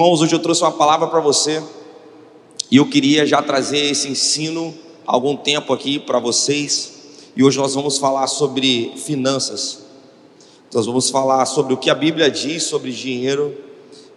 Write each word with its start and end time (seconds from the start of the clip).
Irmãos, 0.00 0.22
hoje 0.22 0.34
eu 0.34 0.38
trouxe 0.38 0.62
uma 0.62 0.72
palavra 0.72 1.08
para 1.08 1.20
você 1.20 1.62
e 2.70 2.78
eu 2.78 2.88
queria 2.88 3.26
já 3.26 3.42
trazer 3.42 3.90
esse 3.90 4.08
ensino 4.08 4.74
há 5.06 5.12
algum 5.12 5.36
tempo 5.36 5.74
aqui 5.74 5.98
para 5.98 6.18
vocês. 6.18 7.20
E 7.36 7.44
hoje 7.44 7.58
nós 7.58 7.74
vamos 7.74 7.98
falar 7.98 8.26
sobre 8.26 8.94
finanças. 8.96 9.80
Nós 10.72 10.86
vamos 10.86 11.10
falar 11.10 11.44
sobre 11.44 11.74
o 11.74 11.76
que 11.76 11.90
a 11.90 11.94
Bíblia 11.94 12.30
diz 12.30 12.62
sobre 12.62 12.92
dinheiro. 12.92 13.54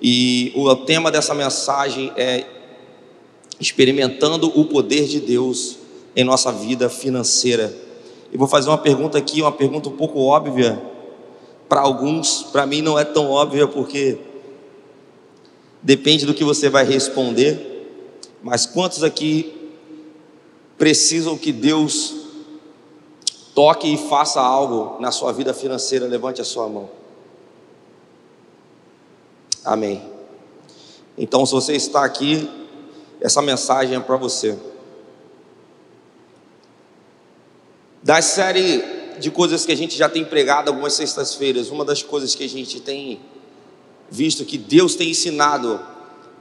E 0.02 0.54
o 0.56 0.74
tema 0.74 1.12
dessa 1.12 1.34
mensagem 1.34 2.14
é 2.16 2.46
experimentando 3.60 4.58
o 4.58 4.64
poder 4.64 5.06
de 5.06 5.20
Deus 5.20 5.80
em 6.16 6.24
nossa 6.24 6.50
vida 6.50 6.88
financeira. 6.88 7.76
E 8.32 8.38
vou 8.38 8.48
fazer 8.48 8.70
uma 8.70 8.78
pergunta 8.78 9.18
aqui, 9.18 9.42
uma 9.42 9.52
pergunta 9.52 9.90
um 9.90 9.98
pouco 9.98 10.22
óbvia 10.22 10.82
para 11.68 11.82
alguns, 11.82 12.42
para 12.54 12.66
mim 12.66 12.82
não 12.82 12.98
é 12.98 13.04
tão 13.04 13.30
óbvia 13.30 13.68
porque 13.68 14.18
depende 15.84 16.26
do 16.26 16.34
que 16.34 16.44
você 16.44 16.70
vai 16.70 16.86
responder. 16.86 17.72
Mas 18.42 18.66
quantos 18.66 19.04
aqui 19.04 19.72
precisam 20.78 21.38
que 21.38 21.52
Deus 21.52 22.16
toque 23.54 23.94
e 23.94 23.98
faça 23.98 24.42
algo 24.42 25.00
na 25.02 25.12
sua 25.12 25.32
vida 25.34 25.54
financeira? 25.54 26.08
Levante 26.08 26.42
a 26.42 26.46
sua 26.46 26.68
mão. 26.70 26.90
Amém. 29.64 30.02
Então, 31.18 31.46
se 31.46 31.52
você 31.52 31.74
está 31.74 32.04
aqui, 32.04 32.50
essa 33.22 33.42
mensagem 33.42 33.96
é 33.96 34.00
para 34.00 34.18
você. 34.18 34.58
Da 38.02 38.22
série 38.22 38.84
de 39.20 39.32
coisas 39.32 39.66
que 39.66 39.72
a 39.72 39.78
gente 39.78 39.96
já 39.96 40.10
tem 40.10 40.26
pregado 40.26 40.70
algumas 40.70 40.94
sextas-feiras, 40.94 41.70
uma 41.70 41.86
das 41.86 42.02
coisas 42.04 42.36
que 42.36 42.44
a 42.44 42.50
gente 42.50 42.82
tem 42.82 43.22
visto 44.14 44.46
que 44.46 44.60
Deus 44.60 44.94
tem 44.94 45.10
ensinado 45.10 45.80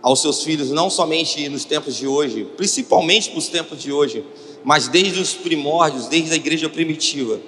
aos 0.03 0.21
seus 0.21 0.43
filhos, 0.43 0.71
não 0.71 0.91
somente 0.91 1.49
nos 1.49 1.65
tempos 1.65 1.97
de 1.97 2.07
hoje, 2.07 2.47
principalmente 2.55 3.31
para 3.31 3.39
os 3.39 3.49
tempos 3.49 3.81
de 3.81 3.91
hoje, 3.91 4.23
mas 4.63 4.89
desde 4.89 5.19
os 5.19 5.33
primórdios, 5.33 6.07
desde 6.07 6.33
a 6.35 6.37
igreja 6.37 6.69
primitiva. 6.69 7.41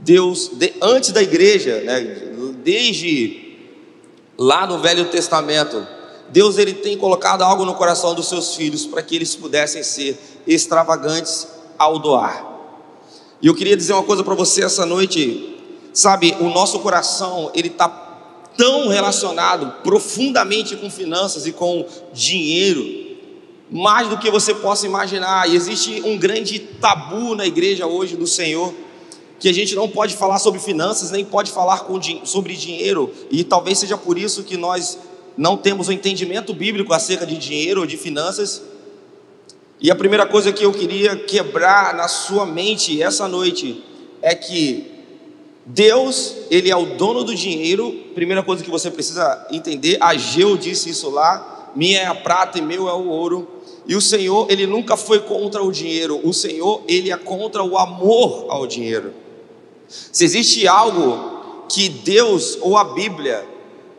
Deus, 0.00 0.50
de, 0.54 0.72
antes 0.82 1.12
da 1.12 1.22
igreja, 1.22 1.80
né, 1.82 2.00
desde 2.64 3.56
lá 4.36 4.66
no 4.66 4.80
Velho 4.80 5.04
Testamento, 5.04 5.86
Deus 6.30 6.58
ele 6.58 6.74
tem 6.74 6.98
colocado 6.98 7.42
algo 7.42 7.64
no 7.64 7.74
coração 7.74 8.12
dos 8.12 8.28
seus 8.28 8.56
filhos 8.56 8.84
para 8.84 9.02
que 9.02 9.14
eles 9.14 9.36
pudessem 9.36 9.84
ser 9.84 10.18
extravagantes 10.48 11.46
ao 11.78 12.00
doar. 12.00 12.44
E 13.40 13.46
eu 13.46 13.54
queria 13.54 13.76
dizer 13.76 13.92
uma 13.92 14.02
coisa 14.02 14.24
para 14.24 14.34
você 14.34 14.64
essa 14.64 14.84
noite, 14.84 15.60
sabe, 15.92 16.34
o 16.40 16.48
nosso 16.48 16.80
coração 16.80 17.52
ele 17.54 17.68
está 17.68 18.03
tão 18.56 18.88
relacionado 18.88 19.82
profundamente 19.82 20.76
com 20.76 20.90
finanças 20.90 21.46
e 21.46 21.52
com 21.52 21.86
dinheiro, 22.12 23.04
mais 23.70 24.08
do 24.08 24.18
que 24.18 24.30
você 24.30 24.54
possa 24.54 24.86
imaginar. 24.86 25.48
E 25.48 25.56
existe 25.56 26.02
um 26.04 26.16
grande 26.16 26.58
tabu 26.58 27.34
na 27.34 27.46
igreja 27.46 27.86
hoje 27.86 28.16
do 28.16 28.26
Senhor, 28.26 28.72
que 29.38 29.48
a 29.48 29.52
gente 29.52 29.74
não 29.74 29.88
pode 29.88 30.16
falar 30.16 30.38
sobre 30.38 30.60
finanças, 30.60 31.10
nem 31.10 31.24
pode 31.24 31.50
falar 31.50 31.86
sobre 32.24 32.56
dinheiro, 32.56 33.12
e 33.30 33.44
talvez 33.44 33.78
seja 33.78 33.96
por 33.96 34.16
isso 34.16 34.44
que 34.44 34.56
nós 34.56 34.98
não 35.36 35.56
temos 35.56 35.88
o 35.88 35.90
um 35.90 35.94
entendimento 35.94 36.54
bíblico 36.54 36.92
acerca 36.92 37.26
de 37.26 37.36
dinheiro 37.36 37.80
ou 37.80 37.86
de 37.86 37.96
finanças. 37.96 38.62
E 39.80 39.90
a 39.90 39.94
primeira 39.94 40.24
coisa 40.24 40.52
que 40.52 40.64
eu 40.64 40.72
queria 40.72 41.16
quebrar 41.16 41.94
na 41.94 42.06
sua 42.06 42.46
mente 42.46 43.02
essa 43.02 43.26
noite 43.26 43.82
é 44.22 44.34
que 44.34 44.93
Deus, 45.66 46.34
ele 46.50 46.70
é 46.70 46.76
o 46.76 46.96
dono 46.96 47.24
do 47.24 47.34
dinheiro. 47.34 47.90
Primeira 48.14 48.42
coisa 48.42 48.62
que 48.62 48.70
você 48.70 48.90
precisa 48.90 49.46
entender, 49.50 49.96
Ageu 50.00 50.56
disse 50.56 50.90
isso 50.90 51.10
lá: 51.10 51.70
minha 51.74 52.00
é 52.00 52.06
a 52.06 52.14
prata 52.14 52.58
e 52.58 52.62
meu 52.62 52.88
é 52.88 52.92
o 52.92 53.08
ouro. 53.08 53.48
E 53.86 53.94
o 53.94 54.00
Senhor, 54.00 54.50
ele 54.50 54.66
nunca 54.66 54.96
foi 54.96 55.20
contra 55.20 55.62
o 55.62 55.70
dinheiro. 55.70 56.20
O 56.24 56.32
Senhor, 56.32 56.82
ele 56.88 57.10
é 57.10 57.16
contra 57.16 57.62
o 57.62 57.76
amor 57.76 58.46
ao 58.48 58.66
dinheiro. 58.66 59.12
Se 59.88 60.24
existe 60.24 60.66
algo 60.66 61.64
que 61.68 61.88
Deus 61.88 62.58
ou 62.60 62.76
a 62.76 62.84
Bíblia 62.84 63.46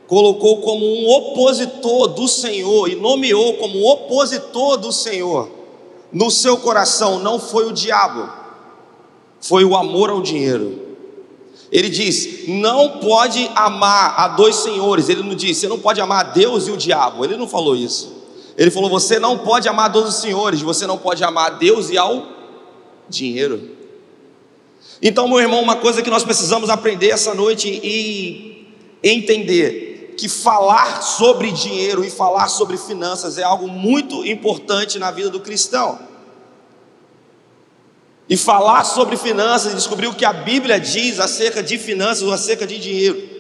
colocou 0.07 0.61
como 0.61 0.85
um 0.85 1.09
opositor 1.09 2.07
do 2.09 2.27
Senhor 2.27 2.89
e 2.89 2.95
nomeou 2.95 3.55
como 3.55 3.83
opositor 3.87 4.77
do 4.77 4.91
Senhor 4.91 5.49
no 6.11 6.31
seu 6.31 6.57
coração, 6.57 7.19
não 7.19 7.39
foi 7.39 7.65
o 7.65 7.73
diabo, 7.73 8.29
foi 9.41 9.65
o 9.65 9.75
amor 9.75 10.09
ao 10.09 10.21
dinheiro. 10.21 10.84
Ele 11.71 11.89
diz: 11.89 12.47
não 12.47 12.99
pode 12.99 13.49
amar 13.55 14.19
a 14.19 14.27
dois 14.29 14.57
senhores. 14.57 15.09
Ele 15.09 15.23
não 15.23 15.35
disse: 15.35 15.61
você 15.61 15.67
não 15.67 15.79
pode 15.79 15.99
amar 15.99 16.25
a 16.25 16.29
Deus 16.29 16.67
e 16.67 16.71
o 16.71 16.77
diabo. 16.77 17.23
Ele 17.23 17.35
não 17.35 17.47
falou 17.47 17.75
isso. 17.75 18.13
Ele 18.57 18.71
falou: 18.71 18.89
você 18.89 19.19
não 19.19 19.39
pode 19.39 19.67
amar 19.67 19.85
a 19.85 19.89
dois 19.89 20.15
senhores. 20.15 20.61
Você 20.61 20.85
não 20.85 20.97
pode 20.97 21.23
amar 21.23 21.47
a 21.47 21.55
Deus 21.55 21.89
e 21.89 21.97
ao 21.97 22.25
dinheiro. 23.09 23.71
Então, 25.01 25.27
meu 25.27 25.39
irmão, 25.39 25.61
uma 25.61 25.75
coisa 25.75 26.01
que 26.01 26.09
nós 26.09 26.23
precisamos 26.23 26.69
aprender 26.69 27.09
essa 27.09 27.33
noite 27.33 27.67
e 27.67 28.67
entender 29.03 30.15
que 30.17 30.29
falar 30.29 31.01
sobre 31.01 31.51
dinheiro 31.51 32.03
e 32.03 32.09
falar 32.09 32.47
sobre 32.47 32.77
finanças 32.77 33.37
é 33.37 33.43
algo 33.43 33.67
muito 33.67 34.25
importante 34.25 34.97
na 34.97 35.11
vida 35.11 35.29
do 35.29 35.41
cristão 35.41 36.14
e 38.29 38.35
falar 38.35 38.83
sobre 38.83 39.17
finanças 39.17 39.73
e 39.73 39.75
descobrir 39.75 40.07
o 40.07 40.15
que 40.15 40.25
a 40.25 40.33
Bíblia 40.33 40.79
diz 40.79 41.19
acerca 41.19 41.61
de 41.61 41.77
finanças 41.77 42.23
ou 42.23 42.33
acerca 42.33 42.65
de 42.65 42.79
dinheiro. 42.79 43.35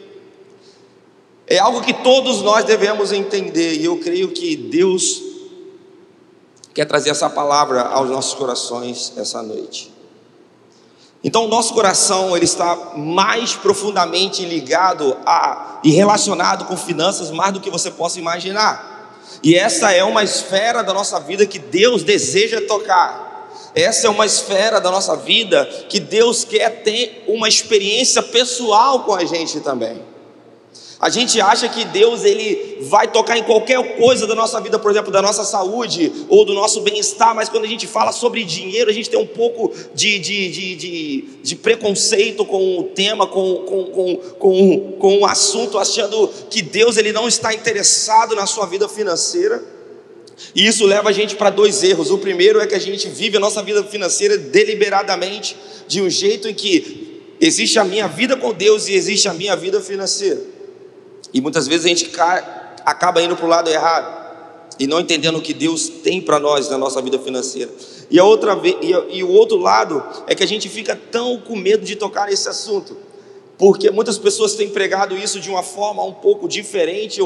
É 1.47 1.59
algo 1.59 1.81
que 1.81 1.93
todos 1.93 2.41
nós 2.41 2.65
devemos 2.65 3.11
entender, 3.11 3.75
e 3.75 3.85
eu 3.85 3.99
creio 3.99 4.29
que 4.29 4.55
Deus 4.55 5.21
quer 6.73 6.85
trazer 6.85 7.11
essa 7.11 7.29
palavra 7.29 7.81
aos 7.81 8.09
nossos 8.09 8.33
corações 8.33 9.13
essa 9.15 9.41
noite. 9.41 9.93
Então, 11.23 11.45
o 11.45 11.47
nosso 11.47 11.73
coração 11.73 12.35
ele 12.35 12.45
está 12.45 12.93
mais 12.95 13.55
profundamente 13.55 14.45
ligado 14.45 15.17
a 15.25 15.79
e 15.83 15.91
relacionado 15.91 16.65
com 16.65 16.77
finanças 16.77 17.31
mais 17.31 17.53
do 17.53 17.59
que 17.59 17.69
você 17.69 17.89
possa 17.89 18.19
imaginar. 18.19 19.19
E 19.41 19.55
essa 19.55 19.91
é 19.91 20.03
uma 20.03 20.23
esfera 20.23 20.83
da 20.83 20.93
nossa 20.93 21.19
vida 21.19 21.45
que 21.45 21.57
Deus 21.57 22.03
deseja 22.03 22.61
tocar. 22.67 23.24
Essa 23.75 24.07
é 24.07 24.09
uma 24.09 24.25
esfera 24.25 24.79
da 24.79 24.89
nossa 24.89 25.17
vida 25.17 25.65
que 25.89 25.99
Deus 25.99 26.45
quer 26.45 26.81
ter 26.81 27.25
uma 27.27 27.49
experiência 27.49 28.23
pessoal 28.23 29.03
com 29.03 29.13
a 29.13 29.25
gente 29.25 29.59
também. 29.59 30.01
A 30.97 31.09
gente 31.09 31.41
acha 31.41 31.67
que 31.67 31.83
Deus 31.83 32.23
ele 32.23 32.77
vai 32.83 33.11
tocar 33.11 33.37
em 33.37 33.43
qualquer 33.43 33.97
coisa 33.97 34.25
da 34.25 34.33
nossa 34.33 34.61
vida, 34.61 34.79
por 34.79 34.89
exemplo, 34.89 35.11
da 35.11 35.21
nossa 35.21 35.43
saúde 35.43 36.11
ou 36.29 36.45
do 36.45 36.53
nosso 36.53 36.81
bem-estar, 36.81 37.35
mas 37.35 37.49
quando 37.49 37.65
a 37.65 37.67
gente 37.67 37.85
fala 37.85 38.13
sobre 38.13 38.45
dinheiro, 38.45 38.89
a 38.89 38.93
gente 38.93 39.09
tem 39.09 39.19
um 39.19 39.27
pouco 39.27 39.73
de, 39.93 40.19
de, 40.19 40.49
de, 40.49 40.75
de, 40.75 41.21
de 41.43 41.55
preconceito 41.57 42.45
com 42.45 42.79
o 42.79 42.83
tema, 42.83 43.27
com, 43.27 43.55
com, 43.57 43.85
com, 43.85 44.15
com, 44.39 44.91
com 44.97 45.19
o 45.19 45.25
assunto, 45.25 45.77
achando 45.77 46.29
que 46.49 46.61
Deus 46.61 46.95
ele 46.95 47.11
não 47.11 47.27
está 47.27 47.53
interessado 47.53 48.33
na 48.33 48.45
sua 48.45 48.65
vida 48.65 48.87
financeira. 48.87 49.74
E 50.53 50.65
isso 50.65 50.85
leva 50.85 51.09
a 51.09 51.11
gente 51.11 51.35
para 51.35 51.49
dois 51.49 51.83
erros. 51.83 52.11
O 52.11 52.17
primeiro 52.17 52.59
é 52.59 52.67
que 52.67 52.75
a 52.75 52.79
gente 52.79 53.07
vive 53.09 53.37
a 53.37 53.39
nossa 53.39 53.61
vida 53.63 53.83
financeira 53.83 54.37
deliberadamente, 54.37 55.55
de 55.87 56.01
um 56.01 56.09
jeito 56.09 56.47
em 56.47 56.53
que 56.53 57.21
existe 57.39 57.79
a 57.79 57.83
minha 57.83 58.07
vida 58.07 58.35
com 58.35 58.53
Deus 58.53 58.87
e 58.87 58.93
existe 58.93 59.27
a 59.27 59.33
minha 59.33 59.55
vida 59.55 59.79
financeira. 59.79 60.41
E 61.33 61.41
muitas 61.41 61.67
vezes 61.67 61.85
a 61.85 61.89
gente 61.89 62.11
acaba 62.85 63.21
indo 63.21 63.35
para 63.35 63.45
o 63.45 63.49
lado 63.49 63.69
errado 63.69 64.25
e 64.79 64.87
não 64.87 64.99
entendendo 64.99 65.37
o 65.37 65.41
que 65.41 65.53
Deus 65.53 65.87
tem 65.87 66.21
para 66.21 66.39
nós 66.39 66.69
na 66.69 66.77
nossa 66.77 67.01
vida 67.01 67.19
financeira. 67.19 67.71
E, 68.09 68.19
a 68.19 68.23
outra, 68.23 68.59
e, 68.63 69.17
e 69.17 69.23
o 69.23 69.29
outro 69.29 69.57
lado 69.57 70.03
é 70.27 70.35
que 70.35 70.43
a 70.43 70.47
gente 70.47 70.69
fica 70.69 70.99
tão 71.11 71.37
com 71.39 71.55
medo 71.55 71.85
de 71.85 71.95
tocar 71.95 72.27
nesse 72.27 72.47
assunto 72.47 72.95
porque 73.57 73.89
muitas 73.89 74.17
pessoas 74.17 74.53
têm 74.55 74.69
pregado 74.69 75.15
isso 75.17 75.39
de 75.39 75.49
uma 75.49 75.63
forma 75.63 76.03
um 76.03 76.13
pouco 76.13 76.47
diferente 76.47 77.21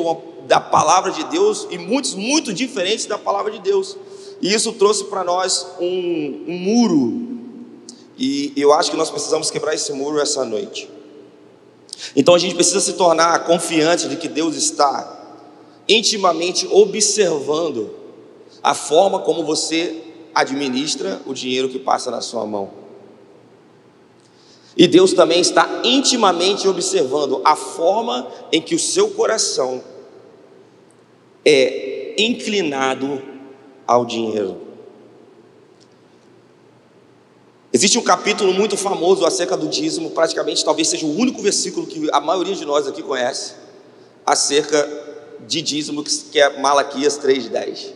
da 0.48 0.60
palavra 0.60 1.12
de 1.12 1.24
Deus 1.26 1.68
e 1.72 1.78
muitos 1.78 2.14
muito 2.14 2.54
diferentes 2.54 3.06
da 3.06 3.18
palavra 3.18 3.52
de 3.52 3.60
Deus. 3.60 3.98
E 4.42 4.54
isso 4.54 4.74
trouxe 4.74 5.06
para 5.06 5.24
nós 5.24 5.66
um, 5.80 6.46
um 6.48 6.58
muro. 6.58 7.28
E 8.18 8.54
eu 8.56 8.74
acho 8.74 8.92
que 8.92 8.98
nós 8.98 9.10
precisamos 9.10 9.50
quebrar 9.50 9.74
esse 9.74 9.92
muro 9.92 10.20
essa 10.20 10.46
noite. 10.46 10.90
Então 12.16 12.36
a 12.36 12.40
gente 12.40 12.56
precisa 12.56 12.80
se 12.80 12.94
tornar 12.94 13.46
confiante 13.46 14.08
de 14.08 14.16
que 14.16 14.28
Deus 14.28 14.56
está 14.56 15.18
intimamente 15.88 16.68
observando 16.72 17.90
a 18.62 18.76
forma 18.76 19.20
como 19.20 19.44
você 19.44 20.04
administra 20.34 21.22
o 21.26 21.34
dinheiro 21.34 21.70
que 21.70 21.80
passa 21.80 22.12
na 22.12 22.22
sua 22.22 22.46
mão. 22.46 22.79
E 24.80 24.88
Deus 24.88 25.12
também 25.12 25.42
está 25.42 25.82
intimamente 25.84 26.66
observando 26.66 27.42
a 27.44 27.54
forma 27.54 28.26
em 28.50 28.62
que 28.62 28.74
o 28.74 28.80
seu 28.80 29.10
coração 29.10 29.84
é 31.44 32.16
inclinado 32.18 33.22
ao 33.86 34.06
dinheiro. 34.06 34.62
Existe 37.74 38.00
um 38.00 38.02
capítulo 38.02 38.54
muito 38.54 38.78
famoso 38.78 39.26
acerca 39.26 39.58
do 39.58 39.68
dízimo, 39.68 40.12
praticamente 40.12 40.64
talvez 40.64 40.88
seja 40.88 41.06
o 41.06 41.14
único 41.14 41.42
versículo 41.42 41.86
que 41.86 42.10
a 42.14 42.22
maioria 42.22 42.56
de 42.56 42.64
nós 42.64 42.88
aqui 42.88 43.04
conhece, 43.04 43.56
acerca 44.26 44.88
de 45.46 45.62
dízimo, 45.62 46.06
que 46.06 46.40
é 46.40 46.58
Malaquias 46.58 47.20
3,10. 47.20 47.92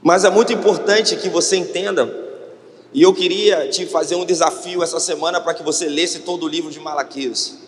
Mas 0.00 0.24
é 0.24 0.30
muito 0.30 0.52
importante 0.52 1.16
que 1.16 1.28
você 1.28 1.56
entenda, 1.56 2.25
e 2.92 3.02
eu 3.02 3.12
queria 3.12 3.68
te 3.68 3.86
fazer 3.86 4.14
um 4.14 4.24
desafio 4.24 4.82
essa 4.82 4.98
semana 5.00 5.40
para 5.40 5.54
que 5.54 5.62
você 5.62 5.86
lesse 5.86 6.20
todo 6.20 6.44
o 6.44 6.48
livro 6.48 6.70
de 6.70 6.80
Malaquias, 6.80 7.58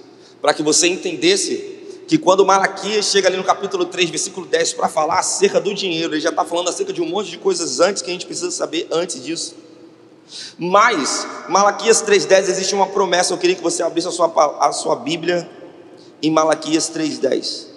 para 0.40 0.54
que 0.54 0.62
você 0.62 0.88
entendesse 0.88 1.76
que 2.06 2.16
quando 2.16 2.44
Malaquias 2.44 3.06
chega 3.06 3.28
ali 3.28 3.36
no 3.36 3.44
capítulo 3.44 3.84
3, 3.84 4.08
versículo 4.08 4.46
10, 4.46 4.72
para 4.72 4.88
falar 4.88 5.18
acerca 5.18 5.60
do 5.60 5.74
dinheiro, 5.74 6.14
ele 6.14 6.20
já 6.20 6.30
está 6.30 6.44
falando 6.44 6.68
acerca 6.68 6.92
de 6.92 7.02
um 7.02 7.06
monte 7.06 7.30
de 7.30 7.36
coisas 7.36 7.80
antes 7.80 8.00
que 8.00 8.08
a 8.08 8.12
gente 8.12 8.24
precisa 8.24 8.50
saber 8.50 8.88
antes 8.90 9.22
disso. 9.22 9.54
Mas, 10.58 11.26
Malaquias 11.48 12.02
3,10 12.02 12.48
existe 12.48 12.74
uma 12.74 12.86
promessa, 12.86 13.32
eu 13.32 13.38
queria 13.38 13.56
que 13.56 13.62
você 13.62 13.82
abrisse 13.82 14.08
a 14.08 14.10
sua, 14.10 14.32
a 14.60 14.72
sua 14.72 14.96
Bíblia 14.96 15.48
em 16.22 16.30
Malaquias 16.30 16.90
3,10. 16.90 17.67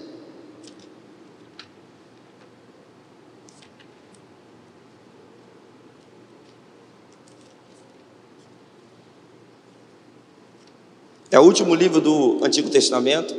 É 11.32 11.40
o 11.40 11.44
último 11.44 11.74
livro 11.74 12.02
do 12.02 12.40
Antigo 12.44 12.70
Testamento. 12.70 13.34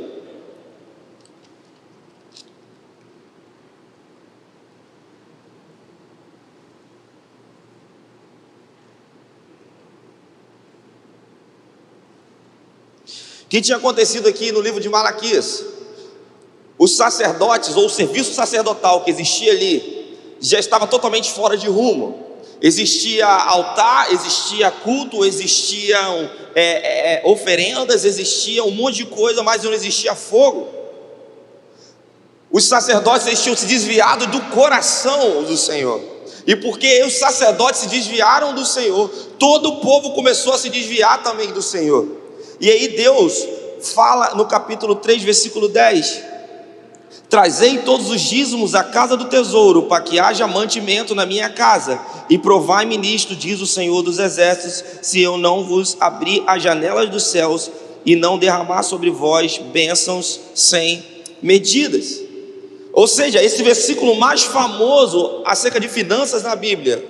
que 13.47 13.61
tinha 13.61 13.77
acontecido 13.77 14.27
aqui 14.27 14.51
no 14.51 14.59
livro 14.59 14.81
de 14.81 14.89
Malaquias? 14.89 15.63
Os 16.75 16.95
sacerdotes, 16.97 17.75
ou 17.75 17.85
o 17.85 17.89
serviço 17.89 18.33
sacerdotal 18.33 19.03
que 19.03 19.11
existia 19.11 19.51
ali, 19.51 20.17
já 20.39 20.57
estava 20.57 20.87
totalmente 20.87 21.31
fora 21.31 21.55
de 21.55 21.67
rumo. 21.67 22.32
Existia 22.65 23.27
altar, 23.27 24.13
existia 24.13 24.71
culto, 24.71 25.25
existiam 25.25 26.31
é, 26.55 26.63
é, 26.63 27.13
é 27.15 27.21
oferendas, 27.25 28.05
existia 28.05 28.63
um 28.63 28.71
monte 28.71 28.99
de 28.99 29.05
coisa, 29.07 29.43
mas 29.43 29.63
não 29.63 29.73
existia 29.73 30.15
fogo. 30.15 30.69
Os 32.49 32.63
sacerdotes 32.63 33.27
eles 33.27 33.43
tinham 33.43 33.57
se 33.57 33.65
desviado 33.65 34.27
do 34.27 34.39
coração 34.43 35.43
do 35.43 35.57
Senhor. 35.57 36.01
E 36.47 36.55
porque 36.55 37.03
os 37.03 37.15
sacerdotes 37.15 37.81
se 37.81 37.87
desviaram 37.89 38.55
do 38.55 38.65
Senhor, 38.65 39.09
todo 39.37 39.67
o 39.67 39.81
povo 39.81 40.11
começou 40.13 40.53
a 40.53 40.57
se 40.57 40.69
desviar 40.69 41.21
também 41.21 41.51
do 41.51 41.61
Senhor. 41.61 42.07
E 42.61 42.69
aí 42.69 42.87
Deus 42.95 43.45
fala 43.93 44.35
no 44.35 44.45
capítulo 44.45 44.95
3, 44.95 45.21
versículo 45.21 45.67
10: 45.67 46.23
Trazei 47.29 47.79
todos 47.79 48.09
os 48.09 48.21
dízimos 48.21 48.75
à 48.75 48.83
casa 48.83 49.17
do 49.17 49.25
tesouro, 49.25 49.83
para 49.83 50.03
que 50.03 50.19
haja 50.19 50.45
mantimento 50.47 51.15
na 51.15 51.25
minha 51.25 51.49
casa, 51.49 51.99
e 52.29 52.37
provai-me 52.37 52.97
nisto, 52.97 53.35
diz 53.35 53.59
o 53.59 53.67
Senhor 53.67 54.01
dos 54.03 54.19
Exércitos, 54.19 54.83
se 55.01 55.21
eu 55.21 55.37
não 55.37 55.63
vos 55.63 55.97
abrir 55.99 56.43
as 56.45 56.61
janelas 56.61 57.09
dos 57.09 57.23
céus 57.23 57.71
e 58.05 58.15
não 58.15 58.37
derramar 58.37 58.83
sobre 58.83 59.09
vós 59.09 59.57
bênçãos 59.57 60.39
sem 60.53 61.03
medidas. 61.41 62.21
Ou 62.91 63.07
seja, 63.07 63.43
esse 63.43 63.63
versículo 63.63 64.15
mais 64.15 64.43
famoso 64.43 65.41
acerca 65.45 65.79
de 65.79 65.87
finanças 65.87 66.43
na 66.43 66.55
Bíblia, 66.55 67.03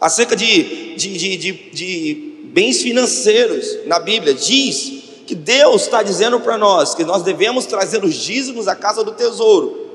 acerca 0.00 0.34
de, 0.34 0.94
de, 0.96 1.18
de, 1.18 1.36
de, 1.36 1.52
de 1.70 2.32
bens 2.44 2.80
financeiros 2.80 3.86
na 3.86 3.98
Bíblia, 3.98 4.32
diz 4.32 4.97
que 5.28 5.34
Deus 5.34 5.82
está 5.82 6.02
dizendo 6.02 6.40
para 6.40 6.56
nós 6.56 6.94
que 6.94 7.04
nós 7.04 7.22
devemos 7.22 7.66
trazer 7.66 8.02
os 8.02 8.14
dízimos 8.14 8.66
à 8.66 8.74
casa 8.74 9.04
do 9.04 9.12
tesouro, 9.12 9.86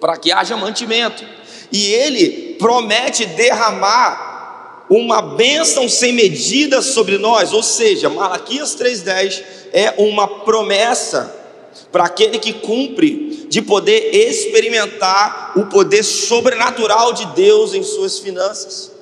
para 0.00 0.16
que 0.16 0.30
haja 0.30 0.56
mantimento, 0.56 1.24
e 1.72 1.92
Ele 1.92 2.54
promete 2.56 3.26
derramar 3.26 4.86
uma 4.88 5.20
bênção 5.20 5.88
sem 5.88 6.12
medida 6.12 6.80
sobre 6.80 7.18
nós, 7.18 7.52
ou 7.52 7.64
seja, 7.64 8.08
Malaquias 8.08 8.76
3,10 8.76 9.42
é 9.72 9.94
uma 9.98 10.28
promessa 10.44 11.34
para 11.90 12.04
aquele 12.04 12.38
que 12.38 12.52
cumpre 12.52 13.48
de 13.48 13.60
poder 13.60 14.14
experimentar 14.14 15.50
o 15.56 15.66
poder 15.66 16.04
sobrenatural 16.04 17.12
de 17.12 17.26
Deus 17.34 17.74
em 17.74 17.82
suas 17.82 18.20
finanças. 18.20 18.92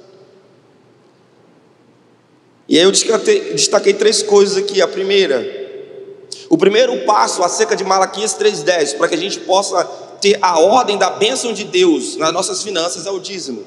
E 2.67 2.79
aí 2.79 2.85
eu 2.85 2.91
destaquei, 2.91 3.53
destaquei 3.53 3.93
três 3.93 4.23
coisas 4.23 4.57
aqui. 4.57 4.81
A 4.81 4.89
primeira, 4.89 5.64
o 6.49 6.59
primeiro 6.59 7.05
passo 7.05 7.43
acerca 7.43 7.75
de 7.75 7.85
Malaquias 7.85 8.37
3,10, 8.39 8.97
para 8.97 9.09
que 9.09 9.15
a 9.15 9.19
gente 9.19 9.41
possa 9.41 9.85
ter 10.21 10.39
a 10.41 10.59
ordem 10.59 10.97
da 10.97 11.11
bênção 11.11 11.53
de 11.53 11.65
Deus 11.65 12.17
nas 12.17 12.33
nossas 12.33 12.63
finanças, 12.63 13.07
é 13.07 13.11
o 13.11 13.19
dízimo. 13.19 13.65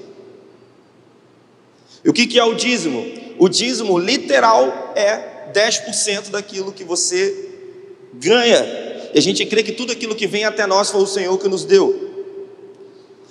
E 2.03 2.09
o 2.09 2.13
que 2.13 2.37
é 2.37 2.43
o 2.43 2.53
dízimo? 2.53 3.05
O 3.37 3.49
dízimo 3.49 3.97
literal 3.97 4.93
é 4.95 5.51
10% 5.53 6.29
daquilo 6.29 6.71
que 6.71 6.83
você 6.83 7.49
ganha. 8.13 8.63
E 9.13 9.19
a 9.19 9.21
gente 9.21 9.45
crê 9.45 9.63
que 9.63 9.71
tudo 9.71 9.91
aquilo 9.91 10.15
que 10.15 10.27
vem 10.27 10.45
até 10.45 10.65
nós 10.65 10.89
foi 10.89 11.01
o 11.01 11.07
Senhor 11.07 11.37
que 11.37 11.47
nos 11.47 11.63
deu. 11.63 12.07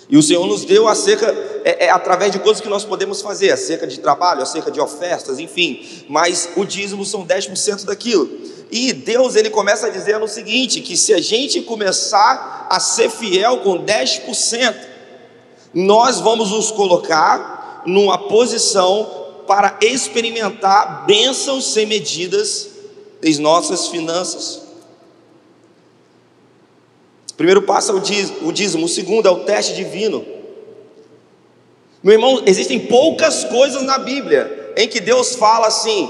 E 0.09 0.17
o 0.17 0.23
Senhor 0.23 0.47
nos 0.47 0.65
deu 0.65 0.87
acerca, 0.87 1.27
é, 1.65 1.87
é, 1.87 1.91
através 1.91 2.31
de 2.31 2.39
coisas 2.39 2.61
que 2.61 2.69
nós 2.69 2.85
podemos 2.85 3.21
fazer, 3.21 3.51
acerca 3.51 3.87
de 3.87 3.99
trabalho, 3.99 4.43
acerca 4.43 4.71
de 4.71 4.81
ofertas, 4.81 5.39
enfim. 5.39 5.85
Mas 6.09 6.49
o 6.57 6.65
dízimo 6.65 7.05
são 7.05 7.27
10% 7.27 7.85
daquilo. 7.85 8.29
E 8.71 8.93
Deus 8.93 9.37
ele 9.37 9.51
começa 9.51 9.91
dizendo 9.91 10.25
o 10.25 10.29
seguinte: 10.29 10.81
que 10.81 10.97
se 10.97 11.15
a 11.15 11.21
gente 11.21 11.63
começar 11.63 12.67
a 12.69 12.81
ser 12.81 13.11
fiel 13.11 13.59
com 13.59 13.85
10%, 13.85 14.75
nós 15.73 16.21
vamos 16.21 16.51
nos 16.51 16.71
colocar 16.71 17.83
numa 17.87 18.19
posição 18.19 19.27
para 19.47 19.79
experimentar 19.81 21.07
bênçãos 21.07 21.73
sem 21.73 21.87
medidas 21.87 22.69
em 23.23 23.39
nossas 23.39 23.89
finanças. 23.89 24.63
O 27.31 27.35
primeiro 27.37 27.63
passo 27.63 27.93
é 27.93 27.95
o 27.95 28.53
dízimo, 28.53 28.87
o 28.87 28.89
segundo 28.89 29.29
é 29.29 29.31
o 29.31 29.45
teste 29.45 29.75
divino. 29.75 30.27
Meu 32.03 32.15
irmão, 32.15 32.43
existem 32.47 32.79
poucas 32.79 33.45
coisas 33.45 33.83
na 33.83 33.99
Bíblia 33.99 34.73
em 34.77 34.89
que 34.89 35.01
Deus 35.01 35.35
fala 35.35 35.67
assim: 35.67 36.09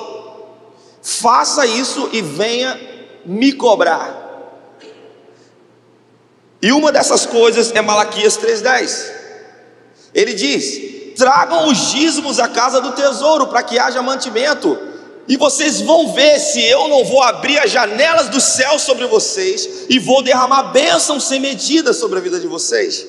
faça 1.06 1.64
isso 1.64 2.08
e 2.12 2.20
venha 2.20 2.80
me 3.24 3.52
cobrar. 3.52 4.24
E 6.60 6.72
uma 6.72 6.90
dessas 6.90 7.24
coisas 7.24 7.70
é 7.70 7.80
Malaquias 7.80 8.36
3,10. 8.36 9.12
Ele 10.12 10.34
diz: 10.34 11.14
tragam 11.16 11.68
os 11.68 11.92
dízimos 11.92 12.40
à 12.40 12.48
casa 12.48 12.80
do 12.80 12.90
tesouro 12.90 13.46
para 13.46 13.62
que 13.62 13.78
haja 13.78 14.02
mantimento 14.02 14.76
e 15.28 15.36
vocês 15.36 15.80
vão 15.80 16.12
ver 16.12 16.40
se 16.40 16.60
eu 16.60 16.88
não 16.88 17.04
vou 17.04 17.22
abrir 17.22 17.56
as 17.60 17.70
janelas 17.70 18.28
do 18.28 18.40
céu 18.40 18.76
sobre 18.76 19.06
vocês 19.06 19.86
e 19.88 20.00
vou 20.00 20.24
derramar 20.24 20.72
bênção 20.72 21.20
sem 21.20 21.38
medida 21.38 21.92
sobre 21.92 22.18
a 22.18 22.22
vida 22.22 22.40
de 22.40 22.48
vocês. 22.48 23.06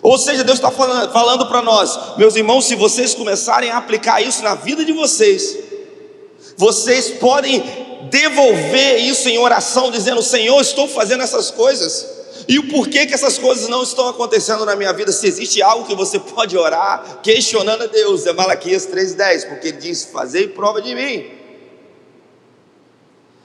Ou 0.00 0.16
seja, 0.16 0.44
Deus 0.44 0.58
está 0.58 0.70
falando, 0.70 1.12
falando 1.12 1.46
para 1.46 1.60
nós, 1.60 2.16
meus 2.16 2.36
irmãos, 2.36 2.66
se 2.66 2.76
vocês 2.76 3.14
começarem 3.14 3.70
a 3.70 3.78
aplicar 3.78 4.20
isso 4.20 4.44
na 4.44 4.54
vida 4.54 4.84
de 4.84 4.92
vocês, 4.92 5.65
vocês 6.56 7.10
podem 7.10 7.62
devolver 8.10 8.98
isso 8.98 9.28
em 9.28 9.38
oração, 9.38 9.90
dizendo: 9.90 10.22
Senhor, 10.22 10.60
estou 10.60 10.88
fazendo 10.88 11.22
essas 11.22 11.50
coisas. 11.50 12.14
E 12.48 12.58
o 12.58 12.68
porquê 12.68 13.06
que 13.06 13.14
essas 13.14 13.38
coisas 13.38 13.68
não 13.68 13.82
estão 13.82 14.08
acontecendo 14.08 14.64
na 14.64 14.76
minha 14.76 14.92
vida? 14.92 15.10
Se 15.10 15.26
existe 15.26 15.60
algo 15.60 15.86
que 15.86 15.94
você 15.94 16.18
pode 16.18 16.56
orar, 16.56 17.20
questionando 17.22 17.82
a 17.82 17.86
Deus, 17.86 18.24
é 18.24 18.32
Malaquias 18.32 18.86
3,10, 18.86 19.48
porque 19.48 19.68
ele 19.68 19.78
diz: 19.78 20.04
Fazei 20.04 20.48
prova 20.48 20.80
de 20.80 20.94
mim. 20.94 21.36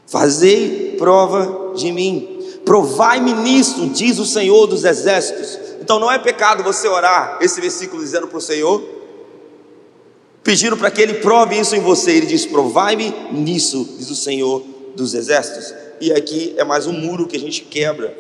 Fazei 0.06 0.96
prova 0.98 1.74
de 1.74 1.90
mim, 1.90 2.60
provai-me 2.66 3.32
nisso, 3.32 3.88
diz 3.88 4.20
o 4.20 4.26
Senhor 4.26 4.68
dos 4.68 4.84
Exércitos. 4.84 5.58
Então 5.80 6.00
não 6.00 6.12
é 6.12 6.20
pecado 6.20 6.64
você 6.64 6.86
orar 6.86 7.38
esse 7.40 7.62
versículo 7.62 8.04
dizendo 8.04 8.28
para 8.28 8.38
o 8.38 8.42
Senhor, 8.42 8.84
pedindo 10.44 10.78
para 10.78 10.92
que 10.92 11.02
Ele 11.02 11.16
prove 11.16 11.60
isso 11.60 11.76
em 11.76 11.80
você. 11.80 12.12
Ele 12.12 12.26
diz: 12.26 12.46
Provai-me 12.46 13.14
nisso, 13.32 13.96
diz 13.98 14.10
o 14.10 14.16
Senhor 14.16 14.64
dos 14.96 15.14
Exércitos. 15.14 15.74
E 16.00 16.12
aqui 16.12 16.54
é 16.58 16.64
mais 16.64 16.88
um 16.88 16.94
muro 16.94 17.28
que 17.28 17.38
a 17.38 17.40
gente 17.40 17.62
quebra, 17.62 18.16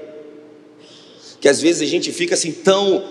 que 1.40 1.50
às 1.50 1.60
vezes 1.62 1.82
a 1.82 1.86
gente 1.86 2.12
fica 2.12 2.36
assim 2.36 2.52
tão 2.52 3.04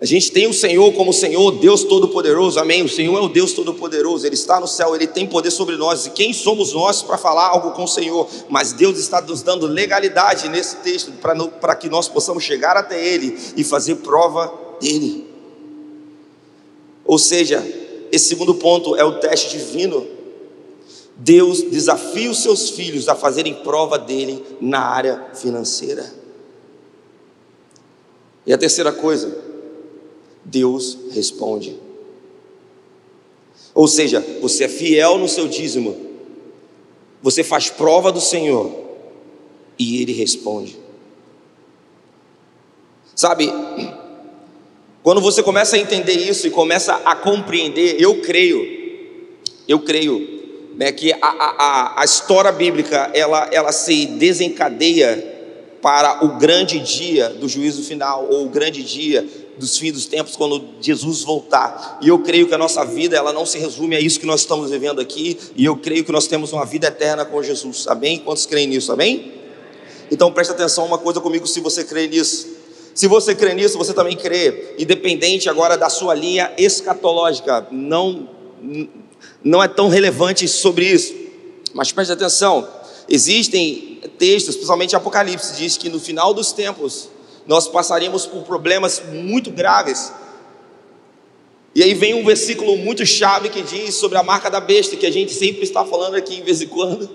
a 0.00 0.04
gente 0.04 0.30
tem 0.30 0.46
o 0.46 0.54
Senhor 0.54 0.92
como 0.92 1.12
Senhor, 1.12 1.50
Deus 1.58 1.82
Todo-Poderoso, 1.82 2.60
amém? 2.60 2.84
O 2.84 2.88
Senhor 2.88 3.18
é 3.18 3.20
o 3.20 3.28
Deus 3.28 3.52
Todo-Poderoso, 3.52 4.24
Ele 4.24 4.36
está 4.36 4.60
no 4.60 4.68
céu, 4.68 4.94
Ele 4.94 5.08
tem 5.08 5.26
poder 5.26 5.50
sobre 5.50 5.76
nós, 5.76 6.06
e 6.06 6.10
quem 6.10 6.32
somos 6.32 6.72
nós 6.72 7.02
para 7.02 7.18
falar 7.18 7.48
algo 7.48 7.72
com 7.72 7.82
o 7.82 7.88
Senhor? 7.88 8.28
Mas 8.48 8.72
Deus 8.72 8.96
está 8.96 9.20
nos 9.20 9.42
dando 9.42 9.66
legalidade 9.66 10.48
nesse 10.48 10.76
texto, 10.76 11.10
para 11.60 11.74
que 11.74 11.88
nós 11.88 12.06
possamos 12.06 12.44
chegar 12.44 12.76
até 12.76 13.04
Ele 13.04 13.36
e 13.56 13.64
fazer 13.64 13.96
prova 13.96 14.52
dEle. 14.80 15.26
Ou 17.04 17.18
seja, 17.18 17.66
esse 18.10 18.28
segundo 18.28 18.54
ponto 18.54 18.96
é 18.96 19.04
o 19.04 19.18
teste 19.20 19.50
divino. 19.50 20.06
Deus 21.16 21.62
desafia 21.62 22.30
os 22.30 22.42
seus 22.42 22.70
filhos 22.70 23.08
a 23.08 23.14
fazerem 23.14 23.54
prova 23.54 23.98
dele 23.98 24.44
na 24.60 24.80
área 24.80 25.30
financeira. 25.34 26.12
E 28.46 28.52
a 28.52 28.58
terceira 28.58 28.92
coisa, 28.92 29.36
Deus 30.44 30.96
responde. 31.10 31.78
Ou 33.74 33.86
seja, 33.86 34.24
você 34.40 34.64
é 34.64 34.68
fiel 34.68 35.18
no 35.18 35.28
seu 35.28 35.46
dízimo, 35.46 35.96
você 37.22 37.44
faz 37.44 37.68
prova 37.68 38.10
do 38.10 38.20
Senhor 38.20 38.72
e 39.78 40.00
Ele 40.02 40.12
responde. 40.12 40.78
Sabe, 43.14 43.52
quando 45.02 45.20
você 45.20 45.42
começa 45.42 45.76
a 45.76 45.78
entender 45.78 46.12
isso 46.12 46.46
e 46.46 46.50
começa 46.50 46.94
a 47.04 47.14
compreender, 47.14 47.96
eu 48.00 48.20
creio, 48.20 48.64
eu 49.66 49.78
creio 49.80 50.38
né, 50.76 50.92
que 50.92 51.12
a, 51.12 51.18
a, 51.20 52.02
a 52.02 52.04
história 52.04 52.52
bíblica 52.52 53.10
ela, 53.14 53.48
ela 53.52 53.72
se 53.72 54.06
desencadeia 54.06 55.36
para 55.80 56.24
o 56.24 56.38
grande 56.38 56.78
dia 56.80 57.28
do 57.28 57.48
juízo 57.48 57.82
final, 57.82 58.26
ou 58.28 58.46
o 58.46 58.48
grande 58.48 58.82
dia 58.82 59.26
dos 59.56 59.76
fins 59.76 59.92
dos 59.92 60.06
tempos, 60.06 60.36
quando 60.36 60.64
Jesus 60.80 61.22
voltar. 61.22 61.98
E 62.00 62.08
eu 62.08 62.18
creio 62.20 62.46
que 62.46 62.54
a 62.54 62.58
nossa 62.58 62.84
vida, 62.84 63.16
ela 63.16 63.32
não 63.32 63.46
se 63.46 63.58
resume 63.58 63.96
a 63.96 64.00
isso 64.00 64.20
que 64.20 64.26
nós 64.26 64.40
estamos 64.40 64.70
vivendo 64.70 65.00
aqui, 65.00 65.38
e 65.56 65.64
eu 65.64 65.76
creio 65.76 66.04
que 66.04 66.12
nós 66.12 66.26
temos 66.26 66.52
uma 66.52 66.64
vida 66.64 66.88
eterna 66.88 67.24
com 67.24 67.42
Jesus, 67.42 67.86
amém? 67.88 68.18
Quantos 68.18 68.46
creem 68.46 68.66
nisso, 68.66 68.92
amém? 68.92 69.32
Então 70.10 70.32
preste 70.32 70.50
atenção 70.50 70.86
uma 70.86 70.98
coisa 70.98 71.20
comigo 71.20 71.46
se 71.46 71.60
você 71.60 71.84
crê 71.84 72.06
nisso. 72.06 72.57
Se 72.94 73.06
você 73.06 73.34
crê 73.34 73.54
nisso, 73.54 73.78
você 73.78 73.92
também 73.92 74.16
crê, 74.16 74.74
independente 74.78 75.48
agora 75.48 75.76
da 75.76 75.88
sua 75.88 76.14
linha 76.14 76.52
escatológica, 76.58 77.66
não, 77.70 78.28
não 79.42 79.62
é 79.62 79.68
tão 79.68 79.88
relevante 79.88 80.48
sobre 80.48 80.86
isso, 80.86 81.14
mas 81.72 81.92
preste 81.92 82.12
atenção, 82.12 82.68
existem 83.08 84.00
textos, 84.18 84.56
principalmente 84.56 84.96
Apocalipse, 84.96 85.56
diz 85.56 85.76
que 85.76 85.88
no 85.88 86.00
final 86.00 86.34
dos 86.34 86.52
tempos 86.52 87.08
nós 87.46 87.66
passaríamos 87.66 88.26
por 88.26 88.42
problemas 88.42 89.02
muito 89.10 89.50
graves. 89.50 90.12
E 91.74 91.82
aí 91.82 91.94
vem 91.94 92.14
um 92.14 92.24
versículo 92.24 92.76
muito 92.76 93.06
chave 93.06 93.48
que 93.48 93.62
diz 93.62 93.94
sobre 93.94 94.18
a 94.18 94.22
marca 94.22 94.50
da 94.50 94.60
besta, 94.60 94.96
que 94.96 95.06
a 95.06 95.10
gente 95.10 95.32
sempre 95.32 95.62
está 95.62 95.84
falando 95.84 96.14
aqui 96.16 96.34
em 96.34 96.42
vez 96.42 96.60
em 96.60 96.66
quando. 96.66 97.08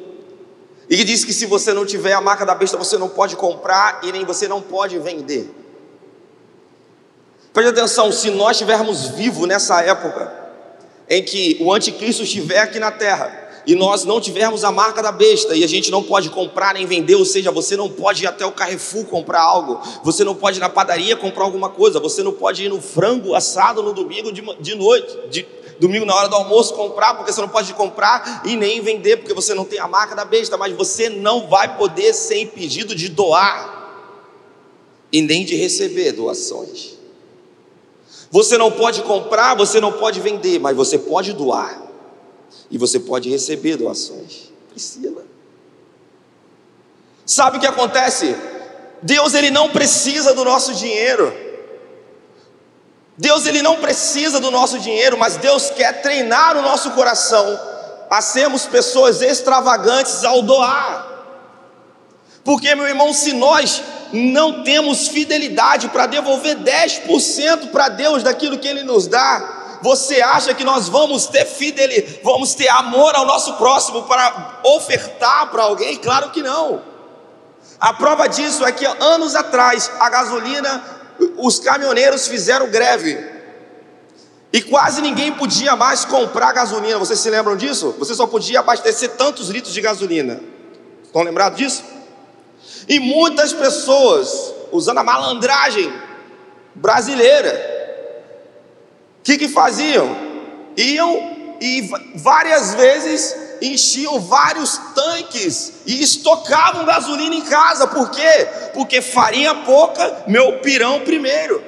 E 0.89 0.97
que 0.97 1.03
diz 1.03 1.23
que 1.23 1.33
se 1.33 1.45
você 1.45 1.73
não 1.73 1.85
tiver 1.85 2.13
a 2.13 2.21
marca 2.21 2.45
da 2.45 2.55
besta, 2.55 2.77
você 2.77 2.97
não 2.97 3.09
pode 3.09 3.35
comprar 3.35 4.01
e 4.03 4.11
nem 4.11 4.25
você 4.25 4.47
não 4.47 4.61
pode 4.61 4.97
vender. 4.99 5.49
Preste 7.53 7.69
atenção, 7.69 8.11
se 8.11 8.31
nós 8.31 8.51
estivermos 8.51 9.09
vivos 9.09 9.47
nessa 9.47 9.79
época 9.81 10.33
em 11.07 11.21
que 11.21 11.57
o 11.61 11.71
anticristo 11.71 12.23
estiver 12.23 12.57
aqui 12.57 12.79
na 12.79 12.91
terra, 12.91 13.43
e 13.65 13.75
nós 13.75 14.03
não 14.03 14.19
tivermos 14.19 14.63
a 14.63 14.71
marca 14.71 15.01
da 15.01 15.11
besta 15.11 15.55
e 15.55 15.63
a 15.63 15.67
gente 15.67 15.89
não 15.89 16.03
pode 16.03 16.29
comprar 16.29 16.73
nem 16.73 16.85
vender, 16.85 17.15
ou 17.15 17.23
seja, 17.23 17.51
você 17.51 17.77
não 17.77 17.89
pode 17.89 18.23
ir 18.23 18.27
até 18.27 18.45
o 18.45 18.51
Carrefour 18.51 19.05
comprar 19.05 19.41
algo, 19.41 19.79
você 20.03 20.23
não 20.23 20.35
pode 20.35 20.57
ir 20.57 20.59
na 20.59 20.67
padaria 20.67 21.15
comprar 21.15 21.45
alguma 21.45 21.69
coisa, 21.69 21.99
você 21.99 22.21
não 22.21 22.33
pode 22.33 22.65
ir 22.65 22.69
no 22.69 22.81
frango 22.81 23.33
assado 23.35 23.81
no 23.81 23.93
domingo 23.93 24.33
de, 24.33 24.41
de 24.59 24.75
noite, 24.75 25.17
de, 25.29 25.45
domingo 25.79 26.05
na 26.05 26.15
hora 26.15 26.27
do 26.27 26.35
almoço 26.35 26.73
comprar, 26.73 27.13
porque 27.13 27.31
você 27.31 27.41
não 27.41 27.49
pode 27.49 27.73
comprar 27.73 28.41
e 28.45 28.55
nem 28.55 28.81
vender, 28.81 29.17
porque 29.17 29.33
você 29.33 29.53
não 29.53 29.63
tem 29.63 29.79
a 29.79 29.87
marca 29.87 30.15
da 30.15 30.25
besta, 30.25 30.57
mas 30.57 30.73
você 30.73 31.09
não 31.09 31.47
vai 31.47 31.77
poder 31.77 32.13
ser 32.13 32.41
impedido 32.41 32.93
de 32.93 33.09
doar 33.09 33.81
e 35.11 35.21
nem 35.21 35.45
de 35.45 35.55
receber 35.55 36.11
doações. 36.11 37.02
Você 38.33 38.57
não 38.57 38.71
pode 38.71 39.03
comprar, 39.03 39.53
você 39.53 39.79
não 39.79 39.91
pode 39.91 40.19
vender, 40.19 40.57
mas 40.57 40.75
você 40.75 40.97
pode 40.97 41.33
doar. 41.33 41.79
E 42.71 42.79
você 42.79 42.99
pode 42.99 43.29
receber 43.29 43.77
doações. 43.77 44.51
Priscila. 44.71 45.23
Sabe 47.27 47.57
o 47.57 47.59
que 47.59 47.67
acontece? 47.67 48.35
Deus 49.03 49.35
ele 49.35 49.51
não 49.51 49.69
precisa 49.69 50.33
do 50.33 50.43
nosso 50.43 50.73
dinheiro. 50.73 51.31
Deus 53.15 53.45
ele 53.45 53.61
não 53.61 53.75
precisa 53.75 54.39
do 54.39 54.49
nosso 54.49 54.79
dinheiro, 54.79 55.15
mas 55.15 55.37
Deus 55.37 55.69
quer 55.69 56.01
treinar 56.01 56.57
o 56.57 56.63
nosso 56.63 56.89
coração 56.93 57.59
a 58.09 58.19
sermos 58.19 58.65
pessoas 58.65 59.21
extravagantes 59.21 60.23
ao 60.23 60.41
doar. 60.41 61.07
Porque, 62.43 62.73
meu 62.73 62.87
irmão, 62.87 63.13
se 63.13 63.31
nós 63.31 63.83
não 64.13 64.63
temos 64.63 65.07
fidelidade 65.07 65.89
para 65.89 66.05
devolver 66.05 66.57
10% 66.57 67.71
para 67.71 67.89
Deus 67.89 68.21
daquilo 68.21 68.59
que 68.59 68.67
Ele 68.67 68.83
nos 68.83 69.07
dá, 69.07 69.79
você 69.81 70.21
acha 70.21 70.53
que 70.53 70.63
nós 70.63 70.87
vamos 70.87 71.25
ter 71.25 71.45
fidelidade, 71.45 72.19
vamos 72.23 72.53
ter 72.53 72.69
amor 72.69 73.15
ao 73.15 73.25
nosso 73.25 73.53
próximo 73.55 74.03
para 74.03 74.61
ofertar 74.63 75.49
para 75.49 75.63
alguém? 75.63 75.97
Claro 75.97 76.29
que 76.29 76.43
não. 76.43 76.81
A 77.79 77.91
prova 77.91 78.27
disso 78.27 78.63
é 78.65 78.71
que 78.71 78.85
anos 78.85 79.35
atrás 79.35 79.91
a 79.99 80.09
gasolina, 80.09 80.83
os 81.37 81.59
caminhoneiros 81.59 82.27
fizeram 82.27 82.69
greve. 82.69 83.33
E 84.53 84.61
quase 84.61 85.01
ninguém 85.01 85.31
podia 85.33 85.75
mais 85.75 86.05
comprar 86.05 86.53
gasolina. 86.53 86.99
Vocês 86.99 87.19
se 87.19 87.29
lembram 87.29 87.57
disso? 87.57 87.95
Você 87.97 88.13
só 88.13 88.27
podia 88.27 88.59
abastecer 88.59 89.09
tantos 89.17 89.49
litros 89.49 89.73
de 89.73 89.81
gasolina. 89.81 90.39
Estão 91.03 91.23
lembrados 91.23 91.57
disso? 91.57 91.83
E 92.87 92.99
muitas 92.99 93.53
pessoas, 93.53 94.53
usando 94.71 94.99
a 94.99 95.03
malandragem 95.03 95.91
brasileira, 96.75 97.71
o 99.19 99.23
que, 99.23 99.37
que 99.37 99.47
faziam? 99.47 100.15
Iam 100.75 101.55
e 101.61 101.89
várias 102.15 102.73
vezes 102.75 103.35
enchiam 103.61 104.19
vários 104.19 104.77
tanques 104.93 105.73
e 105.85 106.01
estocavam 106.03 106.85
gasolina 106.85 107.33
em 107.33 107.41
casa. 107.41 107.87
Por 107.87 108.11
quê? 108.11 108.47
Porque 108.73 109.01
farinha 109.01 109.55
pouca, 109.55 110.23
meu 110.27 110.59
pirão 110.59 110.99
primeiro. 111.01 111.63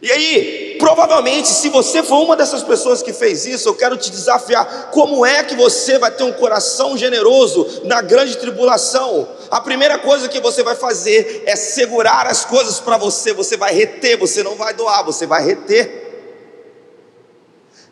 E 0.00 0.10
aí, 0.10 0.63
provavelmente, 0.78 1.48
se 1.48 1.68
você 1.68 2.02
for 2.02 2.22
uma 2.22 2.36
dessas 2.36 2.62
pessoas 2.62 3.02
que 3.02 3.12
fez 3.12 3.46
isso, 3.46 3.68
eu 3.68 3.74
quero 3.74 3.96
te 3.96 4.10
desafiar: 4.10 4.90
como 4.90 5.24
é 5.24 5.42
que 5.42 5.54
você 5.54 5.98
vai 5.98 6.10
ter 6.10 6.24
um 6.24 6.32
coração 6.32 6.96
generoso 6.96 7.82
na 7.84 8.00
grande 8.00 8.36
tribulação? 8.36 9.28
A 9.50 9.60
primeira 9.60 9.98
coisa 9.98 10.28
que 10.28 10.40
você 10.40 10.62
vai 10.62 10.74
fazer 10.74 11.42
é 11.46 11.56
segurar 11.56 12.26
as 12.26 12.44
coisas 12.44 12.80
para 12.80 12.96
você, 12.96 13.32
você 13.32 13.56
vai 13.56 13.72
reter, 13.72 14.18
você 14.18 14.42
não 14.42 14.54
vai 14.54 14.74
doar, 14.74 15.04
você 15.04 15.26
vai 15.26 15.44
reter. 15.44 16.02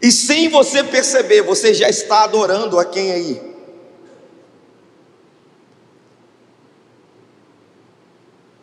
E 0.00 0.10
sem 0.10 0.48
você 0.48 0.82
perceber, 0.82 1.42
você 1.42 1.72
já 1.72 1.88
está 1.88 2.24
adorando 2.24 2.78
a 2.78 2.84
quem 2.84 3.12
aí? 3.12 3.52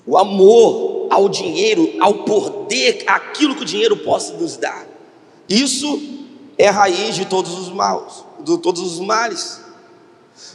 o 0.10 0.18
amor 0.18 0.99
ao 1.10 1.30
dinheiro, 1.30 1.94
ao 2.00 2.24
poder, 2.24 3.04
aquilo 3.08 3.56
que 3.56 3.64
o 3.64 3.66
dinheiro 3.66 3.98
possa 3.98 4.34
nos 4.34 4.58
dar. 4.58 4.86
Isso 5.48 6.02
é 6.58 6.70
raiz 6.70 7.16
de 7.16 7.26
todos 7.26 7.58
os 7.58 7.70
maus, 7.70 8.24
de 8.40 8.58
todos 8.58 8.82
os 8.82 9.00
males. 9.00 9.60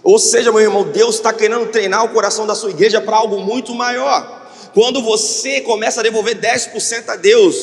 Ou 0.02 0.18
seja, 0.18 0.52
meu 0.52 0.60
irmão, 0.60 0.84
Deus 0.84 1.16
está 1.16 1.32
querendo 1.32 1.66
treinar 1.70 2.04
o 2.04 2.10
coração 2.10 2.46
da 2.46 2.54
sua 2.54 2.70
igreja 2.70 3.00
para 3.00 3.16
algo 3.16 3.40
muito 3.40 3.74
maior. 3.74 4.42
Quando 4.72 5.02
você 5.02 5.60
começa 5.60 6.00
a 6.00 6.02
devolver 6.02 6.38
10% 6.40 7.08
a 7.08 7.16
Deus, 7.16 7.56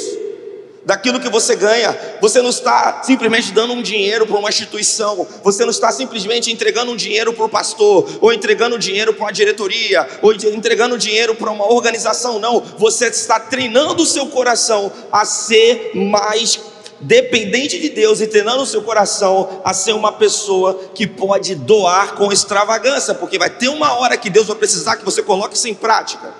daquilo 0.85 1.19
que 1.19 1.29
você 1.29 1.55
ganha. 1.55 1.97
Você 2.21 2.41
não 2.41 2.50
está 2.50 3.01
simplesmente 3.03 3.51
dando 3.51 3.73
um 3.73 3.81
dinheiro 3.81 4.25
para 4.25 4.38
uma 4.38 4.50
instituição, 4.50 5.27
você 5.43 5.63
não 5.63 5.71
está 5.71 5.91
simplesmente 5.91 6.51
entregando 6.51 6.91
um 6.91 6.95
dinheiro 6.95 7.33
para 7.33 7.45
o 7.45 7.50
pastor, 7.50 8.09
ou 8.19 8.33
entregando 8.33 8.77
dinheiro 8.77 9.13
para 9.13 9.25
uma 9.25 9.33
diretoria, 9.33 10.07
ou 10.21 10.33
entregando 10.33 10.97
dinheiro 10.97 11.35
para 11.35 11.51
uma 11.51 11.71
organização, 11.71 12.39
não. 12.39 12.59
Você 12.77 13.07
está 13.07 13.39
treinando 13.39 14.03
o 14.03 14.05
seu 14.05 14.27
coração 14.27 14.91
a 15.11 15.25
ser 15.25 15.91
mais 15.93 16.59
dependente 17.01 17.79
de 17.79 17.89
Deus 17.89 18.21
e 18.21 18.27
treinando 18.27 18.61
o 18.61 18.65
seu 18.65 18.83
coração 18.83 19.61
a 19.63 19.73
ser 19.73 19.93
uma 19.93 20.11
pessoa 20.11 20.79
que 20.93 21.07
pode 21.07 21.55
doar 21.55 22.13
com 22.13 22.31
extravagância, 22.31 23.15
porque 23.15 23.39
vai 23.39 23.50
ter 23.50 23.69
uma 23.69 23.93
hora 23.93 24.15
que 24.15 24.29
Deus 24.29 24.47
vai 24.47 24.55
precisar 24.55 24.97
que 24.97 25.05
você 25.05 25.23
coloque 25.23 25.55
isso 25.55 25.67
em 25.67 25.73
prática. 25.73 26.33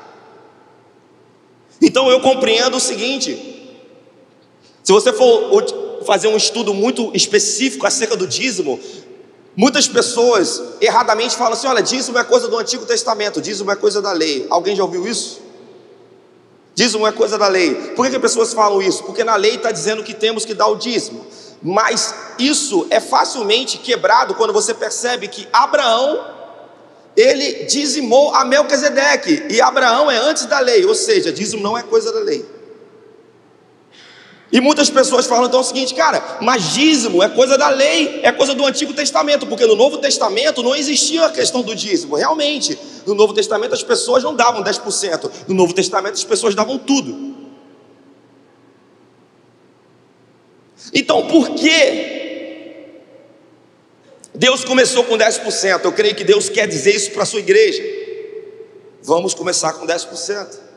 Então 1.81 2.12
eu 2.12 2.19
compreendo 2.21 2.77
o 2.77 2.79
seguinte: 2.79 3.61
se 4.84 4.92
você 4.92 5.14
for 5.14 5.64
fazer 6.06 6.28
um 6.28 6.38
estudo 6.38 6.74
muito 6.74 7.12
específico 7.14 7.86
acerca 7.86 8.16
do 8.16 8.28
dízimo, 8.28 8.80
muitas 9.56 9.88
pessoas 9.88 10.62
erradamente 10.80 11.36
falam 11.36 11.54
assim: 11.54 11.68
olha, 11.68 11.82
dízimo 11.82 12.18
é 12.18 12.24
coisa 12.24 12.48
do 12.48 12.58
Antigo 12.58 12.86
Testamento, 12.86 13.42
dízimo 13.42 13.72
é 13.72 13.76
coisa 13.76 14.02
da 14.02 14.12
lei. 14.12 14.48
Alguém 14.50 14.76
já 14.76 14.84
ouviu 14.84 15.08
isso? 15.08 15.40
Dízimo 16.74 17.06
é 17.06 17.12
coisa 17.12 17.38
da 17.38 17.48
lei. 17.48 17.76
Por 17.96 18.06
que, 18.06 18.12
que 18.12 18.16
as 18.16 18.22
pessoas 18.22 18.54
falam 18.54 18.82
isso? 18.82 19.04
Porque 19.04 19.24
na 19.24 19.36
lei 19.36 19.56
está 19.56 19.72
dizendo 19.72 20.04
que 20.04 20.14
temos 20.14 20.46
que 20.46 20.54
dar 20.54 20.68
o 20.68 20.76
dízimo. 20.76 21.26
Mas 21.62 22.16
isso 22.40 22.88
é 22.90 23.00
facilmente 23.00 23.78
quebrado 23.78 24.34
quando 24.34 24.52
você 24.52 24.74
percebe 24.74 25.28
que 25.28 25.48
Abraão 25.54 26.40
ele 27.16 27.66
dizimou 27.66 28.34
a 28.34 28.46
Melquisedeque 28.46 29.46
e 29.50 29.62
Abraão 29.62 30.10
é 30.10 30.18
antes 30.18 30.46
da 30.46 30.60
lei, 30.60 30.86
ou 30.86 30.96
seja, 30.96 31.32
dízimo 31.32 31.62
não 31.62 31.78
é 31.78 31.84
coisa 31.84 32.12
da 32.12 32.20
lei. 32.20 32.46
E 34.51 34.60
muitas 34.60 34.89
pessoas 34.89 35.25
falam 35.25 35.46
então 35.46 35.62
o 35.62 35.63
seguinte, 35.63 35.96
cara, 35.96 36.39
mas 36.41 36.74
dízimo 36.74 37.24
é 37.24 37.29
coisa 37.29 37.58
da 37.58 37.70
lei, 37.70 38.20
é 38.22 38.31
coisa 38.34 38.53
do 38.53 38.65
Antigo 38.65 38.93
Testamento, 38.93 39.48
porque 39.48 39.65
no 39.65 39.75
Novo 39.75 39.98
Testamento 39.98 40.62
não 40.62 40.75
existia 40.75 41.25
a 41.25 41.29
questão 41.29 41.62
do 41.62 41.74
dízimo. 41.74 42.17
Realmente, 42.17 42.77
no 43.05 43.15
Novo 43.15 43.34
Testamento 43.34 43.74
as 43.74 43.81
pessoas 43.81 44.24
não 44.24 44.36
davam 44.36 44.62
10%, 44.62 45.31
no 45.48 45.55
Novo 45.55 45.74
Testamento 45.74 46.15
as 46.15 46.24
pessoas 46.25 46.53
davam 46.53 46.77
tudo. 46.77 47.31
Então, 50.93 51.27
por 51.27 51.51
que 51.51 52.20
Deus 54.36 54.65
começou 54.65 55.05
com 55.05 55.17
10%? 55.17 55.86
Eu 55.86 55.93
creio 55.93 56.15
que 56.15 56.25
Deus 56.25 56.50
quer 56.50 56.67
dizer 56.67 56.93
isso 56.93 57.12
para 57.12 57.24
a 57.24 57.25
sua 57.25 57.39
igreja. 57.39 57.81
Vamos 59.01 59.34
começar 59.34 59.72
com 59.74 59.88
10%. 59.88 60.71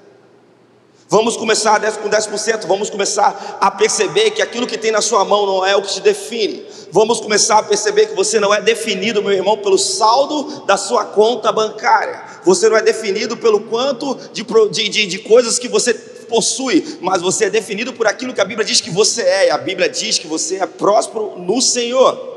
Vamos 1.09 1.37
começar 1.37 1.79
com 1.99 2.09
10%, 2.09 2.67
vamos 2.67 2.89
começar 2.89 3.59
a 3.61 3.71
perceber 3.71 4.31
que 4.31 4.41
aquilo 4.41 4.67
que 4.67 4.79
tem 4.79 4.91
na 4.91 5.03
sua 5.03 5.25
mão 5.25 5.47
não 5.47 5.67
é 5.67 5.77
o 5.77 5.83
que 5.83 5.93
te 5.93 6.01
define. 6.01 6.65
Vamos 6.91 7.21
começar 7.21 7.59
a 7.59 7.63
perceber 7.63 8.07
que 8.07 8.15
você 8.15 8.41
não 8.41 8.55
é 8.55 8.61
definido, 8.61 9.23
meu 9.23 9.33
irmão, 9.33 9.59
pelo 9.59 9.77
saldo 9.77 10.65
da 10.65 10.77
sua 10.77 11.05
conta 11.05 11.53
bancária. 11.53 12.23
Você 12.45 12.69
não 12.69 12.77
é 12.77 12.83
definido 12.83 13.37
pelo 13.37 13.61
quanto 13.61 14.19
de, 14.33 14.43
de, 14.89 15.07
de 15.07 15.19
coisas 15.19 15.59
que 15.59 15.69
você 15.69 15.93
possui, 15.93 16.99
mas 17.01 17.21
você 17.21 17.45
é 17.47 17.51
definido 17.51 17.93
por 17.93 18.07
aquilo 18.07 18.33
que 18.33 18.41
a 18.41 18.45
Bíblia 18.45 18.67
diz 18.67 18.81
que 18.81 18.91
você 18.91 19.23
é. 19.23 19.47
E 19.49 19.51
a 19.51 19.59
Bíblia 19.59 19.89
diz 19.89 20.19
que 20.19 20.27
você 20.27 20.57
é 20.57 20.67
próspero 20.67 21.35
no 21.39 21.61
Senhor. 21.61 22.34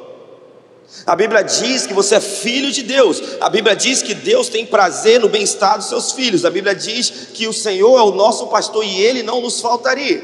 A 1.06 1.16
Bíblia 1.16 1.44
diz 1.44 1.86
que 1.86 1.94
você 1.94 2.16
é 2.16 2.20
filho 2.20 2.72
de 2.72 2.84
Deus. 2.84 3.22
A 3.40 3.50
Bíblia 3.50 3.76
diz 3.76 4.02
que 4.02 4.14
Deus 4.14 4.50
tem 4.50 4.66
prazer 4.66 5.20
no 5.20 5.30
bem-estar 5.30 5.78
dos 5.78 5.88
seus 5.88 6.12
filhos. 6.12 6.44
A 6.44 6.50
Bíblia 6.50 6.76
diz 6.76 7.30
que 7.34 7.48
o 7.48 7.54
Senhor 7.54 7.98
é 7.98 8.02
o 8.02 8.12
nosso 8.12 8.48
pastor 8.48 8.84
e 8.84 9.02
ele 9.02 9.24
não 9.24 9.42
nos 9.42 9.62
faltaria. 9.62 10.24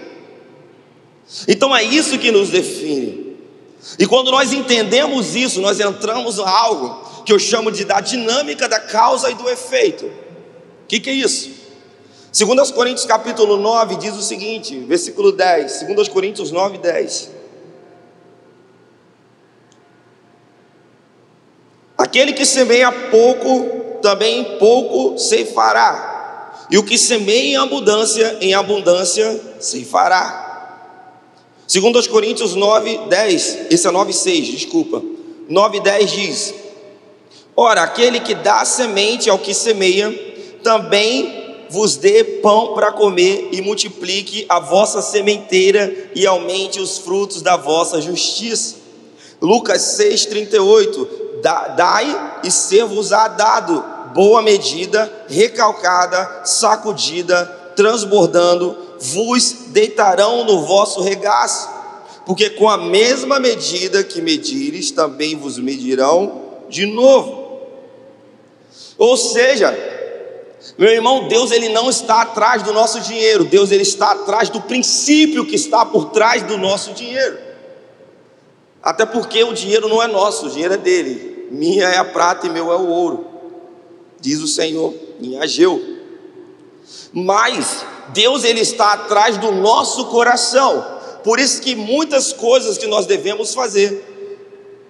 Então 1.48 1.75
é 1.75 1.84
isso 1.84 2.18
que 2.18 2.32
nos 2.32 2.50
define. 2.50 3.38
E 4.00 4.06
quando 4.06 4.32
nós 4.32 4.53
entendemos 4.53 5.36
isso, 5.36 5.62
nós 5.62 5.80
entramos 5.80 6.38
em 6.38 6.46
algo 6.46 7.24
que 7.25 7.32
eu 7.32 7.39
chamo 7.39 7.72
de 7.72 7.86
da 7.86 8.00
dinâmica 8.00 8.68
da 8.68 8.80
causa 8.80 9.30
e 9.30 9.36
do 9.36 9.50
efeito. 9.50 10.06
O 10.06 10.88
que, 10.88 11.00
que 11.00 11.10
é 11.10 11.13
isso? 11.13 11.51
2 12.38 12.72
Coríntios 12.72 13.06
capítulo 13.06 13.58
9 13.58 13.98
diz 13.98 14.15
o 14.15 14.22
seguinte, 14.22 14.77
versículo 14.80 15.32
10, 15.32 15.84
2 15.84 16.08
Coríntios 16.10 16.51
9, 16.51 16.80
10. 16.80 17.43
Aquele 22.13 22.34
que 22.34 22.46
semeia 22.46 22.91
pouco, 22.91 23.98
também 24.00 24.43
pouco 24.60 25.17
ceifará. 25.17 26.67
E 26.70 26.77
o 26.77 26.84
que 26.84 26.96
semeia 26.96 27.53
em 27.53 27.55
abundância, 27.55 28.38
em 28.39 28.53
abundância 28.53 29.41
ceifará. 29.60 30.77
Segundo 31.67 31.98
os 31.98 32.05
Coríntios 32.05 32.53
9, 32.53 33.08
10, 33.10 33.58
esse 33.72 33.88
é 33.88 33.89
9, 33.89 34.13
6, 34.13 34.46
desculpa. 34.46 35.01
9, 35.50 35.79
10 35.79 36.12
diz: 36.12 36.53
Ora, 37.55 37.82
aquele 37.82 38.20
que 38.20 38.36
dá 38.36 38.63
semente 38.63 39.27
ao 39.27 39.39
que 39.39 39.51
semeia, 39.51 40.12
também 40.62 41.65
vos 41.67 41.96
dê 41.96 42.24
pão 42.24 42.75
para 42.75 42.91
comer 42.91 43.50
e 43.51 43.60
multiplique 43.60 44.46
a 44.48 44.60
vossa 44.60 45.01
sementeira 45.01 46.12
e 46.13 46.27
aumente 46.27 46.79
os 46.79 47.00
frutos 47.00 47.41
da 47.41 47.58
vossa 47.58 48.00
justiça. 48.00 48.75
Lucas 49.41 49.82
6, 49.82 50.27
38 50.27 51.23
dai 51.44 52.40
e 52.44 52.50
ser-vos-á 52.50 53.28
dado, 53.28 53.84
boa 54.14 54.42
medida, 54.42 55.12
recalcada, 55.28 56.42
sacudida, 56.46 57.46
transbordando, 57.76 58.78
vos 59.00 59.66
deitarão 59.68 60.46
no 60.46 60.66
vosso 60.66 61.02
regaço, 61.02 61.70
porque 62.26 62.52
com 62.52 62.70
a 62.70 62.78
mesma 62.78 63.40
medida 63.40 64.04
que 64.04 64.22
medires, 64.22 64.92
também 64.92 65.36
vos 65.36 65.60
medirão 65.60 66.42
de 66.70 66.86
novo. 66.86 67.44
Ou 68.98 69.18
seja, 69.18 69.76
meu 70.77 70.90
irmão, 70.90 71.27
Deus 71.27 71.51
ele 71.51 71.68
não 71.70 71.90
está 71.90 72.22
atrás 72.22 72.64
do 72.64 72.72
nosso 72.72 73.01
dinheiro, 73.01 73.44
Deus 73.44 73.72
ele 73.72 73.84
está 73.84 74.12
atrás 74.12 74.50
do 74.50 74.62
princípio 74.62 75.46
que 75.46 75.56
está 75.56 75.86
por 75.86 76.12
trás 76.12 76.44
do 76.44 76.58
nosso 76.58 76.94
dinheiro. 76.94 77.38
Até 78.82 79.06
porque 79.06 79.44
o 79.44 79.53
dinheiro 79.53 79.88
não 79.88 80.01
é 80.01 80.08
nosso, 80.08 80.48
o 80.48 80.50
dinheiro 80.50 80.74
é 80.74 80.77
dele. 80.77 81.32
Minha 81.53 81.87
é 81.87 81.98
a 81.98 82.03
prata 82.03 82.48
e 82.48 82.50
meu 82.50 82.72
é 82.72 82.75
o 82.75 82.87
ouro, 82.87 83.27
diz 84.20 84.42
o 84.42 84.48
Senhor 84.48 84.92
em 85.22 85.37
Ageu. 85.37 85.79
Mas 87.13 87.85
Deus 88.07 88.44
ele 88.44 88.61
está 88.61 88.94
atrás 88.94 89.37
do 89.37 89.51
nosso 89.51 90.07
coração. 90.07 90.83
Por 91.24 91.39
isso 91.39 91.61
que 91.61 91.75
muitas 91.75 92.33
coisas 92.33 92.75
que 92.75 92.87
nós 92.87 93.05
devemos 93.05 93.53
fazer 93.53 94.03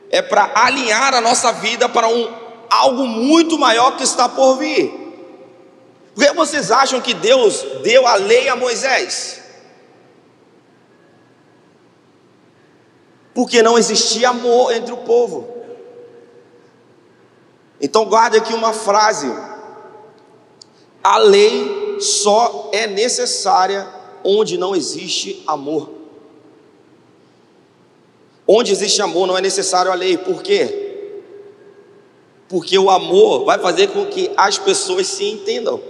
é 0.10 0.22
para 0.22 0.54
alinhar 0.56 1.14
a 1.14 1.20
nossa 1.20 1.52
vida 1.52 1.90
para 1.90 2.08
um 2.08 2.34
algo 2.70 3.06
muito 3.06 3.60
maior 3.60 3.98
que 3.98 4.04
está 4.04 4.30
por 4.30 4.56
vir. 4.56 4.90
Por 6.16 6.24
que 6.24 6.32
vocês 6.32 6.72
acham 6.72 7.02
que 7.02 7.14
Deus 7.14 7.62
deu 7.84 8.08
a 8.08 8.16
lei 8.16 8.48
a 8.48 8.56
Moisés? 8.56 9.42
Porque 13.34 13.62
não 13.62 13.78
existia 13.78 14.30
amor 14.30 14.74
entre 14.74 14.94
o 14.94 14.98
povo. 14.98 15.53
Então 17.84 18.06
guarde 18.06 18.38
aqui 18.38 18.54
uma 18.54 18.72
frase: 18.72 19.30
a 21.04 21.18
lei 21.18 21.98
só 22.00 22.70
é 22.72 22.88
necessária 22.88 23.86
onde 24.24 24.58
não 24.58 24.74
existe 24.74 25.44
amor. 25.46 25.90
Onde 28.48 28.72
existe 28.72 29.02
amor 29.02 29.28
não 29.28 29.38
é 29.38 29.42
necessário 29.42 29.92
a 29.92 29.96
lei. 29.96 30.18
Por 30.18 30.42
quê? 30.42 31.12
Porque 32.48 32.80
o 32.80 32.90
amor 32.90 33.44
vai 33.44 33.60
fazer 33.60 33.88
com 33.88 34.06
que 34.06 34.32
as 34.38 34.58
pessoas 34.58 35.08
se 35.08 35.26
entendam. 35.26 35.82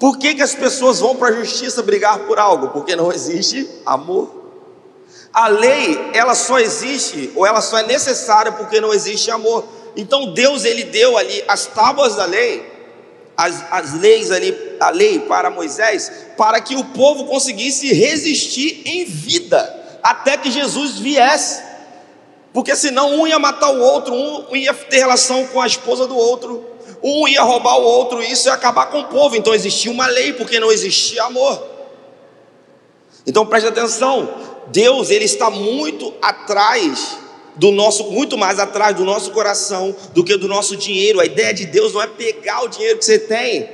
Por 0.00 0.18
que, 0.18 0.34
que 0.34 0.42
as 0.42 0.54
pessoas 0.54 0.98
vão 0.98 1.14
para 1.14 1.28
a 1.28 1.32
justiça 1.32 1.80
brigar 1.80 2.26
por 2.26 2.40
algo? 2.40 2.68
Porque 2.70 2.96
não 2.96 3.12
existe 3.12 3.68
amor. 3.86 4.34
A 5.32 5.46
lei, 5.46 6.10
ela 6.12 6.34
só 6.34 6.58
existe, 6.58 7.32
ou 7.36 7.46
ela 7.46 7.60
só 7.60 7.78
é 7.78 7.86
necessária 7.86 8.50
porque 8.50 8.80
não 8.80 8.92
existe 8.92 9.30
amor. 9.30 9.64
Então 9.98 10.32
Deus 10.32 10.64
ele 10.64 10.84
deu 10.84 11.18
ali 11.18 11.42
as 11.48 11.66
tábuas 11.66 12.14
da 12.14 12.24
lei, 12.24 12.64
as, 13.36 13.64
as 13.68 13.94
leis 13.94 14.30
ali, 14.30 14.56
a 14.78 14.90
lei 14.90 15.18
para 15.18 15.50
Moisés, 15.50 16.12
para 16.36 16.60
que 16.60 16.76
o 16.76 16.84
povo 16.84 17.24
conseguisse 17.24 17.92
resistir 17.92 18.82
em 18.84 19.04
vida 19.04 19.98
até 20.00 20.36
que 20.36 20.52
Jesus 20.52 20.98
viesse. 20.98 21.60
Porque 22.52 22.76
senão 22.76 23.10
um 23.10 23.26
ia 23.26 23.40
matar 23.40 23.70
o 23.70 23.80
outro, 23.80 24.14
um 24.14 24.54
ia 24.54 24.72
ter 24.72 24.98
relação 24.98 25.44
com 25.48 25.60
a 25.60 25.66
esposa 25.66 26.06
do 26.06 26.16
outro, 26.16 26.64
um 27.02 27.26
ia 27.26 27.42
roubar 27.42 27.76
o 27.78 27.82
outro, 27.82 28.22
e 28.22 28.30
isso 28.30 28.48
ia 28.48 28.54
acabar 28.54 28.86
com 28.86 29.00
o 29.00 29.08
povo. 29.08 29.34
Então 29.34 29.52
existia 29.52 29.90
uma 29.90 30.06
lei, 30.06 30.32
porque 30.32 30.60
não 30.60 30.70
existia 30.70 31.24
amor. 31.24 31.60
Então 33.26 33.44
preste 33.44 33.66
atenção, 33.66 34.32
Deus 34.68 35.10
ele 35.10 35.24
está 35.24 35.50
muito 35.50 36.14
atrás 36.22 37.18
do 37.58 37.72
nosso, 37.72 38.10
muito 38.10 38.38
mais 38.38 38.58
atrás 38.58 38.96
do 38.96 39.04
nosso 39.04 39.32
coração 39.32 39.94
do 40.14 40.24
que 40.24 40.36
do 40.36 40.48
nosso 40.48 40.76
dinheiro. 40.76 41.20
A 41.20 41.26
ideia 41.26 41.52
de 41.52 41.66
Deus 41.66 41.92
não 41.92 42.00
é 42.00 42.06
pegar 42.06 42.62
o 42.64 42.68
dinheiro 42.68 42.98
que 42.98 43.04
você 43.04 43.18
tem. 43.18 43.68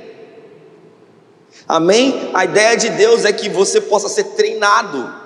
Amém? 1.67 2.31
A 2.33 2.45
ideia 2.45 2.75
de 2.75 2.89
Deus 2.89 3.25
é 3.25 3.31
que 3.31 3.47
você 3.47 3.79
possa 3.79 4.09
ser 4.09 4.23
treinado 4.35 5.23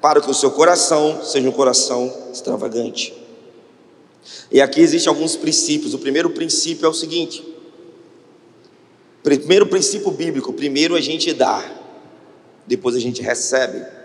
para 0.00 0.20
que 0.20 0.30
o 0.30 0.34
seu 0.34 0.50
coração 0.50 1.24
seja 1.24 1.48
um 1.48 1.52
coração 1.52 2.12
extravagante. 2.32 3.14
E 4.50 4.60
aqui 4.60 4.80
existem 4.80 5.08
alguns 5.08 5.36
princípios. 5.36 5.94
O 5.94 5.98
primeiro 5.98 6.30
princípio 6.30 6.86
é 6.86 6.88
o 6.88 6.94
seguinte: 6.94 7.44
primeiro 9.22 9.66
princípio 9.66 10.10
bíblico, 10.10 10.52
primeiro 10.52 10.94
a 10.94 11.00
gente 11.00 11.32
dá, 11.32 11.64
depois 12.66 12.96
a 12.96 13.00
gente 13.00 13.22
recebe. 13.22 13.97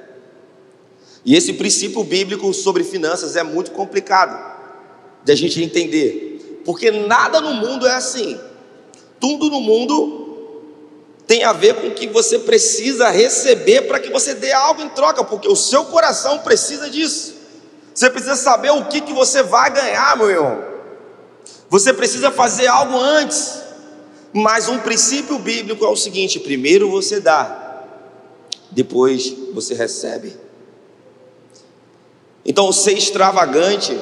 E 1.25 1.35
esse 1.35 1.53
princípio 1.53 2.03
bíblico 2.03 2.53
sobre 2.53 2.83
finanças 2.83 3.35
é 3.35 3.43
muito 3.43 3.71
complicado 3.71 4.53
de 5.23 5.31
a 5.31 5.35
gente 5.35 5.63
entender, 5.63 6.61
porque 6.65 6.91
nada 6.91 7.39
no 7.39 7.53
mundo 7.53 7.87
é 7.87 7.93
assim. 7.93 8.37
Tudo 9.19 9.49
no 9.49 9.61
mundo 9.61 10.23
tem 11.25 11.45
a 11.45 11.53
ver 11.53 11.75
com 11.75 11.87
o 11.87 11.93
que 11.93 12.07
você 12.07 12.39
precisa 12.39 13.09
receber 13.09 13.83
para 13.83 13.99
que 13.99 14.09
você 14.09 14.33
dê 14.33 14.51
algo 14.51 14.81
em 14.81 14.89
troca, 14.89 15.23
porque 15.23 15.47
o 15.47 15.55
seu 15.55 15.85
coração 15.85 16.39
precisa 16.39 16.89
disso. 16.89 17.33
Você 17.93 18.09
precisa 18.09 18.35
saber 18.35 18.71
o 18.71 18.85
que, 18.85 18.99
que 18.99 19.13
você 19.13 19.43
vai 19.43 19.71
ganhar, 19.71 20.17
meu 20.17 20.29
irmão. 20.29 20.63
Você 21.69 21.93
precisa 21.93 22.31
fazer 22.31 22.67
algo 22.67 22.97
antes. 22.97 23.61
Mas 24.33 24.67
um 24.67 24.79
princípio 24.79 25.37
bíblico 25.37 25.85
é 25.85 25.87
o 25.87 25.95
seguinte: 25.95 26.39
primeiro 26.39 26.89
você 26.89 27.19
dá, 27.19 27.85
depois 28.71 29.33
você 29.53 29.75
recebe. 29.75 30.42
Então, 32.45 32.71
ser 32.71 32.97
extravagante 32.97 33.97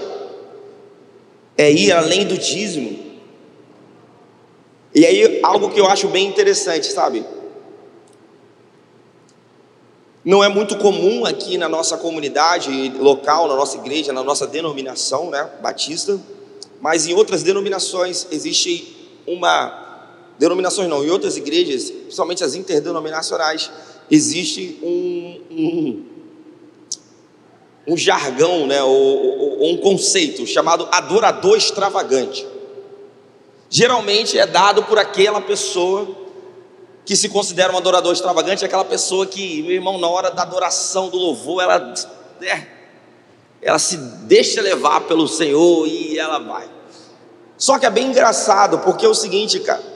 é 1.58 1.72
ir 1.72 1.92
além 1.92 2.26
do 2.26 2.38
dízimo. 2.38 3.00
E 4.94 5.06
aí, 5.06 5.40
algo 5.44 5.70
que 5.70 5.80
eu 5.80 5.88
acho 5.88 6.08
bem 6.08 6.28
interessante, 6.28 6.88
sabe? 6.88 7.24
Não 10.24 10.44
é 10.44 10.50
muito 10.50 10.78
comum 10.78 11.26
aqui 11.26 11.58
na 11.58 11.68
nossa 11.68 11.98
comunidade 11.98 12.90
local, 13.00 13.48
na 13.48 13.56
nossa 13.56 13.78
igreja, 13.78 14.14
na 14.14 14.24
nossa 14.24 14.46
denominação, 14.46 15.32
né, 15.32 15.50
batista, 15.62 16.20
mas 16.80 17.08
em 17.08 17.14
outras 17.14 17.42
denominações 17.42 18.28
existe 18.32 18.98
uma 19.26 19.80
denominações 20.38 20.90
não, 20.90 21.04
em 21.04 21.10
outras 21.10 21.38
igrejas, 21.38 21.92
principalmente 21.92 22.44
as 22.44 22.56
interdenominacionais, 22.56 23.72
existe 24.10 24.80
um, 24.82 25.40
um, 25.52 26.06
um 27.88 27.98
jargão, 27.98 28.68
né, 28.68 28.82
ou, 28.84 29.60
ou, 29.60 29.72
um 29.72 29.78
conceito 29.78 30.46
chamado 30.46 30.88
adorador 30.92 31.58
extravagante. 31.58 32.46
Geralmente 33.70 34.38
é 34.38 34.46
dado 34.46 34.84
por 34.84 35.00
aquela 35.00 35.42
pessoa 35.42 36.08
que 37.06 37.16
se 37.16 37.30
considera 37.30 37.74
um 37.74 37.78
adorador 37.78 38.14
extravagante 38.14 38.64
é 38.64 38.68
aquela 38.68 38.86
pessoa 38.86 39.26
que, 39.26 39.64
meu 39.64 39.72
irmão, 39.72 39.98
na 39.98 40.08
hora 40.08 40.30
da 40.30 40.44
adoração, 40.44 41.10
do 41.10 41.18
louvor, 41.18 41.64
ela, 41.64 41.94
é, 42.42 42.68
ela 43.62 43.80
se 43.80 43.98
deixa 43.98 44.62
levar 44.62 45.02
pelo 45.02 45.28
Senhor 45.28 45.88
e 45.88 46.20
ela 46.20 46.40
vai. 46.40 46.70
Só 47.58 47.80
que 47.80 47.86
é 47.86 47.90
bem 47.90 48.08
engraçado, 48.08 48.80
porque 48.80 49.06
é 49.06 49.10
o 49.10 49.16
seguinte, 49.16 49.60
cara. 49.60 49.91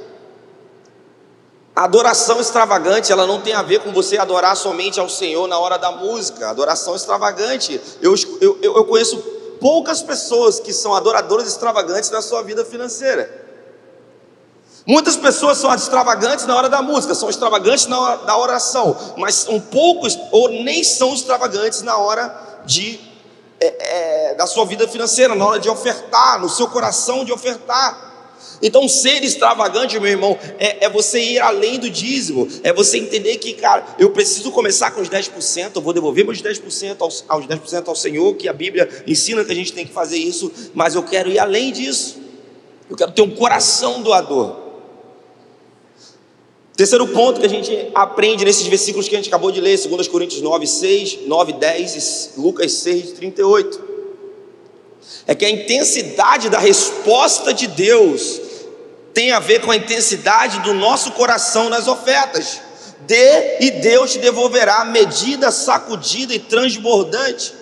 A 1.75 1.83
adoração 1.83 2.39
extravagante, 2.39 3.11
ela 3.11 3.27
não 3.27 3.41
tem 3.41 3.53
a 3.53 3.61
ver 3.61 3.81
com 3.81 3.91
você 3.91 4.17
adorar 4.17 4.55
somente 4.55 4.97
ao 4.97 5.09
Senhor 5.09 5.45
na 5.45 5.59
hora 5.59 5.77
da 5.77 5.91
música. 5.91 6.49
Adoração 6.49 6.95
extravagante, 6.95 7.81
eu, 8.01 8.15
eu, 8.39 8.57
eu 8.61 8.85
conheço 8.85 9.17
poucas 9.59 10.01
pessoas 10.01 10.59
que 10.59 10.71
são 10.71 10.95
adoradoras 10.95 11.47
extravagantes 11.47 12.09
na 12.09 12.21
sua 12.21 12.41
vida 12.43 12.63
financeira. 12.63 13.43
Muitas 14.88 15.17
pessoas 15.17 15.57
são 15.57 15.73
extravagantes 15.73 16.45
na 16.45 16.55
hora 16.55 16.69
da 16.69 16.81
música, 16.81 17.13
são 17.13 17.29
extravagantes 17.29 17.88
na 17.88 17.99
hora 17.99 18.17
da 18.17 18.38
oração, 18.38 18.95
mas 19.17 19.45
um 19.49 19.59
poucos 19.59 20.17
ou 20.31 20.47
nem 20.49 20.83
são 20.83 21.13
extravagantes 21.13 21.81
na 21.81 21.97
hora 21.97 22.61
de 22.65 22.99
é, 23.59 24.29
é, 24.29 24.35
da 24.35 24.45
sua 24.45 24.65
vida 24.65 24.88
financeira, 24.88 25.33
na 25.33 25.45
hora 25.45 25.59
de 25.59 25.69
ofertar, 25.69 26.39
no 26.39 26.47
seu 26.47 26.67
coração 26.67 27.25
de 27.25 27.33
ofertar. 27.33 28.04
Então, 28.61 28.87
ser 28.87 29.23
extravagante, 29.23 29.99
meu 29.99 30.09
irmão, 30.09 30.37
é, 30.57 30.85
é, 30.85 30.89
você 30.89 31.19
ir 31.19 31.39
além 31.39 31.79
do 31.79 31.89
dízimo, 31.89 32.47
é 32.63 32.71
você 32.71 32.97
entender 32.97 33.37
que, 33.37 33.53
cara, 33.53 33.85
eu 33.99 34.11
preciso 34.11 34.51
começar 34.51 34.91
com 34.91 35.01
os 35.01 35.09
10%, 35.09 35.71
eu 35.75 35.81
vou 35.81 35.93
devolver 35.93 36.25
meus 36.25 36.41
10% 36.41 36.95
aos, 36.99 37.25
aos 37.27 37.45
10% 37.45 37.87
ao 37.87 37.95
Senhor, 37.95 38.35
que 38.35 38.47
a 38.47 38.53
Bíblia 38.53 38.87
ensina 39.05 39.43
que 39.43 39.51
a 39.51 39.55
gente 39.55 39.73
tem 39.73 39.85
que 39.85 39.93
fazer 39.93 40.17
isso, 40.17 40.51
mas 40.73 40.95
eu 40.95 41.03
quero 41.03 41.29
ir 41.29 41.39
além 41.39 41.71
disso, 41.71 42.17
eu 42.89 42.95
quero 42.95 43.11
ter 43.11 43.21
um 43.21 43.31
coração 43.31 44.01
doador. 44.01 44.65
Terceiro 46.75 47.07
ponto 47.07 47.39
que 47.39 47.45
a 47.45 47.49
gente 47.49 47.89
aprende 47.95 48.43
nesses 48.43 48.67
versículos 48.67 49.07
que 49.07 49.15
a 49.15 49.17
gente 49.17 49.29
acabou 49.29 49.49
de 49.49 49.61
ler, 49.61 49.77
2 49.77 50.07
Coríntios 50.09 50.41
9, 50.41 50.67
6, 50.67 51.19
9, 51.25 51.53
10 51.53 52.35
e 52.35 52.39
Lucas 52.39 52.71
6, 52.73 53.13
38. 53.13 53.95
É 55.25 55.33
que 55.33 55.45
a 55.45 55.49
intensidade 55.49 56.49
da 56.49 56.59
resposta 56.59 57.53
de 57.53 57.67
Deus 57.67 58.41
tem 59.15 59.32
a 59.32 59.39
ver 59.39 59.62
com 59.62 59.71
a 59.71 59.78
intensidade 59.78 60.60
do 60.60 60.73
nosso 60.73 61.12
coração 61.13 61.69
nas 61.69 61.88
ofertas. 61.88 62.60
Dê 63.08 63.60
e 63.62 63.71
Deus 63.71 64.12
te 64.12 64.19
devolverá 64.19 64.84
medida, 64.84 65.51
sacudida 65.51 66.36
e 66.36 66.39
transbordante. 66.39 67.54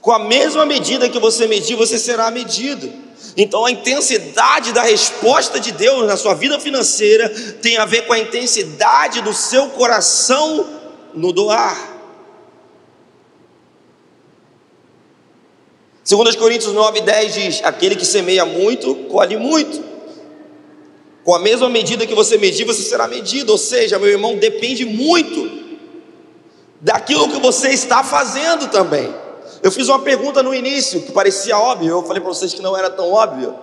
Com 0.00 0.10
a 0.10 0.18
mesma 0.18 0.64
medida 0.64 1.08
que 1.08 1.18
você 1.18 1.46
medir, 1.46 1.76
você 1.76 1.98
será 1.98 2.30
medido. 2.30 2.90
Então, 3.36 3.66
a 3.66 3.70
intensidade 3.70 4.72
da 4.72 4.82
resposta 4.82 5.60
de 5.60 5.70
Deus 5.70 6.06
na 6.06 6.16
sua 6.16 6.34
vida 6.34 6.58
financeira 6.58 7.28
tem 7.60 7.76
a 7.76 7.84
ver 7.84 8.06
com 8.06 8.14
a 8.14 8.18
intensidade 8.18 9.20
do 9.20 9.34
seu 9.34 9.68
coração 9.70 10.66
no 11.12 11.30
doar. 11.32 11.90
2 16.08 16.36
Coríntios 16.36 16.72
9, 16.72 17.00
10 17.02 17.34
diz: 17.34 17.60
Aquele 17.64 17.96
que 17.96 18.06
semeia 18.06 18.46
muito, 18.46 18.94
colhe 19.10 19.36
muito. 19.36 19.91
Com 21.24 21.34
a 21.34 21.38
mesma 21.38 21.68
medida 21.68 22.06
que 22.06 22.14
você 22.14 22.36
medir, 22.36 22.64
você 22.64 22.82
será 22.82 23.06
medido. 23.06 23.52
Ou 23.52 23.58
seja, 23.58 23.98
meu 23.98 24.08
irmão, 24.08 24.36
depende 24.36 24.84
muito 24.84 25.62
daquilo 26.80 27.28
que 27.28 27.40
você 27.40 27.68
está 27.68 28.02
fazendo 28.02 28.68
também. 28.68 29.14
Eu 29.62 29.70
fiz 29.70 29.88
uma 29.88 30.00
pergunta 30.00 30.42
no 30.42 30.52
início 30.52 31.02
que 31.02 31.12
parecia 31.12 31.56
óbvio, 31.56 31.90
eu 31.90 32.02
falei 32.02 32.20
para 32.20 32.32
vocês 32.32 32.52
que 32.52 32.60
não 32.60 32.76
era 32.76 32.90
tão 32.90 33.12
óbvio, 33.12 33.54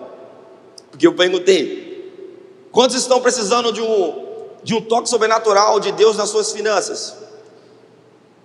porque 0.90 1.06
eu 1.06 1.14
perguntei: 1.14 2.70
quantos 2.72 2.96
estão 2.96 3.20
precisando 3.20 3.74
de 3.74 3.82
um, 3.82 4.48
de 4.64 4.74
um 4.74 4.82
toque 4.82 5.10
sobrenatural 5.10 5.78
de 5.80 5.92
Deus 5.92 6.16
nas 6.16 6.30
suas 6.30 6.54
finanças? 6.54 7.16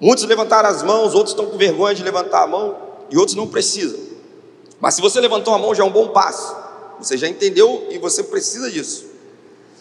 Muitos 0.01 0.25
levantaram 0.25 0.69
as 0.69 0.83
mãos, 0.83 1.15
outros 1.15 1.31
estão 1.31 1.47
com 1.47 1.57
vergonha 1.57 1.95
de 1.95 2.03
levantar 2.03 2.43
a 2.43 2.47
mão 2.49 2.77
e 3.09 3.17
outros 3.17 3.37
não 3.37 3.47
precisam. 3.47 4.01
Mas 4.81 4.95
se 4.95 5.01
você 5.01 5.21
levantou 5.21 5.55
a 5.55 5.59
mão, 5.59 5.73
já 5.73 5.85
é 5.85 5.87
um 5.87 5.93
bom 5.93 6.09
passo. 6.09 6.64
Você 6.99 7.17
já 7.17 7.29
entendeu 7.29 7.89
e 7.91 7.99
você 7.99 8.23
precisa 8.23 8.71
disso. 8.71 9.07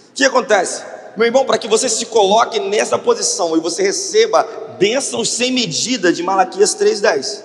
O 0.09 0.13
que 0.13 0.23
acontece? 0.23 0.83
Meu 1.15 1.27
irmão, 1.27 1.45
para 1.45 1.57
que 1.57 1.67
você 1.67 1.87
se 1.87 2.05
coloque 2.07 2.59
nessa 2.59 2.97
posição 2.97 3.55
e 3.55 3.59
você 3.59 3.83
receba 3.83 4.43
bênçãos 4.79 5.29
sem 5.29 5.51
medida 5.51 6.11
de 6.11 6.23
Malaquias 6.23 6.75
3,10. 6.75 7.43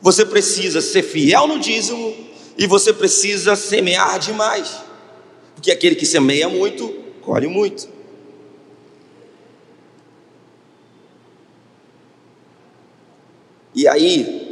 Você 0.00 0.24
precisa 0.24 0.80
ser 0.80 1.02
fiel 1.02 1.46
no 1.46 1.58
dízimo 1.58 2.14
e 2.56 2.66
você 2.66 2.92
precisa 2.92 3.54
semear 3.56 4.18
demais. 4.18 4.76
Porque 5.54 5.70
aquele 5.70 5.94
que 5.94 6.06
semeia 6.06 6.48
muito, 6.48 6.88
colhe 7.20 7.46
muito. 7.46 7.88
E 13.74 13.86
aí, 13.86 14.50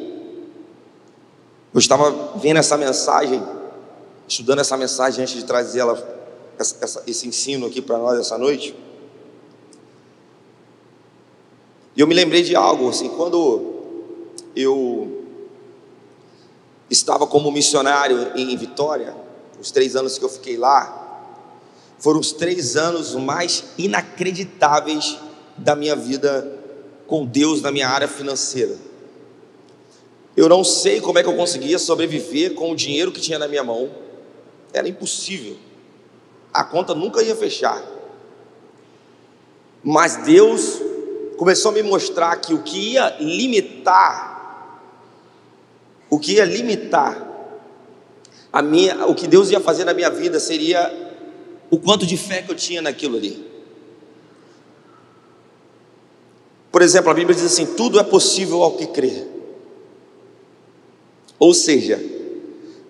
eu 1.72 1.79
estava 1.79 2.38
vendo 2.38 2.59
essa 2.59 2.77
mensagem, 2.77 3.42
estudando 4.29 4.61
essa 4.61 4.77
mensagem 4.77 5.23
antes 5.23 5.35
de 5.35 5.45
trazer 5.45 5.81
ela, 5.81 6.27
essa, 6.59 7.03
esse 7.07 7.27
ensino 7.27 7.67
aqui 7.67 7.81
para 7.81 7.99
nós 7.99 8.19
essa 8.19 8.37
noite. 8.37 8.75
E 11.97 12.01
eu 12.01 12.07
me 12.07 12.14
lembrei 12.14 12.43
de 12.43 12.55
algo, 12.55 12.88
assim, 12.88 13.09
quando 13.09 13.75
eu 14.55 15.25
estava 16.91 17.27
como 17.27 17.51
missionário 17.51 18.33
em 18.37 18.57
Vitória, 18.57 19.14
os 19.61 19.71
três 19.71 19.97
anos 19.97 20.19
que 20.19 20.25
eu 20.25 20.29
fiquei 20.29 20.57
lá, 20.57 20.95
foram 21.99 22.21
os 22.21 22.33
três 22.33 22.77
anos 22.77 23.14
mais 23.14 23.64
inacreditáveis 23.77 25.19
da 25.57 25.75
minha 25.75 25.97
vida 25.97 26.57
com 27.07 27.27
Deus 27.27 27.61
na 27.62 27.73
minha 27.73 27.88
área 27.88 28.07
financeira. 28.07 28.77
Eu 30.37 30.49
não 30.49 30.62
sei 30.62 31.01
como 31.01 31.19
é 31.19 31.23
que 31.23 31.29
eu 31.29 31.35
conseguia 31.35 31.79
sobreviver 31.81 32.55
com 32.55 32.71
o 32.71 32.77
dinheiro 32.77 33.11
que 33.11 33.21
tinha 33.21 33.41
na 33.41 33.49
minha 33.49 33.64
mão, 33.64 33.91
era 34.73 34.89
impossível, 34.89 35.57
a 36.53 36.65
conta 36.65 36.95
nunca 36.95 37.23
ia 37.23 37.35
fechar. 37.35 37.83
Mas 39.83 40.17
Deus 40.17 40.81
começou 41.37 41.71
a 41.71 41.75
me 41.75 41.83
mostrar 41.83 42.37
que 42.37 42.53
o 42.53 42.63
que 42.63 42.95
ia 42.95 43.17
limitar 43.21 44.39
o 46.11 46.19
que 46.19 46.35
ia 46.35 46.45
limitar 46.45 47.27
a 48.53 48.63
minha, 48.63 49.07
o 49.07 49.15
que 49.15 49.27
Deus 49.27 49.51
ia 49.51 49.61
fazer 49.61 49.85
na 49.85 49.93
minha 49.93 50.11
vida 50.11 50.41
seria 50.41 50.91
o 51.71 51.79
quanto 51.79 52.07
de 52.07 52.17
fé 52.17 52.43
que 52.43 52.51
eu 52.51 52.57
tinha 52.57 52.81
naquilo 52.81 53.17
ali. 53.17 53.47
Por 56.73 56.81
exemplo, 56.81 57.11
a 57.11 57.15
Bíblia 57.15 57.35
diz 57.35 57.45
assim: 57.45 57.67
tudo 57.75 58.01
é 58.01 58.05
possível 58.05 58.63
ao 58.63 58.73
que 58.73 58.87
crê. 58.87 59.27
Ou 61.39 61.53
seja, 61.53 62.01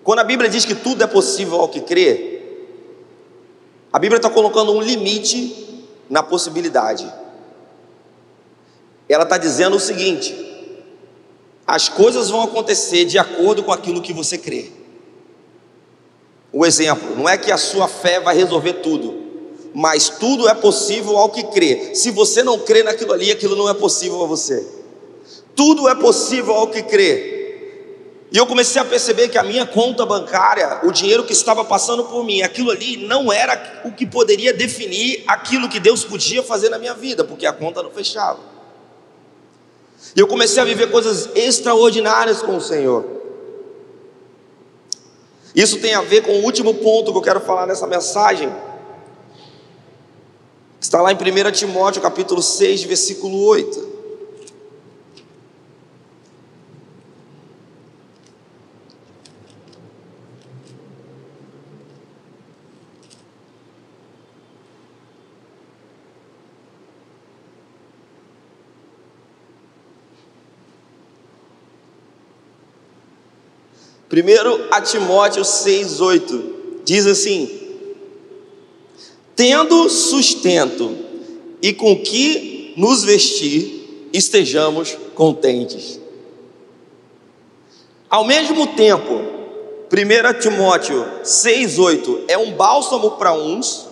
quando 0.09 0.21
a 0.21 0.25
Bíblia 0.25 0.49
diz 0.49 0.65
que 0.65 0.75
tudo 0.75 1.05
é 1.05 1.07
possível 1.07 1.61
ao 1.61 1.69
que 1.69 1.83
crê, 1.83 2.41
a 3.93 3.99
Bíblia 3.99 4.17
está 4.17 4.31
colocando 4.31 4.73
um 4.73 4.81
limite 4.81 5.85
na 6.09 6.23
possibilidade. 6.23 7.07
Ela 9.07 9.25
está 9.25 9.37
dizendo 9.37 9.77
o 9.77 9.79
seguinte: 9.79 10.35
as 11.67 11.91
coisas 11.91 12.31
vão 12.31 12.41
acontecer 12.41 13.05
de 13.05 13.19
acordo 13.19 13.63
com 13.63 13.71
aquilo 13.71 14.01
que 14.01 14.15
você 14.15 14.39
crê. 14.39 14.73
O 16.55 16.65
exemplo, 16.65 17.15
não 17.15 17.29
é 17.29 17.37
que 17.37 17.53
a 17.53 17.59
sua 17.59 17.87
fé 17.87 18.19
vai 18.19 18.35
resolver 18.35 18.81
tudo, 18.81 19.15
mas 19.75 20.09
tudo 20.09 20.49
é 20.49 20.55
possível 20.55 21.19
ao 21.19 21.29
que 21.29 21.43
crê. 21.49 21.95
Se 21.95 22.11
você 22.11 22.43
não 22.43 22.59
crê 22.61 22.83
naquilo 22.83 23.13
ali, 23.13 23.31
aquilo 23.31 23.55
não 23.55 23.69
é 23.69 23.75
possível 23.75 24.25
a 24.25 24.27
você. 24.27 24.67
Tudo 25.55 25.87
é 25.87 25.95
possível 25.95 26.55
ao 26.55 26.69
que 26.69 26.83
crê. 26.83 27.38
E 28.31 28.37
eu 28.37 28.47
comecei 28.47 28.81
a 28.81 28.85
perceber 28.85 29.29
que 29.29 29.39
a 29.39 29.43
minha 29.43 29.65
conta 29.65 30.05
bancária, 30.05 30.81
o 30.83 30.93
dinheiro 30.93 31.25
que 31.25 31.33
estava 31.33 31.65
passando 31.65 32.05
por 32.05 32.23
mim, 32.25 32.43
aquilo 32.43 32.71
ali 32.71 32.99
não 32.99 33.33
era 33.33 33.83
o 33.85 33.93
que 33.93 34.05
poderia 34.05 34.53
definir 34.53 35.25
aquilo 35.27 35.69
que 35.69 35.81
Deus 35.81 36.05
podia 36.05 36.43
fazer 36.43 36.69
na 36.69 36.79
minha 36.79 36.95
vida, 36.95 37.25
porque 37.25 37.47
a 37.47 37.53
conta 37.53 37.83
não 37.83 37.91
fechava. 37.91 38.39
E 40.15 40.21
eu 40.21 40.27
comecei 40.27 40.63
a 40.63 40.65
viver 40.65 40.91
coisas 40.91 41.31
extraordinárias 41.35 42.43
com 42.43 42.57
o 42.57 42.61
Senhor. 42.61 43.05
Isso 45.55 45.81
tem 45.81 45.95
a 45.95 46.03
ver 46.03 46.23
com 46.23 46.33
o 46.33 46.45
último 46.45 46.75
ponto 46.75 47.11
que 47.11 47.19
eu 47.19 47.23
quero 47.23 47.41
falar 47.41 47.67
nessa 47.67 47.87
mensagem. 47.87 48.53
Está 50.79 51.01
lá 51.01 51.11
em 51.13 51.17
1 51.17 51.51
Timóteo, 51.53 52.03
capítulo 52.03 52.43
6, 52.43 52.85
versículo 52.85 53.43
8. 53.47 53.88
Primeiro 74.09 74.69
Timóteo 74.85 75.43
6,8 75.43 76.43
diz 76.85 77.07
assim: 77.07 77.51
Tendo 79.37 79.89
sustento 79.91 80.97
e 81.61 81.73
com 81.75 81.97
que 81.97 82.73
nos 82.77 83.05
vestir, 83.05 84.09
estejamos 84.13 84.97
contentes. 85.15 86.01
Ao 88.09 88.25
mesmo 88.25 88.69
tempo, 88.69 89.13
1 89.93 90.41
Timóteo 90.41 91.05
6,8 91.23 92.21
é 92.29 92.39
um 92.39 92.53
bálsamo 92.53 93.13
para 93.13 93.35
uns 93.35 93.87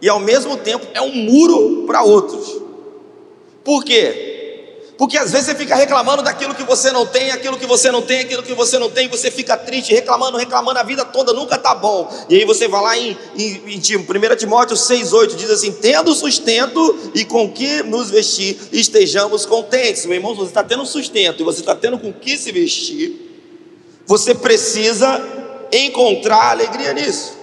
e 0.00 0.08
ao 0.08 0.20
mesmo 0.20 0.56
tempo 0.58 0.86
é 0.94 1.02
um 1.02 1.12
muro 1.12 1.84
para 1.86 2.04
outros. 2.04 2.62
Por 3.64 3.84
quê? 3.84 4.35
Porque 4.98 5.18
às 5.18 5.30
vezes 5.30 5.46
você 5.46 5.54
fica 5.54 5.74
reclamando 5.74 6.22
daquilo 6.22 6.54
que 6.54 6.62
você 6.62 6.90
não 6.90 7.04
tem, 7.04 7.30
aquilo 7.30 7.58
que 7.58 7.66
você 7.66 7.90
não 7.90 8.00
tem, 8.00 8.20
aquilo 8.20 8.42
que 8.42 8.54
você 8.54 8.78
não 8.78 8.90
tem, 8.90 9.08
você 9.08 9.30
fica 9.30 9.56
triste, 9.56 9.92
reclamando, 9.92 10.38
reclamando 10.38 10.78
a 10.78 10.82
vida 10.82 11.04
toda, 11.04 11.34
nunca 11.34 11.56
está 11.56 11.74
bom. 11.74 12.10
E 12.30 12.36
aí 12.36 12.44
você 12.46 12.66
vai 12.66 12.82
lá 12.82 12.98
em, 12.98 13.16
em, 13.36 13.74
em 13.74 13.78
1 13.78 14.36
Timóteo 14.36 14.74
6,8, 14.74 15.34
diz 15.36 15.50
assim: 15.50 15.72
tendo 15.72 16.14
sustento 16.14 17.10
e 17.14 17.24
com 17.26 17.52
que 17.52 17.82
nos 17.82 18.10
vestir, 18.10 18.58
estejamos 18.72 19.44
contentes. 19.44 20.06
Meu 20.06 20.14
irmão, 20.14 20.34
você 20.34 20.48
está 20.48 20.64
tendo 20.64 20.86
sustento 20.86 21.40
e 21.40 21.44
você 21.44 21.60
está 21.60 21.74
tendo 21.74 21.98
com 21.98 22.10
que 22.10 22.38
se 22.38 22.50
vestir, 22.50 23.20
você 24.06 24.34
precisa 24.34 25.22
encontrar 25.70 26.52
alegria 26.52 26.94
nisso. 26.94 27.35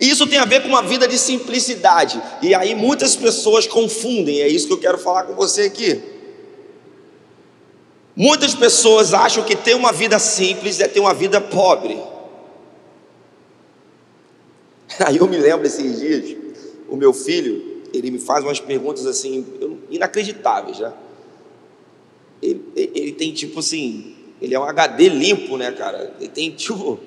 E 0.00 0.08
isso 0.08 0.26
tem 0.26 0.38
a 0.38 0.44
ver 0.44 0.62
com 0.62 0.68
uma 0.68 0.82
vida 0.82 1.08
de 1.08 1.18
simplicidade. 1.18 2.22
E 2.40 2.54
aí 2.54 2.74
muitas 2.74 3.16
pessoas 3.16 3.66
confundem, 3.66 4.40
é 4.40 4.48
isso 4.48 4.66
que 4.66 4.72
eu 4.72 4.78
quero 4.78 4.98
falar 4.98 5.24
com 5.24 5.34
você 5.34 5.62
aqui. 5.62 6.00
Muitas 8.14 8.54
pessoas 8.54 9.14
acham 9.14 9.44
que 9.44 9.54
ter 9.54 9.74
uma 9.74 9.92
vida 9.92 10.18
simples 10.18 10.80
é 10.80 10.88
ter 10.88 10.98
uma 10.98 11.14
vida 11.14 11.40
pobre. 11.40 11.96
Aí 15.06 15.18
eu 15.18 15.28
me 15.28 15.36
lembro 15.36 15.64
esses 15.64 16.00
dias, 16.00 16.36
o 16.88 16.96
meu 16.96 17.12
filho, 17.12 17.84
ele 17.94 18.10
me 18.10 18.18
faz 18.18 18.44
umas 18.44 18.58
perguntas 18.58 19.06
assim, 19.06 19.46
inacreditáveis, 19.88 20.80
né? 20.80 20.92
Ele, 22.42 22.64
ele 22.74 23.12
tem 23.12 23.32
tipo 23.32 23.60
assim, 23.60 24.16
ele 24.42 24.52
é 24.52 24.58
um 24.58 24.64
HD 24.64 25.08
limpo, 25.08 25.56
né, 25.56 25.70
cara? 25.70 26.12
Ele 26.18 26.28
tem 26.28 26.50
tipo 26.50 26.98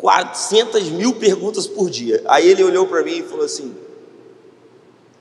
400 0.00 0.88
mil 0.88 1.16
perguntas 1.16 1.66
por 1.66 1.90
dia. 1.90 2.22
Aí 2.24 2.48
ele 2.48 2.64
olhou 2.64 2.86
para 2.86 3.04
mim 3.04 3.18
e 3.18 3.22
falou 3.22 3.44
assim: 3.44 3.74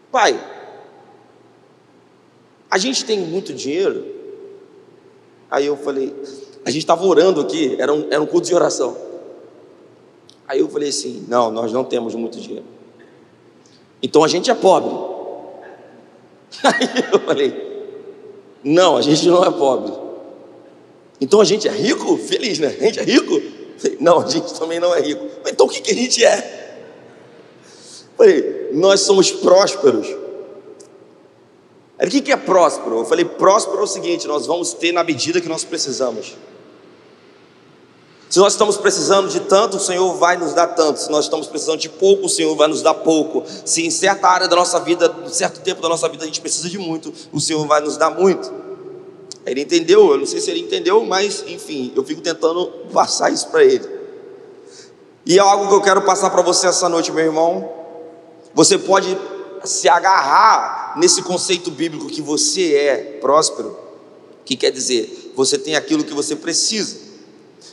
Pai, 0.09 0.41
a 2.71 2.77
gente 2.77 3.03
tem 3.03 3.19
muito 3.19 3.53
dinheiro? 3.53 4.05
Aí 5.51 5.65
eu 5.65 5.75
falei: 5.75 6.15
A 6.65 6.71
gente 6.71 6.83
estava 6.83 7.05
orando 7.05 7.41
aqui, 7.41 7.75
era 7.77 7.93
um, 7.93 8.07
era 8.09 8.21
um 8.21 8.25
culto 8.25 8.47
de 8.47 8.55
oração. 8.55 8.95
Aí 10.47 10.61
eu 10.61 10.69
falei 10.69 10.87
assim: 10.87 11.25
Não, 11.27 11.51
nós 11.51 11.73
não 11.73 11.83
temos 11.83 12.15
muito 12.15 12.39
dinheiro. 12.39 12.65
Então 14.01 14.23
a 14.23 14.29
gente 14.29 14.49
é 14.49 14.55
pobre. 14.55 14.95
Aí 16.63 16.89
eu 17.11 17.19
falei: 17.19 17.93
Não, 18.63 18.95
a 18.95 19.01
gente 19.01 19.27
não 19.27 19.43
é 19.43 19.51
pobre. 19.51 19.91
Então 21.19 21.41
a 21.41 21.45
gente 21.45 21.67
é 21.67 21.71
rico? 21.71 22.15
Feliz, 22.15 22.59
né? 22.59 22.67
A 22.79 22.83
gente 22.85 22.99
é 23.01 23.03
rico? 23.03 23.58
Não, 23.99 24.19
a 24.19 24.27
gente 24.29 24.53
também 24.53 24.79
não 24.79 24.93
é 24.93 25.01
rico. 25.01 25.25
Então 25.47 25.65
o 25.65 25.69
que, 25.69 25.81
que 25.81 25.91
a 25.91 25.95
gente 25.95 26.23
é? 26.23 26.59
Falei, 28.17 28.69
nós 28.73 29.01
somos 29.01 29.31
prósperos. 29.31 30.07
o 32.01 32.07
que, 32.09 32.21
que 32.21 32.31
é 32.31 32.37
próspero? 32.37 32.99
Eu 32.99 33.05
falei, 33.05 33.23
próspero 33.23 33.79
é 33.79 33.83
o 33.83 33.87
seguinte: 33.87 34.27
nós 34.27 34.45
vamos 34.45 34.73
ter 34.73 34.91
na 34.91 35.03
medida 35.03 35.39
que 35.39 35.47
nós 35.47 35.63
precisamos. 35.63 36.35
Se 38.29 38.37
nós 38.37 38.53
estamos 38.53 38.77
precisando 38.77 39.27
de 39.27 39.39
tanto, 39.39 39.77
o 39.77 39.79
Senhor 39.79 40.13
vai 40.15 40.37
nos 40.37 40.53
dar 40.53 40.67
tanto. 40.67 40.99
Se 40.99 41.09
nós 41.09 41.25
estamos 41.25 41.47
precisando 41.47 41.79
de 41.79 41.89
pouco, 41.89 42.27
o 42.27 42.29
Senhor 42.29 42.55
vai 42.55 42.67
nos 42.67 42.83
dar 42.83 42.93
pouco. 42.93 43.43
Se 43.65 43.83
em 43.83 43.89
certa 43.89 44.27
área 44.27 44.47
da 44.47 44.55
nossa 44.55 44.79
vida, 44.79 45.11
em 45.25 45.29
certo 45.29 45.61
tempo 45.61 45.81
da 45.81 45.89
nossa 45.89 46.07
vida, 46.07 46.23
a 46.23 46.27
gente 46.27 46.39
precisa 46.39 46.69
de 46.69 46.77
muito, 46.77 47.11
o 47.33 47.39
Senhor 47.39 47.65
vai 47.65 47.81
nos 47.81 47.97
dar 47.97 48.11
muito. 48.11 48.68
Ele 49.45 49.61
entendeu, 49.61 50.11
eu 50.11 50.17
não 50.17 50.25
sei 50.25 50.41
se 50.41 50.51
ele 50.51 50.59
entendeu, 50.59 51.03
mas 51.05 51.43
enfim, 51.47 51.91
eu 51.95 52.03
fico 52.03 52.21
tentando 52.21 52.67
passar 52.91 53.31
isso 53.31 53.47
para 53.47 53.63
ele. 53.63 53.87
E 55.25 55.37
é 55.37 55.41
algo 55.41 55.67
que 55.67 55.73
eu 55.73 55.81
quero 55.81 56.01
passar 56.01 56.29
para 56.29 56.41
você 56.41 56.67
essa 56.67 56.89
noite, 56.89 57.11
meu 57.11 57.23
irmão. 57.23 57.71
Você 58.53 58.77
pode 58.77 59.17
se 59.63 59.87
agarrar 59.87 60.95
nesse 60.97 61.21
conceito 61.21 61.69
bíblico 61.71 62.07
que 62.07 62.21
você 62.21 62.73
é 62.75 62.95
próspero, 63.21 63.77
que 64.43 64.55
quer 64.55 64.71
dizer, 64.71 65.33
você 65.35 65.57
tem 65.57 65.75
aquilo 65.75 66.03
que 66.03 66.13
você 66.13 66.35
precisa. 66.35 67.09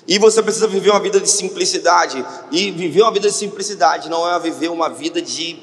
E 0.08 0.18
você 0.18 0.42
precisa 0.42 0.68
viver 0.68 0.90
uma 0.90 1.00
vida 1.00 1.18
de 1.18 1.28
simplicidade. 1.28 2.24
E 2.52 2.70
viver 2.70 3.02
uma 3.02 3.12
vida 3.12 3.28
de 3.28 3.34
simplicidade 3.34 4.08
não 4.08 4.28
é 4.30 4.38
viver 4.38 4.70
uma 4.70 4.88
vida 4.88 5.20
de 5.20 5.58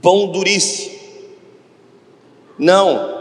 pão 0.00 0.32
duríssimo. 0.32 0.98
Não 2.58 3.11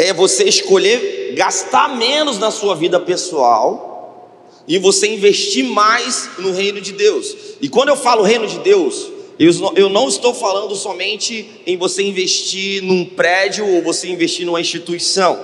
é 0.00 0.14
você 0.14 0.44
escolher 0.44 1.34
gastar 1.34 1.94
menos 1.94 2.38
na 2.38 2.50
sua 2.50 2.74
vida 2.74 2.98
pessoal 2.98 4.56
e 4.66 4.78
você 4.78 5.06
investir 5.08 5.64
mais 5.64 6.30
no 6.38 6.52
reino 6.52 6.80
de 6.80 6.92
Deus. 6.92 7.36
E 7.60 7.68
quando 7.68 7.90
eu 7.90 7.96
falo 7.96 8.22
reino 8.22 8.46
de 8.46 8.60
Deus, 8.60 9.10
eu 9.38 9.90
não 9.90 10.08
estou 10.08 10.32
falando 10.32 10.74
somente 10.74 11.62
em 11.66 11.76
você 11.76 12.02
investir 12.02 12.82
num 12.82 13.04
prédio 13.04 13.66
ou 13.68 13.82
você 13.82 14.08
investir 14.08 14.46
numa 14.46 14.60
instituição. 14.60 15.38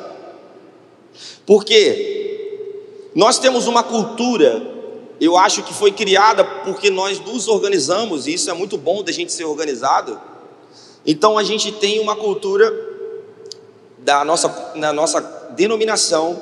Porque 1.44 3.10
nós 3.14 3.38
temos 3.38 3.66
uma 3.66 3.82
cultura, 3.82 4.62
eu 5.20 5.36
acho 5.36 5.62
que 5.64 5.74
foi 5.74 5.92
criada 5.92 6.42
porque 6.44 6.88
nós 6.88 7.20
nos 7.20 7.46
organizamos, 7.46 8.26
e 8.26 8.32
isso 8.32 8.50
é 8.50 8.54
muito 8.54 8.78
bom 8.78 9.02
da 9.02 9.12
gente 9.12 9.32
ser 9.32 9.44
organizado. 9.44 10.18
Então 11.04 11.36
a 11.36 11.44
gente 11.44 11.72
tem 11.72 12.00
uma 12.00 12.16
cultura 12.16 12.85
da 14.06 14.24
nossa, 14.24 14.72
na 14.76 14.92
nossa 14.92 15.20
denominação 15.56 16.40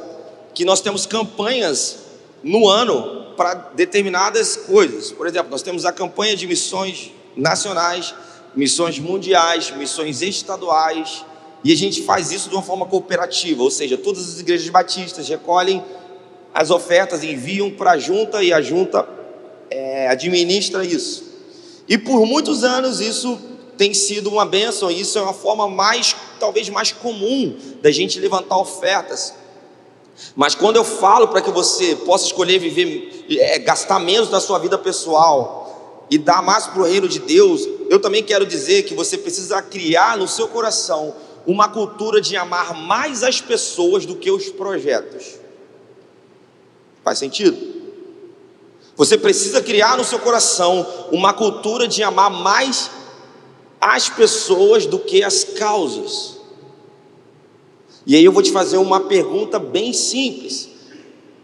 que 0.52 0.66
nós 0.66 0.82
temos 0.82 1.06
campanhas 1.06 1.96
no 2.42 2.68
ano 2.68 3.32
para 3.38 3.54
determinadas 3.74 4.54
coisas. 4.54 5.10
Por 5.10 5.26
exemplo, 5.26 5.50
nós 5.50 5.62
temos 5.62 5.86
a 5.86 5.90
campanha 5.90 6.36
de 6.36 6.46
missões 6.46 7.10
nacionais, 7.34 8.14
missões 8.54 8.98
mundiais, 8.98 9.70
missões 9.70 10.20
estaduais, 10.20 11.24
e 11.64 11.72
a 11.72 11.76
gente 11.76 12.02
faz 12.02 12.30
isso 12.30 12.50
de 12.50 12.54
uma 12.54 12.62
forma 12.62 12.84
cooperativa, 12.84 13.62
ou 13.62 13.70
seja, 13.70 13.96
todas 13.96 14.28
as 14.28 14.40
igrejas 14.40 14.68
batistas 14.68 15.26
recolhem 15.26 15.82
as 16.52 16.70
ofertas, 16.70 17.24
enviam 17.24 17.70
para 17.70 17.92
a 17.92 17.98
junta 17.98 18.42
e 18.42 18.52
a 18.52 18.60
junta 18.60 19.08
é, 19.70 20.06
administra 20.08 20.84
isso. 20.84 21.24
E 21.88 21.96
por 21.96 22.26
muitos 22.26 22.62
anos 22.62 23.00
isso 23.00 23.40
tem 23.78 23.94
sido 23.94 24.28
uma 24.28 24.44
bênção, 24.44 24.90
e 24.90 25.00
isso 25.00 25.18
é 25.18 25.22
uma 25.22 25.32
forma 25.32 25.66
mais, 25.66 26.14
talvez 26.38 26.68
mais 26.68 26.92
comum 26.92 27.56
da 27.82 27.90
gente 27.90 28.18
levantar 28.18 28.58
ofertas. 28.58 29.34
Mas 30.36 30.54
quando 30.54 30.76
eu 30.76 30.84
falo 30.84 31.28
para 31.28 31.40
que 31.40 31.50
você 31.50 31.96
possa 31.96 32.26
escolher 32.26 32.58
viver, 32.58 33.26
é, 33.30 33.58
gastar 33.58 33.98
menos 33.98 34.30
na 34.30 34.40
sua 34.40 34.58
vida 34.58 34.78
pessoal 34.78 36.06
e 36.10 36.18
dar 36.18 36.42
mais 36.42 36.66
para 36.66 36.82
o 36.82 36.84
reino 36.84 37.08
de 37.08 37.18
Deus, 37.18 37.66
eu 37.88 37.98
também 37.98 38.22
quero 38.22 38.46
dizer 38.46 38.84
que 38.84 38.94
você 38.94 39.18
precisa 39.18 39.60
criar 39.60 40.16
no 40.16 40.28
seu 40.28 40.48
coração 40.48 41.14
uma 41.46 41.68
cultura 41.68 42.20
de 42.20 42.36
amar 42.36 42.74
mais 42.74 43.22
as 43.22 43.40
pessoas 43.40 44.06
do 44.06 44.16
que 44.16 44.30
os 44.30 44.48
projetos. 44.48 45.38
Faz 47.02 47.18
sentido? 47.18 47.74
Você 48.96 49.18
precisa 49.18 49.60
criar 49.60 49.98
no 49.98 50.04
seu 50.04 50.18
coração 50.18 50.86
uma 51.10 51.32
cultura 51.32 51.88
de 51.88 52.02
amar 52.02 52.30
mais 52.30 52.90
as 53.84 54.08
pessoas 54.08 54.86
do 54.86 54.98
que 54.98 55.22
as 55.22 55.44
causas. 55.44 56.38
E 58.06 58.16
aí 58.16 58.24
eu 58.24 58.32
vou 58.32 58.42
te 58.42 58.50
fazer 58.50 58.78
uma 58.78 59.00
pergunta 59.00 59.58
bem 59.58 59.92
simples: 59.92 60.70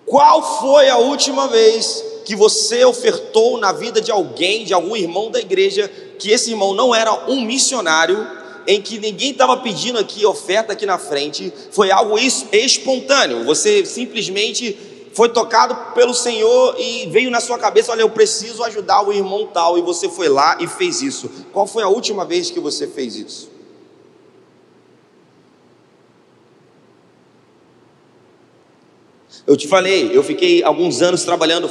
qual 0.06 0.58
foi 0.58 0.88
a 0.88 0.96
última 0.96 1.48
vez 1.48 2.02
que 2.24 2.34
você 2.34 2.82
ofertou 2.82 3.58
na 3.58 3.72
vida 3.72 4.00
de 4.00 4.10
alguém, 4.10 4.64
de 4.64 4.72
algum 4.72 4.96
irmão 4.96 5.30
da 5.30 5.38
igreja, 5.38 5.90
que 6.18 6.30
esse 6.30 6.50
irmão 6.50 6.72
não 6.72 6.94
era 6.94 7.28
um 7.28 7.42
missionário, 7.42 8.26
em 8.66 8.80
que 8.80 8.98
ninguém 8.98 9.32
estava 9.32 9.58
pedindo 9.58 9.98
aqui 9.98 10.24
oferta 10.24 10.72
aqui 10.72 10.86
na 10.86 10.96
frente, 10.96 11.52
foi 11.70 11.90
algo 11.90 12.16
espontâneo, 12.18 13.44
você 13.44 13.84
simplesmente 13.84 14.78
foi 15.12 15.28
tocado 15.28 15.92
pelo 15.94 16.14
Senhor 16.14 16.76
e 16.78 17.06
veio 17.06 17.30
na 17.30 17.40
sua 17.40 17.58
cabeça: 17.58 17.92
olha, 17.92 18.02
eu 18.02 18.10
preciso 18.10 18.62
ajudar 18.64 19.02
o 19.02 19.12
irmão 19.12 19.46
tal, 19.52 19.78
e 19.78 19.82
você 19.82 20.08
foi 20.08 20.28
lá 20.28 20.56
e 20.60 20.66
fez 20.66 21.02
isso. 21.02 21.30
Qual 21.52 21.66
foi 21.66 21.82
a 21.82 21.88
última 21.88 22.24
vez 22.24 22.50
que 22.50 22.60
você 22.60 22.86
fez 22.86 23.16
isso? 23.16 23.50
Eu 29.46 29.56
te 29.56 29.66
falei, 29.66 30.16
eu 30.16 30.22
fiquei 30.22 30.62
alguns 30.62 31.02
anos 31.02 31.24
trabalhando 31.24 31.68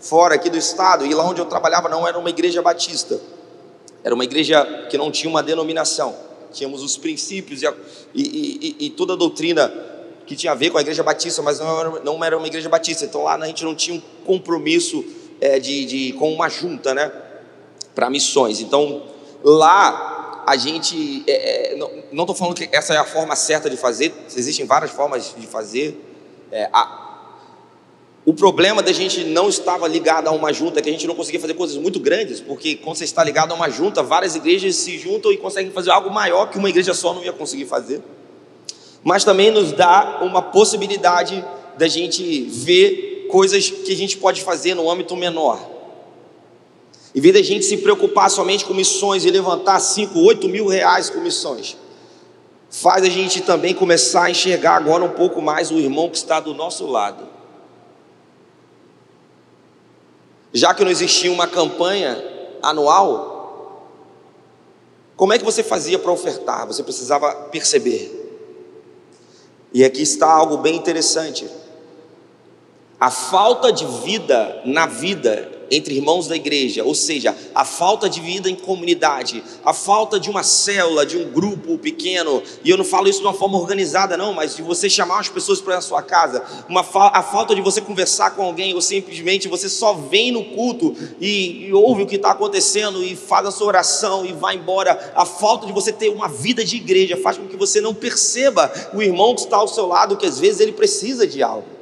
fora 0.00 0.36
aqui 0.36 0.48
do 0.48 0.56
estado, 0.56 1.04
e 1.04 1.12
lá 1.12 1.24
onde 1.28 1.40
eu 1.40 1.44
trabalhava 1.44 1.88
não 1.88 2.06
era 2.06 2.18
uma 2.18 2.30
igreja 2.30 2.62
batista, 2.62 3.20
era 4.02 4.14
uma 4.14 4.24
igreja 4.24 4.86
que 4.88 4.96
não 4.96 5.10
tinha 5.10 5.28
uma 5.28 5.42
denominação, 5.42 6.14
tínhamos 6.52 6.82
os 6.82 6.96
princípios 6.96 7.62
e, 7.62 7.66
a, 7.66 7.74
e, 8.14 8.76
e, 8.80 8.86
e 8.86 8.90
toda 8.90 9.14
a 9.14 9.16
doutrina 9.16 9.93
que 10.26 10.34
tinha 10.34 10.52
a 10.52 10.54
ver 10.54 10.70
com 10.70 10.78
a 10.78 10.80
igreja 10.80 11.02
batista, 11.02 11.42
mas 11.42 11.58
não 11.60 11.80
era, 11.80 11.90
não 12.00 12.24
era 12.24 12.36
uma 12.36 12.46
igreja 12.46 12.68
batista, 12.68 13.04
então 13.04 13.24
lá 13.24 13.34
a 13.34 13.46
gente 13.46 13.64
não 13.64 13.74
tinha 13.74 13.96
um 13.96 14.02
compromisso 14.24 15.04
é, 15.40 15.58
de, 15.58 15.84
de, 15.84 16.12
com 16.14 16.32
uma 16.32 16.48
junta, 16.48 16.94
né, 16.94 17.12
para 17.94 18.08
missões. 18.08 18.60
Então 18.60 19.02
lá 19.42 20.44
a 20.46 20.56
gente, 20.56 21.24
é, 21.26 21.74
é 21.74 21.76
não 22.12 22.24
estou 22.24 22.34
falando 22.34 22.54
que 22.54 22.68
essa 22.72 22.94
é 22.94 22.96
a 22.96 23.04
forma 23.04 23.36
certa 23.36 23.68
de 23.68 23.76
fazer, 23.76 24.12
existem 24.34 24.64
várias 24.64 24.90
formas 24.90 25.34
de 25.36 25.46
fazer. 25.46 26.00
É, 26.50 26.68
a, 26.72 27.02
o 28.24 28.32
problema 28.32 28.82
da 28.82 28.90
gente 28.90 29.22
não 29.24 29.50
estava 29.50 29.86
ligado 29.86 30.28
a 30.28 30.30
uma 30.30 30.50
junta, 30.50 30.78
é 30.78 30.82
que 30.82 30.88
a 30.88 30.92
gente 30.92 31.06
não 31.06 31.14
conseguia 31.14 31.38
fazer 31.38 31.52
coisas 31.52 31.76
muito 31.76 32.00
grandes, 32.00 32.40
porque 32.40 32.76
quando 32.76 32.96
você 32.96 33.04
está 33.04 33.22
ligado 33.22 33.52
a 33.52 33.54
uma 33.54 33.68
junta, 33.68 34.02
várias 34.02 34.34
igrejas 34.34 34.76
se 34.76 34.96
juntam 34.96 35.30
e 35.30 35.36
conseguem 35.36 35.70
fazer 35.70 35.90
algo 35.90 36.08
maior 36.08 36.48
que 36.48 36.56
uma 36.56 36.70
igreja 36.70 36.94
só 36.94 37.12
não 37.12 37.22
ia 37.22 37.34
conseguir 37.34 37.66
fazer 37.66 38.00
mas 39.04 39.22
também 39.22 39.50
nos 39.50 39.70
dá 39.70 40.20
uma 40.22 40.40
possibilidade 40.40 41.44
da 41.76 41.86
gente 41.86 42.42
ver 42.44 43.26
coisas 43.30 43.70
que 43.70 43.92
a 43.92 43.96
gente 43.96 44.16
pode 44.16 44.42
fazer 44.42 44.74
no 44.74 44.90
âmbito 44.90 45.14
menor. 45.14 45.60
Em 47.14 47.20
vez 47.20 47.34
da 47.34 47.42
gente 47.42 47.64
se 47.64 47.76
preocupar 47.76 48.30
somente 48.30 48.64
com 48.64 48.72
missões 48.72 49.24
e 49.24 49.30
levantar 49.30 49.78
5, 49.78 50.18
8 50.18 50.48
mil 50.48 50.66
reais 50.66 51.10
com 51.10 51.20
missões, 51.20 51.76
faz 52.70 53.04
a 53.04 53.08
gente 53.08 53.42
também 53.42 53.74
começar 53.74 54.24
a 54.24 54.30
enxergar 54.30 54.76
agora 54.76 55.04
um 55.04 55.10
pouco 55.10 55.40
mais 55.40 55.70
o 55.70 55.78
irmão 55.78 56.08
que 56.08 56.16
está 56.16 56.40
do 56.40 56.54
nosso 56.54 56.86
lado. 56.86 57.28
Já 60.52 60.72
que 60.72 60.82
não 60.82 60.90
existia 60.90 61.30
uma 61.30 61.46
campanha 61.46 62.22
anual, 62.62 63.34
como 65.16 65.32
é 65.32 65.38
que 65.38 65.44
você 65.44 65.62
fazia 65.62 65.98
para 65.98 66.10
ofertar? 66.10 66.66
Você 66.66 66.82
precisava 66.82 67.32
perceber. 67.50 68.13
E 69.74 69.84
aqui 69.84 70.02
está 70.02 70.30
algo 70.30 70.58
bem 70.58 70.76
interessante. 70.76 71.50
A 73.00 73.10
falta 73.10 73.72
de 73.72 73.84
vida 73.84 74.62
na 74.64 74.86
vida 74.86 75.50
entre 75.70 75.94
irmãos 75.94 76.28
da 76.28 76.36
igreja, 76.36 76.84
ou 76.84 76.94
seja, 76.94 77.34
a 77.54 77.64
falta 77.64 78.08
de 78.08 78.20
vida 78.20 78.48
em 78.48 78.54
comunidade, 78.54 79.42
a 79.64 79.72
falta 79.72 80.18
de 80.18 80.30
uma 80.30 80.42
célula, 80.42 81.04
de 81.04 81.16
um 81.16 81.30
grupo 81.30 81.78
pequeno, 81.78 82.42
e 82.64 82.70
eu 82.70 82.76
não 82.76 82.84
falo 82.84 83.08
isso 83.08 83.20
de 83.20 83.26
uma 83.26 83.34
forma 83.34 83.58
organizada, 83.58 84.16
não, 84.16 84.32
mas 84.32 84.56
de 84.56 84.62
você 84.62 84.88
chamar 84.88 85.20
as 85.20 85.28
pessoas 85.28 85.60
para 85.60 85.78
a 85.78 85.80
sua 85.80 86.02
casa, 86.02 86.42
uma 86.68 86.82
fa 86.82 87.10
a 87.14 87.22
falta 87.22 87.54
de 87.54 87.60
você 87.60 87.80
conversar 87.80 88.30
com 88.30 88.42
alguém, 88.42 88.74
ou 88.74 88.80
simplesmente 88.80 89.48
você 89.48 89.68
só 89.68 89.92
vem 89.94 90.32
no 90.32 90.44
culto 90.44 90.94
e, 91.20 91.66
e 91.66 91.72
ouve 91.72 92.02
o 92.02 92.06
que 92.06 92.16
está 92.16 92.30
acontecendo 92.30 93.02
e 93.02 93.14
faz 93.14 93.46
a 93.46 93.50
sua 93.50 93.68
oração 93.68 94.24
e 94.24 94.32
vai 94.32 94.56
embora, 94.56 95.12
a 95.14 95.24
falta 95.24 95.66
de 95.66 95.72
você 95.72 95.92
ter 95.92 96.08
uma 96.08 96.28
vida 96.28 96.64
de 96.64 96.76
igreja 96.76 97.16
faz 97.16 97.36
com 97.36 97.46
que 97.46 97.56
você 97.56 97.80
não 97.80 97.94
perceba 97.94 98.72
o 98.92 99.02
irmão 99.02 99.34
que 99.34 99.42
está 99.42 99.56
ao 99.56 99.68
seu 99.68 99.86
lado, 99.86 100.16
que 100.16 100.26
às 100.26 100.38
vezes 100.38 100.60
ele 100.60 100.72
precisa 100.72 101.26
de 101.26 101.42
algo. 101.42 101.73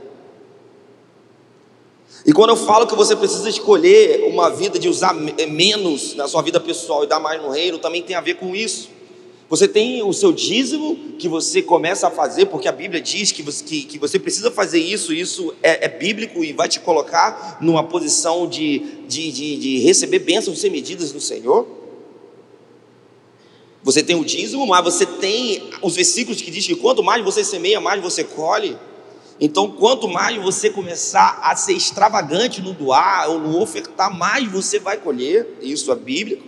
E 2.25 2.33
quando 2.33 2.51
eu 2.51 2.57
falo 2.57 2.87
que 2.87 2.95
você 2.95 3.17
precisa 3.17 3.49
escolher 3.49 4.25
uma 4.29 4.49
vida 4.49 4.79
de 4.79 4.89
usar 4.89 5.15
eh, 5.37 5.47
menos 5.47 6.15
na 6.15 6.29
sua 6.29 6.41
vida 6.41 6.61
pessoal 6.61 7.03
e 7.03 7.07
dar 7.07 7.19
mais 7.19 7.43
no 7.43 7.51
reino, 7.51 7.79
também 7.79 8.03
tem 8.03 8.15
a 8.15 8.21
ver 8.21 8.35
com 8.35 8.55
isso. 8.55 8.89
Você 9.53 9.69
tem 9.69 10.03
o 10.03 10.13
seu 10.13 10.33
dízimo 10.33 10.97
que 11.19 11.29
você 11.29 11.61
começa 11.61 12.07
a 12.07 12.11
fazer, 12.11 12.47
porque 12.47 12.69
a 12.69 12.73
Bíblia 12.73 13.03
diz 13.03 13.33
que 13.33 13.43
você, 13.43 13.63
que, 13.63 13.83
que 13.85 13.99
você 13.99 14.19
precisa 14.19 14.51
fazer 14.51 14.79
isso, 14.79 15.13
isso 15.13 15.53
é, 15.63 15.85
é, 15.85 15.89
bíblico 15.89 16.43
e 16.43 16.53
vai 16.53 16.69
te 16.69 16.81
colocar 16.81 17.59
numa 17.61 17.85
posição 17.85 18.47
de, 18.47 18.79
de, 19.07 19.31
de, 19.31 19.57
de 19.57 19.79
receber 19.81 20.21
bênçãos 20.21 20.59
sem 20.59 20.71
medidas 20.71 21.13
do 21.13 21.21
Senhor. 21.21 21.67
Você 23.83 24.03
tem 24.03 24.15
o 24.15 24.25
dízimo, 24.25 24.67
mas 24.67 24.85
você 24.85 25.05
tem 25.05 25.71
os 25.83 25.97
versículos 25.97 26.41
que 26.41 26.51
diz 26.51 26.67
que 26.67 26.77
quanto 26.77 27.03
mais 27.03 27.23
você 27.25 27.45
semeia, 27.45 27.81
mais 27.81 28.01
você 28.01 28.23
colhe. 28.23 28.79
Então, 29.45 29.69
quanto 29.69 30.07
mais 30.07 30.41
você 30.41 30.71
começar 30.71 31.41
a 31.43 31.57
ser 31.57 31.73
extravagante 31.73 32.63
no 32.63 32.73
doar 32.73 33.29
ou 33.29 33.41
no 33.41 33.61
ofertar, 33.61 34.17
mais 34.17 34.49
você 34.49 34.79
vai 34.79 34.99
colher. 34.99 35.59
Isso 35.61 35.91
é 35.91 35.97
bíblico. 35.97 36.45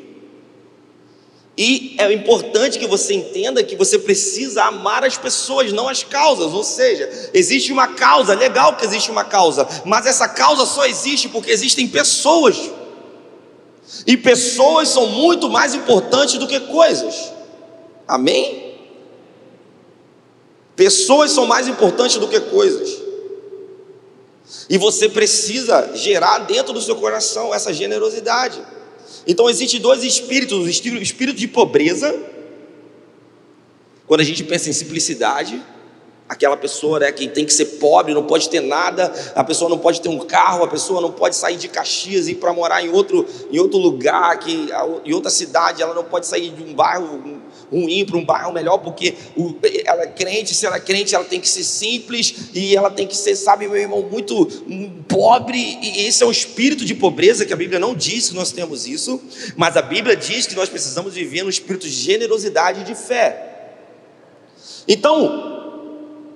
E 1.59 1.97
é 1.99 2.13
importante 2.13 2.79
que 2.79 2.87
você 2.87 3.15
entenda 3.15 3.65
que 3.65 3.75
você 3.75 3.99
precisa 3.99 4.63
amar 4.63 5.03
as 5.03 5.19
pessoas, 5.19 5.73
não 5.73 5.89
as 5.89 6.05
causas. 6.05 6.53
Ou 6.53 6.63
seja, 6.63 7.31
existe 7.35 7.73
uma 7.73 7.89
causa, 7.89 8.33
legal 8.33 8.77
que 8.77 8.85
existe 8.85 9.11
uma 9.11 9.25
causa, 9.25 9.67
mas 9.85 10.07
essa 10.07 10.29
causa 10.29 10.65
só 10.65 10.87
existe 10.87 11.29
porque 11.29 11.51
existem 11.51 11.89
pessoas. 11.89 12.71
E 14.07 14.17
pessoas 14.17 14.89
são 14.89 15.09
muito 15.09 15.51
mais 15.51 15.75
importantes 15.75 16.39
do 16.39 16.47
que 16.47 16.61
coisas. 16.61 17.33
Amém? 18.07 18.63
Pessoas 20.77 21.31
são 21.31 21.47
mais 21.47 21.69
importantes 21.69 22.17
do 22.17 22.29
que 22.29 22.41
coisas. 22.41 23.03
E 24.69 24.77
você 24.79 25.09
precisa 25.09 25.91
gerar 25.95 26.39
dentro 26.39 26.73
do 26.73 26.81
seu 26.81 26.97
coração 26.97 27.55
essa 27.55 27.73
generosidade. 27.73 28.61
Então 29.27 29.49
existem 29.49 29.81
dois 29.81 30.03
espíritos, 30.03 30.59
o 30.59 30.69
espírito 30.69 31.39
de 31.39 31.49
pobreza, 31.49 32.15
quando 34.07 34.21
a 34.21 34.25
gente 34.25 34.45
pensa 34.45 34.69
em 34.69 34.73
simplicidade, 34.73 35.63
aquela 36.29 36.57
pessoa 36.57 36.99
né, 36.99 37.13
que 37.13 37.29
tem 37.29 37.45
que 37.45 37.53
ser 37.53 37.65
pobre, 37.79 38.13
não 38.13 38.25
pode 38.25 38.49
ter 38.49 38.61
nada, 38.61 39.13
a 39.35 39.45
pessoa 39.45 39.69
não 39.69 39.79
pode 39.79 40.01
ter 40.01 40.09
um 40.09 40.19
carro, 40.19 40.65
a 40.65 40.69
pessoa 40.69 41.01
não 41.01 41.13
pode 41.13 41.37
sair 41.37 41.57
de 41.57 41.69
Caxias 41.69 42.29
e 42.29 42.33
ir 42.33 42.35
para 42.37 42.53
morar 42.53 42.83
em 42.83 42.91
outro, 42.91 43.27
em 43.51 43.59
outro 43.59 43.79
lugar, 43.79 44.39
que, 44.39 44.69
em 45.05 45.13
outra 45.13 45.31
cidade, 45.31 45.83
ela 45.83 45.95
não 45.95 46.05
pode 46.05 46.27
sair 46.27 46.51
de 46.51 46.63
um 46.63 46.75
bairro 46.75 47.43
ruim 47.70 48.05
para 48.05 48.16
um 48.16 48.24
bairro 48.24 48.53
melhor, 48.53 48.79
porque 48.79 49.14
o, 49.37 49.55
ela 49.85 50.03
é 50.03 50.07
crente, 50.07 50.55
se 50.55 50.66
ela 50.66 50.77
é 50.77 50.81
crente, 50.81 51.14
ela 51.14 51.24
tem 51.24 51.40
que 51.40 51.48
ser 51.48 51.64
simples 51.64 52.35
e 52.55 52.77
ela 52.77 52.90
tem 52.90 53.07
que 53.07 53.16
ser, 53.16 53.37
sabe, 53.37 53.66
meu 53.66 53.77
irmão, 53.77 54.03
muito 54.03 54.46
pobre, 55.09 55.79
e 55.83 56.07
esse 56.07 56.22
é 56.22 56.27
o 56.27 56.31
espírito 56.31 56.85
de 56.85 56.94
pobreza 56.94 57.44
que 57.44 57.53
a 57.53 57.57
Bíblia 57.57 57.79
não 57.79 57.94
diz 57.94 58.31
que 58.31 58.35
nós 58.35 58.53
temos 58.53 58.87
isso, 58.87 59.20
mas 59.57 59.77
a 59.77 59.83
Bíblia 59.83 60.16
diz 60.16 60.46
que 60.46 60.55
nós 60.55 60.68
precisamos 60.68 61.14
viver 61.14 61.42
no 61.42 61.50
espírito 61.50 61.88
de 61.88 61.94
generosidade 61.94 62.81
e 62.81 62.85
de 62.85 62.94
fé. 62.94 63.50
Então, 64.87 65.55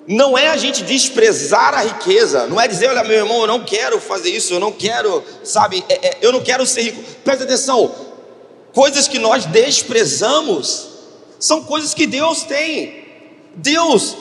não 0.09 0.39
é 0.39 0.49
a 0.49 0.57
gente 0.57 0.83
desprezar 0.83 1.75
a 1.75 1.83
riqueza, 1.83 2.47
não 2.47 2.59
é 2.59 2.67
dizer, 2.67 2.89
olha, 2.89 3.05
meu 3.05 3.19
irmão, 3.19 3.43
eu 3.43 3.47
não 3.47 3.63
quero 3.63 4.01
fazer 4.01 4.31
isso, 4.31 4.55
eu 4.55 4.61
não 4.61 4.73
quero, 4.73 5.23
sabe, 5.45 5.85
é, 5.87 6.09
é, 6.09 6.19
eu 6.23 6.33
não 6.33 6.41
quero 6.41 6.65
ser 6.65 6.81
rico. 6.81 7.03
Presta 7.23 7.45
atenção, 7.45 7.95
coisas 8.73 9.07
que 9.07 9.19
nós 9.19 9.45
desprezamos 9.45 10.88
são 11.39 11.63
coisas 11.63 11.95
que 11.95 12.07
Deus 12.07 12.43
tem. 12.43 13.07
Deus, 13.55 14.17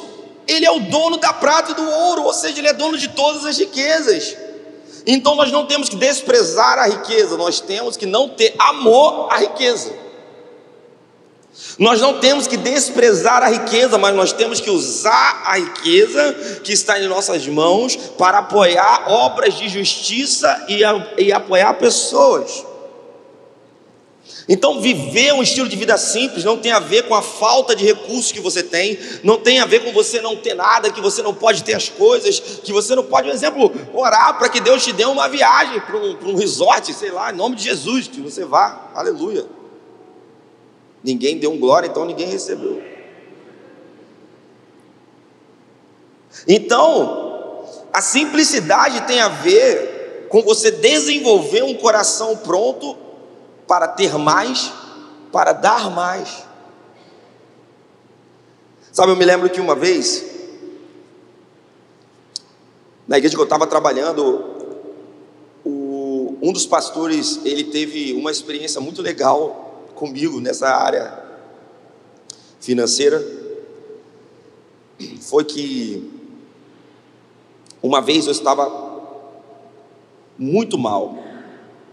Ele 0.48 0.66
é 0.66 0.72
o 0.72 0.80
dono 0.80 1.18
da 1.18 1.34
prata 1.34 1.72
e 1.72 1.76
do 1.76 1.90
ouro, 1.90 2.24
ou 2.24 2.34
seja, 2.34 2.60
Ele 2.60 2.68
é 2.68 2.74
dono 2.74 2.98
de 2.98 3.10
todas 3.10 3.46
as 3.46 3.58
riquezas. 3.58 4.36
Então 5.06 5.36
nós 5.36 5.52
não 5.52 5.66
temos 5.66 5.88
que 5.88 5.96
desprezar 5.96 6.78
a 6.78 6.88
riqueza, 6.88 7.38
nós 7.38 7.62
temos 7.62 7.96
que 7.96 8.06
não 8.06 8.30
ter 8.30 8.54
amor 8.60 9.32
à 9.32 9.38
riqueza. 9.38 10.08
Nós 11.80 12.02
não 12.02 12.20
temos 12.20 12.46
que 12.46 12.58
desprezar 12.58 13.42
a 13.42 13.48
riqueza, 13.48 13.98
mas 13.98 14.16
nós 14.16 14.32
temos 14.32 14.60
que 14.60 14.70
usar 14.70 15.44
a 15.46 15.58
riqueza 15.58 16.60
que 16.64 16.74
está 16.74 17.00
em 17.00 17.08
nossas 17.08 17.48
mãos 17.48 17.96
para 17.96 18.40
apoiar 18.40 19.06
obras 19.08 19.56
de 19.56 19.70
justiça 19.70 20.66
e, 20.68 20.82
e 21.18 21.32
apoiar 21.32 21.74
pessoas. 21.76 22.67
Então, 24.50 24.80
viver 24.80 25.34
um 25.34 25.44
estilo 25.44 25.68
de 25.68 25.76
vida 25.76 25.98
simples 25.98 26.44
não 26.46 26.58
tem 26.58 26.72
a 26.72 26.80
ver 26.80 27.04
com 27.04 27.14
a 27.14 27.22
falta 27.22 27.76
de 27.76 27.84
recursos 27.84 28.32
que 28.32 28.40
você 28.40 28.64
tem, 28.64 28.98
não 29.22 29.38
tem 29.38 29.60
a 29.60 29.66
ver 29.66 29.84
com 29.84 29.92
você 29.92 30.22
não 30.22 30.38
ter 30.38 30.54
nada, 30.54 30.90
que 30.90 31.02
você 31.02 31.22
não 31.22 31.34
pode 31.34 31.64
ter 31.64 31.74
as 31.74 31.90
coisas, 31.90 32.40
que 32.40 32.72
você 32.72 32.96
não 32.96 33.04
pode, 33.04 33.28
por 33.28 33.36
exemplo, 33.36 33.72
orar 33.94 34.38
para 34.38 34.48
que 34.48 34.62
Deus 34.62 34.84
te 34.84 34.94
dê 34.94 35.04
uma 35.04 35.28
viagem 35.28 35.82
para 35.82 35.98
um, 35.98 36.32
um 36.32 36.36
resort, 36.36 36.94
sei 36.94 37.12
lá, 37.12 37.32
em 37.32 37.36
nome 37.36 37.58
de 37.58 37.64
Jesus, 37.64 38.08
que 38.08 38.22
você 38.22 38.46
vá, 38.46 38.90
aleluia. 38.96 39.46
Ninguém 41.04 41.38
deu 41.38 41.52
um 41.52 41.60
glória, 41.60 41.88
então 41.88 42.06
ninguém 42.06 42.28
recebeu. 42.28 42.82
Então, 46.48 47.66
a 47.92 48.02
simplicidade 48.02 49.02
tem 49.02 49.20
a 49.20 49.28
ver 49.28 50.28
com 50.30 50.42
você 50.42 50.72
desenvolver 50.72 51.64
um 51.64 51.74
coração 51.74 52.38
pronto 52.38 53.07
para 53.68 53.88
ter 53.88 54.18
mais, 54.18 54.72
para 55.32 55.54
dar 55.54 55.92
mais. 55.92 56.46
Sabe, 58.92 59.12
eu 59.12 59.16
me 59.16 59.26
lembro 59.26 59.50
que 59.50 59.62
uma 59.62 59.76
vez 59.76 60.38
Na 63.08 63.18
igreja 63.18 63.36
que 63.36 63.40
eu 63.40 63.46
estava 63.46 63.66
trabalhando, 63.66 64.44
o, 65.64 66.38
um 66.42 66.52
dos 66.52 66.66
pastores, 66.66 67.40
ele 67.46 67.64
teve 67.64 68.14
uma 68.14 68.30
experiência 68.30 68.82
muito 68.82 69.02
legal 69.02 69.86
comigo 69.96 70.42
nessa 70.42 70.68
área 70.68 71.24
financeira. 72.60 73.26
Foi 75.22 75.46
que 75.46 76.12
uma 77.82 78.02
vez 78.02 78.26
eu 78.26 78.34
estava 78.34 78.70
muito 80.38 80.78
mal, 80.78 81.18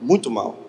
muito 0.00 0.28
mal. 0.28 0.63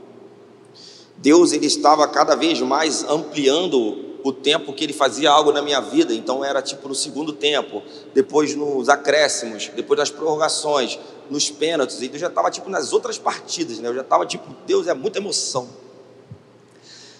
Deus 1.17 1.51
ele 1.51 1.65
estava 1.65 2.07
cada 2.07 2.35
vez 2.35 2.59
mais 2.61 3.03
ampliando 3.03 4.05
o 4.23 4.33
tempo 4.33 4.73
que 4.73 4.83
ele 4.83 4.93
fazia 4.93 5.29
algo 5.29 5.51
na 5.51 5.61
minha 5.61 5.79
vida, 5.79 6.13
então 6.13 6.43
era 6.43 6.61
tipo 6.61 6.87
no 6.87 6.95
segundo 6.95 7.31
tempo, 7.31 7.83
depois 8.13 8.55
nos 8.55 8.89
acréscimos, 8.89 9.69
depois 9.75 9.99
das 9.99 10.09
prorrogações, 10.09 10.97
nos 11.29 11.49
pênaltis, 11.51 12.01
e 12.01 12.09
eu 12.11 12.17
já 12.17 12.27
estava 12.27 12.49
tipo 12.49 12.67
nas 12.69 12.91
outras 12.91 13.19
partidas, 13.19 13.77
né? 13.77 13.87
Eu 13.87 13.93
já 13.93 14.01
estava 14.01 14.25
tipo, 14.25 14.43
Deus 14.65 14.87
é 14.87 14.93
muita 14.95 15.19
emoção. 15.19 15.67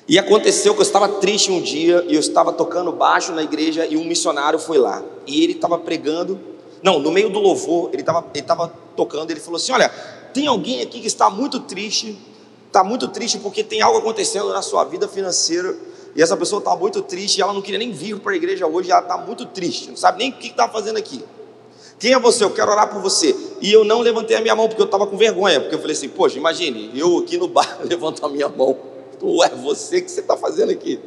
E 0.07 0.19
aconteceu 0.19 0.73
que 0.73 0.79
eu 0.79 0.83
estava 0.83 1.07
triste 1.07 1.51
um 1.51 1.61
dia 1.61 2.03
e 2.07 2.13
eu 2.13 2.19
estava 2.19 2.53
tocando 2.53 2.91
baixo 2.91 3.31
na 3.31 3.41
igreja 3.41 3.85
e 3.85 3.97
um 3.97 4.03
missionário 4.03 4.59
foi 4.59 4.77
lá. 4.77 5.03
E 5.25 5.43
ele 5.43 5.53
estava 5.53 5.79
pregando, 5.79 6.39
não, 6.81 6.99
no 6.99 7.11
meio 7.11 7.29
do 7.29 7.39
louvor, 7.39 7.89
ele 7.91 8.01
estava 8.01 8.23
ele 8.33 8.43
tava 8.43 8.71
tocando, 8.95 9.31
ele 9.31 9.39
falou 9.39 9.57
assim: 9.57 9.71
Olha, 9.71 9.89
tem 10.33 10.45
alguém 10.45 10.81
aqui 10.81 11.01
que 11.01 11.07
está 11.07 11.29
muito 11.29 11.59
triste, 11.61 12.15
está 12.75 12.83
muito 12.83 13.07
triste 13.07 13.39
porque 13.39 13.63
tem 13.63 13.81
algo 13.81 13.99
acontecendo 13.99 14.49
na 14.49 14.61
sua 14.61 14.83
vida 14.83 15.07
financeira 15.07 15.73
e 16.13 16.21
essa 16.21 16.35
pessoa 16.35 16.59
está 16.59 16.75
muito 16.75 17.01
triste, 17.01 17.41
ela 17.41 17.53
não 17.53 17.61
queria 17.61 17.79
nem 17.79 17.91
vir 17.91 18.19
para 18.19 18.33
a 18.33 18.35
igreja 18.35 18.67
hoje, 18.67 18.91
ela 18.91 19.01
está 19.01 19.17
muito 19.17 19.45
triste, 19.45 19.89
não 19.89 19.97
sabe 19.97 20.19
nem 20.19 20.31
o 20.31 20.33
que 20.33 20.47
está 20.47 20.67
fazendo 20.67 20.97
aqui. 20.97 21.23
Quem 21.97 22.11
é 22.11 22.19
você? 22.19 22.43
Eu 22.43 22.51
quero 22.51 22.71
orar 22.71 22.89
por 22.89 23.01
você. 23.01 23.33
E 23.61 23.71
eu 23.71 23.85
não 23.85 24.01
levantei 24.01 24.35
a 24.35 24.41
minha 24.41 24.53
mão 24.53 24.67
porque 24.67 24.81
eu 24.81 24.85
estava 24.85 25.07
com 25.07 25.15
vergonha, 25.15 25.61
porque 25.61 25.75
eu 25.75 25.79
falei 25.79 25.95
assim, 25.95 26.09
poxa, 26.09 26.37
imagine, 26.37 26.91
eu 26.93 27.19
aqui 27.19 27.37
no 27.37 27.47
bar 27.47 27.79
levanto 27.83 28.25
a 28.25 28.29
minha 28.29 28.49
mão. 28.49 28.77
Ué, 29.23 29.49
você 29.49 30.01
que 30.01 30.11
você 30.11 30.19
está 30.19 30.35
fazendo 30.35 30.71
aqui? 30.71 30.99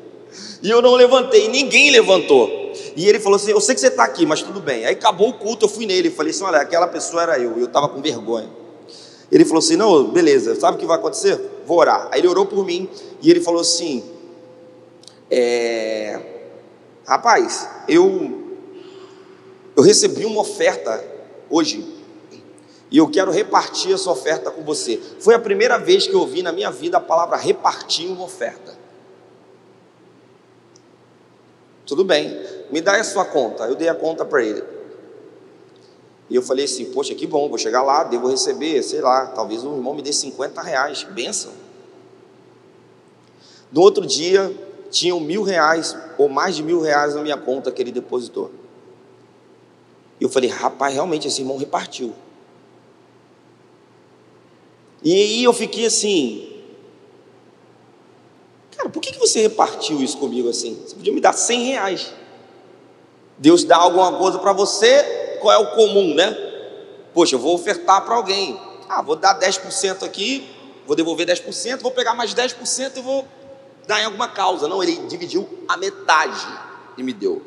E 0.62 0.70
eu 0.70 0.80
não 0.80 0.94
levantei, 0.94 1.48
ninguém 1.48 1.90
levantou. 1.90 2.48
E 2.96 3.06
ele 3.06 3.18
falou 3.18 3.36
assim: 3.36 3.50
Eu 3.50 3.60
sei 3.60 3.74
que 3.74 3.80
você 3.80 3.88
está 3.88 4.04
aqui, 4.04 4.26
mas 4.26 4.42
tudo 4.42 4.60
bem. 4.60 4.84
Aí 4.84 4.92
acabou 4.92 5.28
o 5.28 5.32
culto, 5.32 5.66
eu 5.66 5.68
fui 5.68 5.86
nele 5.86 6.08
e 6.08 6.10
falei 6.10 6.32
assim: 6.32 6.44
Olha, 6.44 6.58
aquela 6.58 6.86
pessoa 6.86 7.22
era 7.22 7.38
eu, 7.38 7.56
eu 7.58 7.64
estava 7.66 7.88
com 7.88 8.00
vergonha. 8.00 8.48
Ele 9.30 9.44
falou 9.44 9.58
assim: 9.58 9.76
Não, 9.76 10.04
beleza, 10.04 10.54
sabe 10.54 10.76
o 10.76 10.80
que 10.80 10.86
vai 10.86 10.96
acontecer? 10.96 11.57
Vou 11.68 11.80
orar. 11.80 12.08
Aí 12.10 12.20
ele 12.20 12.28
orou 12.28 12.46
por 12.46 12.64
mim 12.64 12.88
e 13.20 13.30
ele 13.30 13.42
falou 13.42 13.60
assim: 13.60 14.02
é, 15.30 16.18
rapaz, 17.06 17.68
eu, 17.86 18.56
eu 19.76 19.82
recebi 19.82 20.24
uma 20.24 20.40
oferta 20.40 21.04
hoje 21.50 21.86
e 22.90 22.96
eu 22.96 23.06
quero 23.10 23.30
repartir 23.30 23.92
essa 23.92 24.10
oferta 24.10 24.50
com 24.50 24.62
você. 24.62 24.98
Foi 25.20 25.34
a 25.34 25.38
primeira 25.38 25.76
vez 25.76 26.06
que 26.06 26.14
eu 26.14 26.20
ouvi 26.20 26.40
na 26.40 26.52
minha 26.52 26.70
vida 26.70 26.96
a 26.96 27.00
palavra 27.00 27.36
repartir 27.36 28.10
uma 28.10 28.24
oferta. 28.24 28.74
Tudo 31.84 32.02
bem, 32.02 32.34
me 32.70 32.80
dá 32.80 32.96
a 32.96 33.04
sua 33.04 33.26
conta. 33.26 33.64
Eu 33.64 33.74
dei 33.74 33.90
a 33.90 33.94
conta 33.94 34.24
para 34.24 34.42
ele. 34.42 34.77
E 36.30 36.34
eu 36.34 36.42
falei 36.42 36.64
assim: 36.64 36.86
Poxa, 36.86 37.14
que 37.14 37.26
bom, 37.26 37.48
vou 37.48 37.58
chegar 37.58 37.82
lá, 37.82 38.04
devo 38.04 38.28
receber, 38.28 38.82
sei 38.82 39.00
lá, 39.00 39.26
talvez 39.26 39.64
o 39.64 39.74
irmão 39.74 39.94
me 39.94 40.02
dê 40.02 40.12
50 40.12 40.60
reais, 40.62 41.04
benção. 41.04 41.52
No 43.72 43.80
outro 43.80 44.06
dia, 44.06 44.54
tinham 44.90 45.20
mil 45.20 45.42
reais 45.42 45.96
ou 46.16 46.28
mais 46.28 46.56
de 46.56 46.62
mil 46.62 46.80
reais 46.80 47.14
na 47.14 47.22
minha 47.22 47.36
conta 47.36 47.70
que 47.70 47.80
ele 47.80 47.92
depositou. 47.92 48.50
E 50.20 50.24
eu 50.24 50.28
falei, 50.28 50.50
rapaz, 50.50 50.94
realmente 50.94 51.28
esse 51.28 51.40
irmão 51.40 51.56
repartiu. 51.56 52.12
E 55.02 55.12
aí 55.12 55.44
eu 55.44 55.52
fiquei 55.52 55.86
assim, 55.86 56.60
cara, 58.76 58.88
por 58.88 59.00
que, 59.00 59.12
que 59.12 59.18
você 59.18 59.42
repartiu 59.42 60.02
isso 60.02 60.18
comigo 60.18 60.48
assim? 60.48 60.76
Você 60.84 60.96
podia 60.96 61.12
me 61.12 61.20
dar 61.20 61.32
cem 61.32 61.66
reais. 61.66 62.12
Deus 63.36 63.62
dá 63.62 63.76
alguma 63.76 64.18
coisa 64.18 64.40
para 64.40 64.52
você, 64.52 65.27
qual 65.38 65.52
é 65.52 65.58
o 65.58 65.72
comum, 65.72 66.14
né? 66.14 66.36
Poxa, 67.14 67.34
eu 67.34 67.38
vou 67.38 67.54
ofertar 67.54 68.04
para 68.04 68.14
alguém. 68.14 68.60
Ah, 68.88 69.02
vou 69.02 69.16
dar 69.16 69.38
10% 69.38 70.02
aqui, 70.04 70.48
vou 70.86 70.96
devolver 70.96 71.26
10%, 71.26 71.80
vou 71.80 71.90
pegar 71.90 72.14
mais 72.14 72.34
10% 72.34 72.96
e 72.96 73.00
vou 73.00 73.26
dar 73.86 74.00
em 74.00 74.04
alguma 74.04 74.28
causa. 74.28 74.68
Não, 74.68 74.82
ele 74.82 74.96
dividiu 75.08 75.48
a 75.68 75.76
metade 75.76 76.46
e 76.96 77.02
me 77.02 77.12
deu. 77.12 77.42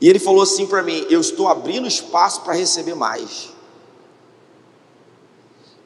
E 0.00 0.08
ele 0.08 0.18
falou 0.18 0.42
assim 0.42 0.66
para 0.66 0.82
mim: 0.82 1.06
Eu 1.10 1.20
estou 1.20 1.48
abrindo 1.48 1.86
espaço 1.86 2.42
para 2.42 2.54
receber 2.54 2.94
mais. 2.94 3.50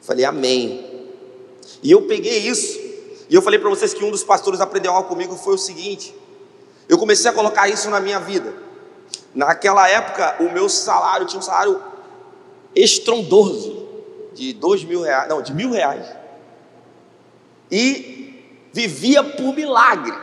Falei, 0.01 0.25
Amém. 0.25 0.93
E 1.81 1.91
eu 1.91 2.03
peguei 2.03 2.39
isso. 2.39 2.79
E 3.29 3.35
eu 3.35 3.41
falei 3.41 3.59
para 3.59 3.69
vocês 3.69 3.93
que 3.93 4.03
um 4.03 4.11
dos 4.11 4.23
pastores 4.23 4.61
aprendeu 4.61 4.91
algo 4.91 5.09
comigo 5.09 5.35
foi 5.35 5.55
o 5.55 5.57
seguinte: 5.57 6.15
eu 6.87 6.97
comecei 6.97 7.29
a 7.29 7.33
colocar 7.33 7.67
isso 7.67 7.89
na 7.89 7.99
minha 7.99 8.19
vida. 8.19 8.53
Naquela 9.33 9.87
época, 9.89 10.37
o 10.39 10.51
meu 10.51 10.69
salário 10.69 11.25
tinha 11.25 11.39
um 11.39 11.43
salário 11.43 11.81
estrondoso 12.75 13.87
de 14.33 14.53
dois 14.53 14.83
mil 14.83 15.01
reais, 15.01 15.29
não, 15.29 15.41
de 15.41 15.53
mil 15.53 15.71
reais. 15.71 16.05
E 17.71 18.69
vivia 18.71 19.23
por 19.23 19.53
milagre. 19.55 20.13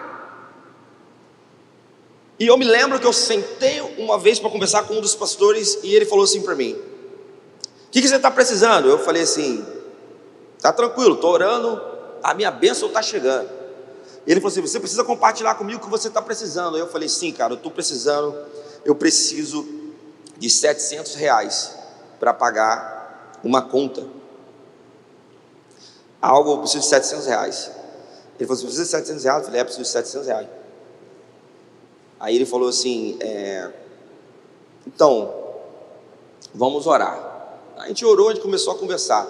E 2.39 2.47
eu 2.47 2.57
me 2.57 2.64
lembro 2.64 2.99
que 2.99 3.07
eu 3.07 3.12
sentei 3.12 3.81
uma 3.99 4.18
vez 4.18 4.39
para 4.39 4.49
conversar 4.49 4.85
com 4.85 4.95
um 4.95 5.01
dos 5.01 5.14
pastores 5.14 5.78
e 5.83 5.95
ele 5.95 6.07
falou 6.07 6.24
assim 6.24 6.41
para 6.43 6.55
mim: 6.55 6.72
O 6.72 7.91
que, 7.91 8.01
que, 8.01 8.09
você 8.09 8.16
está 8.16 8.31
precisando? 8.31 8.89
Eu 8.89 8.99
falei 8.99 9.22
assim: 9.22 9.64
Tá 10.61 10.72
tranquilo, 10.72 11.16
estou 11.16 11.33
orando, 11.33 11.81
a 12.22 12.33
minha 12.33 12.51
bênção 12.51 12.89
está 12.89 13.03
chegando. 13.03 13.49
Ele 14.26 14.41
falou 14.41 14.53
assim: 14.53 14.62
Você 14.62 14.81
precisa 14.81 15.05
compartilhar 15.05 15.55
comigo 15.55 15.81
o 15.81 15.85
que 15.85 15.91
você 15.91 16.09
está 16.09 16.22
precisando. 16.22 16.78
Eu 16.78 16.89
falei: 16.89 17.09
Sim, 17.09 17.31
cara, 17.33 17.53
eu 17.53 17.57
estou 17.57 17.70
precisando, 17.70 18.35
eu 18.85 18.95
preciso 18.95 19.66
de 20.39 20.49
700 20.49 21.14
reais 21.14 21.74
para 22.18 22.33
pagar 22.33 23.39
uma 23.45 23.62
conta. 23.62 24.07
Algo, 26.20 26.53
eu 26.53 26.59
preciso 26.59 26.83
de 26.83 26.89
700 26.89 27.26
reais. 27.26 27.70
Ele 28.39 28.47
falou 28.47 28.55
assim: 28.55 28.66
precisa 28.66 28.85
de 28.85 28.91
700 28.91 29.24
reais? 29.24 29.39
Eu 29.39 29.45
falei: 29.45 29.61
é, 29.61 29.64
preciso 29.64 29.85
de 29.85 29.89
700 29.91 30.26
reais. 30.26 30.49
Aí 32.18 32.37
ele 32.37 32.47
falou 32.47 32.68
assim: 32.68 33.16
é, 33.20 33.70
então, 34.87 35.33
vamos 36.55 36.87
orar. 36.87 37.28
A 37.78 37.89
gente 37.89 38.05
orou, 38.05 38.28
a 38.28 38.35
gente 38.35 38.43
começou 38.43 38.74
a 38.74 38.78
conversar. 38.78 39.26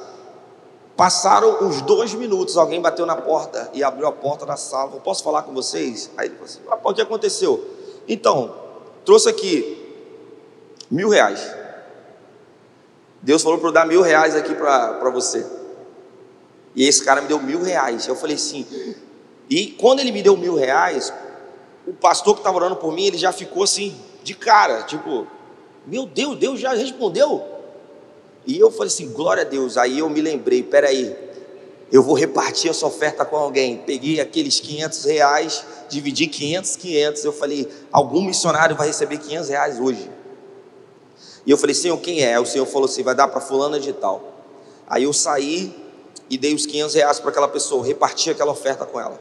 Passaram 0.97 1.65
uns 1.65 1.81
dois 1.83 2.13
minutos, 2.13 2.57
alguém 2.57 2.81
bateu 2.81 3.07
na 3.07 3.17
porta 3.17 3.71
e 3.73 3.83
abriu 3.83 4.07
a 4.07 4.13
porta 4.13 4.45
da 4.45 4.57
sala. 4.57 4.93
Eu 4.95 5.01
posso 5.01 5.23
falar 5.23 5.43
com 5.43 5.55
vocês? 5.55 6.11
Aí 6.17 6.27
ele 6.27 6.35
falou 6.35 6.51
assim: 6.51 6.61
ah, 6.69 6.79
o 6.83 6.95
que 6.95 7.01
aconteceu? 7.01 7.65
Então, 8.07 8.55
trouxe 9.05 9.29
aqui 9.29 9.77
mil 10.91 11.09
reais. 11.09 11.55
Deus 13.23 13.43
falou 13.43 13.59
para 13.59 13.69
eu 13.69 13.73
dar 13.73 13.87
mil 13.87 14.03
reais 14.03 14.35
aqui 14.35 14.55
para 14.55 15.11
você. 15.11 15.47
E 16.75 16.87
esse 16.87 17.05
cara 17.05 17.21
me 17.21 17.29
deu 17.29 17.41
mil 17.41 17.63
reais. 17.63 18.07
Eu 18.07 18.17
falei 18.17 18.37
assim. 18.37 18.67
E 19.49 19.69
quando 19.73 20.01
ele 20.01 20.13
me 20.13 20.23
deu 20.23 20.37
mil 20.37 20.55
reais, 20.55 21.13
o 21.87 21.93
pastor 21.93 22.35
que 22.35 22.41
estava 22.41 22.57
orando 22.57 22.77
por 22.77 22.93
mim, 22.93 23.07
ele 23.07 23.19
já 23.19 23.33
ficou 23.33 23.65
assim, 23.65 24.01
de 24.23 24.35
cara, 24.35 24.83
tipo, 24.85 25.27
meu 25.87 26.07
Deus, 26.07 26.39
Deus 26.39 26.61
já 26.61 26.73
respondeu. 26.73 27.45
E 28.47 28.59
eu 28.59 28.71
falei 28.71 28.87
assim, 28.87 29.13
glória 29.13 29.43
a 29.43 29.47
Deus. 29.47 29.77
Aí 29.77 29.99
eu 29.99 30.09
me 30.09 30.21
lembrei, 30.21 30.63
peraí, 30.63 31.17
eu 31.93 32.03
vou 32.03 32.14
repartir 32.14 32.70
essa 32.70 32.86
oferta 32.86 33.24
com 33.24 33.36
alguém. 33.36 33.78
Peguei 33.78 34.20
aqueles 34.20 34.61
500 34.61 35.05
reais, 35.05 35.64
dividi 35.88 36.26
500, 36.26 36.76
500. 36.76 37.24
Eu 37.24 37.32
falei, 37.32 37.68
algum 37.91 38.22
missionário 38.22 38.76
vai 38.76 38.86
receber 38.86 39.18
500 39.18 39.49
reais 39.49 39.80
hoje. 39.80 40.11
E 41.45 41.51
eu 41.51 41.59
falei, 41.59 41.74
Senhor, 41.74 41.99
quem 41.99 42.22
é? 42.22 42.38
O 42.38 42.47
Senhor 42.47 42.66
falou 42.66 42.84
assim, 42.84 43.03
vai 43.03 43.14
dar 43.14 43.28
para 43.28 43.41
fulana 43.41 43.80
de 43.80 43.93
tal. 43.93 44.22
Aí 44.86 45.05
eu 45.05 45.12
saí, 45.12 45.74
e 46.28 46.38
dei 46.38 46.55
os 46.55 46.64
500 46.64 46.95
reais 46.95 47.18
para 47.18 47.30
aquela 47.30 47.49
pessoa, 47.49 47.84
reparti 47.84 48.30
aquela 48.30 48.53
oferta 48.53 48.86
com 48.86 49.01
ela. 49.01 49.20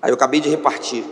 Aí 0.00 0.10
eu 0.10 0.14
acabei 0.14 0.40
de 0.40 0.48
repartir. 0.48 1.04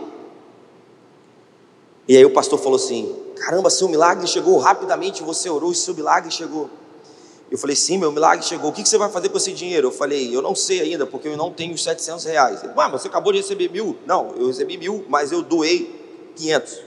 E 2.07 2.17
aí 2.17 2.25
o 2.25 2.33
pastor 2.33 2.57
falou 2.57 2.77
assim: 2.77 3.15
Caramba, 3.37 3.69
seu 3.69 3.87
milagre 3.87 4.25
chegou 4.25 4.57
rapidamente, 4.57 5.21
você 5.21 5.47
orou 5.47 5.71
e 5.71 5.75
seu 5.75 5.93
milagre 5.93 6.31
chegou. 6.31 6.71
Eu 7.51 7.57
falei: 7.57 7.75
Sim, 7.75 7.97
meu 7.97 8.11
milagre 8.11 8.45
chegou. 8.45 8.69
O 8.69 8.73
que 8.73 8.87
você 8.87 8.97
vai 8.97 9.09
fazer 9.09 9.29
com 9.29 9.37
esse 9.37 9.51
dinheiro? 9.51 9.87
Eu 9.87 9.91
falei: 9.91 10.35
Eu 10.35 10.41
não 10.41 10.53
sei 10.53 10.81
ainda, 10.81 11.05
porque 11.05 11.27
eu 11.27 11.37
não 11.37 11.51
tenho 11.51 11.73
os 11.73 11.83
700 11.83 12.25
reais. 12.25 12.63
Ele, 12.63 12.73
mas 12.75 12.91
você 12.91 13.07
acabou 13.07 13.31
de 13.33 13.39
receber 13.39 13.69
mil? 13.69 13.97
Não, 14.05 14.35
eu 14.37 14.47
recebi 14.47 14.77
mil, 14.77 15.05
mas 15.09 15.31
eu 15.31 15.41
doei 15.41 16.33
500. 16.35 16.81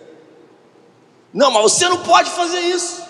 Não, 1.32 1.50
mas 1.50 1.62
você 1.62 1.88
não 1.88 1.98
pode 1.98 2.30
fazer 2.30 2.60
isso. 2.60 3.02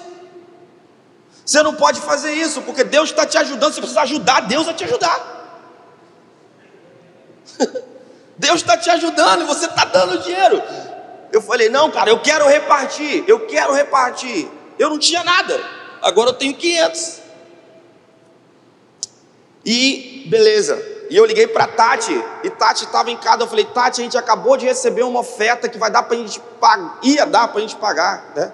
Você 1.45 1.63
não 1.63 1.75
pode 1.75 2.01
fazer 2.01 2.33
isso, 2.33 2.63
porque 2.63 2.85
Deus 2.85 3.11
está 3.11 3.27
te 3.27 3.37
ajudando. 3.37 3.73
Você 3.73 3.81
precisa 3.81 4.03
ajudar 4.03 4.41
Deus 4.43 4.69
a 4.69 4.73
te 4.73 4.85
ajudar. 4.85 5.33
Deus 8.39 8.57
está 8.57 8.77
te 8.77 8.89
ajudando 8.91 9.43
e 9.43 9.45
você 9.45 9.67
está 9.67 9.85
dando 9.85 10.19
dinheiro. 10.23 10.63
Eu 11.31 11.43
falei, 11.43 11.69
não, 11.69 11.91
cara, 11.91 12.11
eu 12.11 12.21
quero 12.21 12.47
repartir, 12.47 13.25
eu 13.27 13.47
quero 13.47 13.73
repartir. 13.73 14.49
Eu 14.79 14.91
não 14.91 14.99
tinha 14.99 15.23
nada, 15.23 15.59
agora 16.01 16.31
eu 16.31 16.35
tenho 16.35 16.55
500. 16.55 17.22
E 19.65 20.25
beleza. 20.29 20.91
E 21.11 21.17
eu 21.17 21.25
liguei 21.27 21.47
para 21.47 21.67
Tati, 21.67 22.13
e 22.43 22.51
Tati 22.51 22.85
estava 22.85 23.11
em 23.11 23.17
casa. 23.17 23.43
Eu 23.43 23.47
falei, 23.47 23.67
Tati, 23.67 24.01
a 24.01 24.05
gente 24.05 24.17
acabou 24.17 24.57
de 24.57 24.65
receber 24.65 25.03
uma 25.03 25.21
oferta 25.21 25.69
que 25.69 25.77
vai 25.77 25.91
dar 25.91 26.05
para 26.05 26.17
a 26.17 26.19
gente 26.19 26.41
pagar, 26.59 26.99
ia 27.03 27.27
dar 27.27 27.49
para 27.49 27.59
a 27.59 27.61
gente 27.61 27.77
pagar, 27.77 28.33
né? 28.35 28.53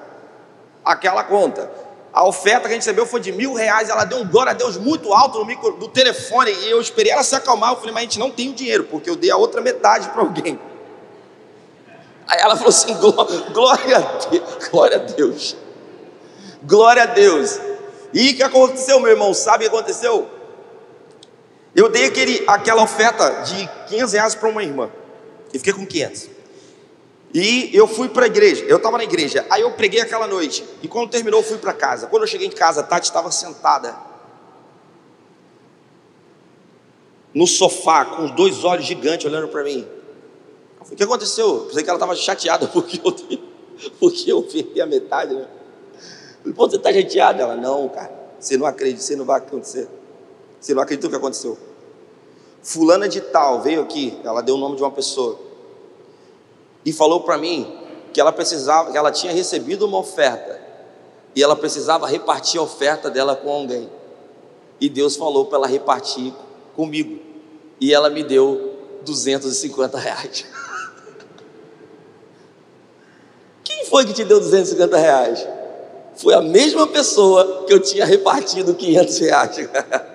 Aquela 0.85 1.23
conta. 1.23 1.71
A 2.13 2.27
oferta 2.27 2.63
que 2.63 2.69
a 2.69 2.71
gente 2.71 2.81
recebeu 2.81 3.07
foi 3.07 3.21
de 3.21 3.31
mil 3.31 3.55
reais. 3.55 3.89
Ela 3.89 4.05
deu 4.05 4.19
um 4.19 4.27
glória 4.27 4.51
a 4.51 4.55
Deus 4.55 4.77
muito 4.77 5.13
alto 5.13 5.39
no, 5.39 5.45
micro, 5.45 5.77
no 5.77 5.87
telefone. 5.89 6.51
E 6.51 6.71
eu 6.71 6.81
esperei 6.81 7.13
ela 7.13 7.23
se 7.23 7.37
acalmar. 7.37 7.73
Eu 7.73 7.77
falei, 7.77 7.93
mas 7.93 8.01
a 8.01 8.05
gente 8.07 8.19
não 8.19 8.31
tem 8.31 8.51
o 8.51 8.55
dinheiro, 8.55 8.85
porque 8.85 9.09
eu 9.09 9.15
dei 9.15 9.31
a 9.31 9.37
outra 9.37 9.61
metade 9.61 10.09
para 10.09 10.23
alguém. 10.23 10.59
Aí 12.27 12.41
ela 12.41 12.57
falou 12.57 12.71
assim: 12.71 12.93
glória 13.53 13.97
a 13.97 14.29
Deus, 14.29 14.69
glória 14.69 14.97
a 14.97 15.01
Deus, 15.01 15.57
glória 16.65 17.03
a 17.05 17.07
Deus. 17.07 17.61
E 18.13 18.33
o 18.33 18.37
que 18.37 18.43
aconteceu, 18.43 18.99
meu 19.01 19.11
irmão? 19.11 19.33
Sabe 19.33 19.67
o 19.67 19.71
que 19.71 19.77
aconteceu? 19.77 20.38
Eu 21.75 21.89
dei 21.89 22.07
aquele, 22.07 22.45
aquela 22.47 22.83
oferta 22.83 23.43
de 23.43 23.69
500 23.89 24.13
reais 24.13 24.35
para 24.35 24.49
uma 24.49 24.63
irmã, 24.63 24.91
e 25.53 25.59
fiquei 25.59 25.73
com 25.73 25.87
500. 25.87 26.31
E 27.35 27.71
eu 27.75 27.87
fui 27.87 28.09
para 28.09 28.25
a 28.25 28.27
igreja, 28.27 28.65
eu 28.65 28.79
estava 28.79 28.97
na 28.97 29.05
igreja, 29.05 29.47
aí 29.51 29.61
eu 29.61 29.71
preguei 29.73 30.01
aquela 30.01 30.27
noite, 30.27 30.65
e 30.83 30.89
quando 30.89 31.11
terminou, 31.11 31.41
eu 31.41 31.45
fui 31.45 31.59
para 31.59 31.73
casa. 31.73 32.07
Quando 32.07 32.23
eu 32.23 32.27
cheguei 32.27 32.47
em 32.47 32.51
casa, 32.51 32.81
a 32.81 32.83
Tati 32.83 33.07
estava 33.07 33.31
sentada 33.31 33.95
no 37.35 37.47
sofá, 37.47 38.05
com 38.05 38.25
os 38.25 38.31
dois 38.33 38.65
olhos 38.65 38.87
gigantes 38.87 39.27
olhando 39.27 39.49
para 39.49 39.63
mim. 39.63 39.87
O 40.91 40.97
que 40.97 41.03
aconteceu? 41.03 41.47
Eu 41.47 41.61
pensei 41.67 41.83
que 41.83 41.91
ela 41.91 41.99
estava 41.99 42.17
chateada 42.17 42.67
porque 42.73 43.01
eu, 43.05 43.15
porque 44.01 44.33
eu 44.33 44.43
perdi 44.43 44.81
a 44.81 44.87
metade, 44.87 45.35
né? 45.35 45.47
Falei, 46.41 46.55
pô, 46.55 46.69
você 46.69 46.77
está 46.77 46.93
chateada? 46.93 47.43
Ela, 47.43 47.57
não, 47.57 47.89
cara, 47.89 48.11
você 48.39 48.57
não 48.57 48.67
acredita, 48.67 49.03
você 49.03 49.15
não 49.15 49.25
vai 49.25 49.39
acontecer. 49.39 49.89
Você 50.61 50.75
não 50.75 50.83
acredita 50.83 51.07
o 51.07 51.11
que 51.11 51.17
aconteceu. 51.17 51.57
Fulana 52.63 53.09
de 53.09 53.21
tal 53.21 53.61
veio 53.61 53.83
aqui, 53.83 54.19
ela 54.25 54.43
deu 54.43 54.57
o 54.57 54.59
nome 54.59 54.77
de 54.77 54.83
uma 54.83 54.91
pessoa 54.91 55.39
e 56.85 56.93
falou 56.93 57.21
para 57.21 57.39
mim 57.39 57.73
que 58.13 58.21
ela 58.21 58.33
precisava, 58.33 58.91
que 58.91 58.97
ela 58.97 59.13
tinha 59.13 59.33
recebido 59.33 59.87
uma 59.87 59.99
oferta 59.99 60.61
e 61.35 61.43
ela 61.43 61.55
precisava 61.55 62.07
repartir 62.07 62.59
a 62.59 62.63
oferta 62.63 63.11
dela 63.11 63.37
com 63.37 63.51
alguém. 63.51 63.89
E 64.81 64.89
Deus 64.89 65.17
falou 65.17 65.47
para 65.47 65.59
ela 65.59 65.67
repartir 65.67 66.33
comigo. 66.75 67.19
E 67.81 67.93
ela 67.93 68.11
me 68.11 68.23
deu 68.23 68.77
250 69.05 69.99
reais. 69.99 70.47
Quem 73.63 73.85
foi 73.85 74.07
que 74.07 74.13
te 74.13 74.25
deu 74.25 74.41
250 74.41 74.97
reais? 74.97 75.47
Foi 76.17 76.35
a 76.35 76.41
mesma 76.41 76.87
pessoa 76.87 77.65
que 77.67 77.73
eu 77.73 77.81
tinha 77.81 78.05
repartido 78.05 78.75
500 78.75 79.19
reais. 79.19 79.57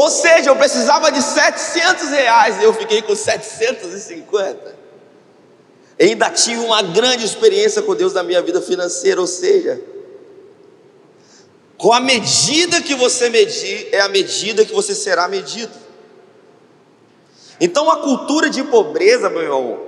Ou 0.00 0.08
seja, 0.08 0.48
eu 0.48 0.56
precisava 0.56 1.12
de 1.12 1.20
700 1.20 2.08
reais 2.08 2.58
e 2.58 2.64
eu 2.64 2.72
fiquei 2.72 3.02
com 3.02 3.14
750. 3.14 4.74
E 5.98 6.04
ainda 6.04 6.30
tive 6.30 6.60
uma 6.60 6.80
grande 6.80 7.26
experiência 7.26 7.82
com 7.82 7.94
Deus 7.94 8.14
na 8.14 8.22
minha 8.22 8.40
vida 8.40 8.62
financeira, 8.62 9.20
ou 9.20 9.26
seja, 9.26 9.78
com 11.76 11.92
a 11.92 12.00
medida 12.00 12.80
que 12.80 12.94
você 12.94 13.28
medir, 13.28 13.90
é 13.92 14.00
a 14.00 14.08
medida 14.08 14.64
que 14.64 14.72
você 14.72 14.94
será 14.94 15.28
medido. 15.28 15.74
Então 17.60 17.90
a 17.90 17.98
cultura 17.98 18.48
de 18.48 18.64
pobreza, 18.64 19.28
meu 19.28 19.42
irmão, 19.42 19.80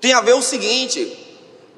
tem 0.00 0.12
a 0.12 0.20
ver 0.20 0.34
o 0.34 0.42
seguinte: 0.42 1.27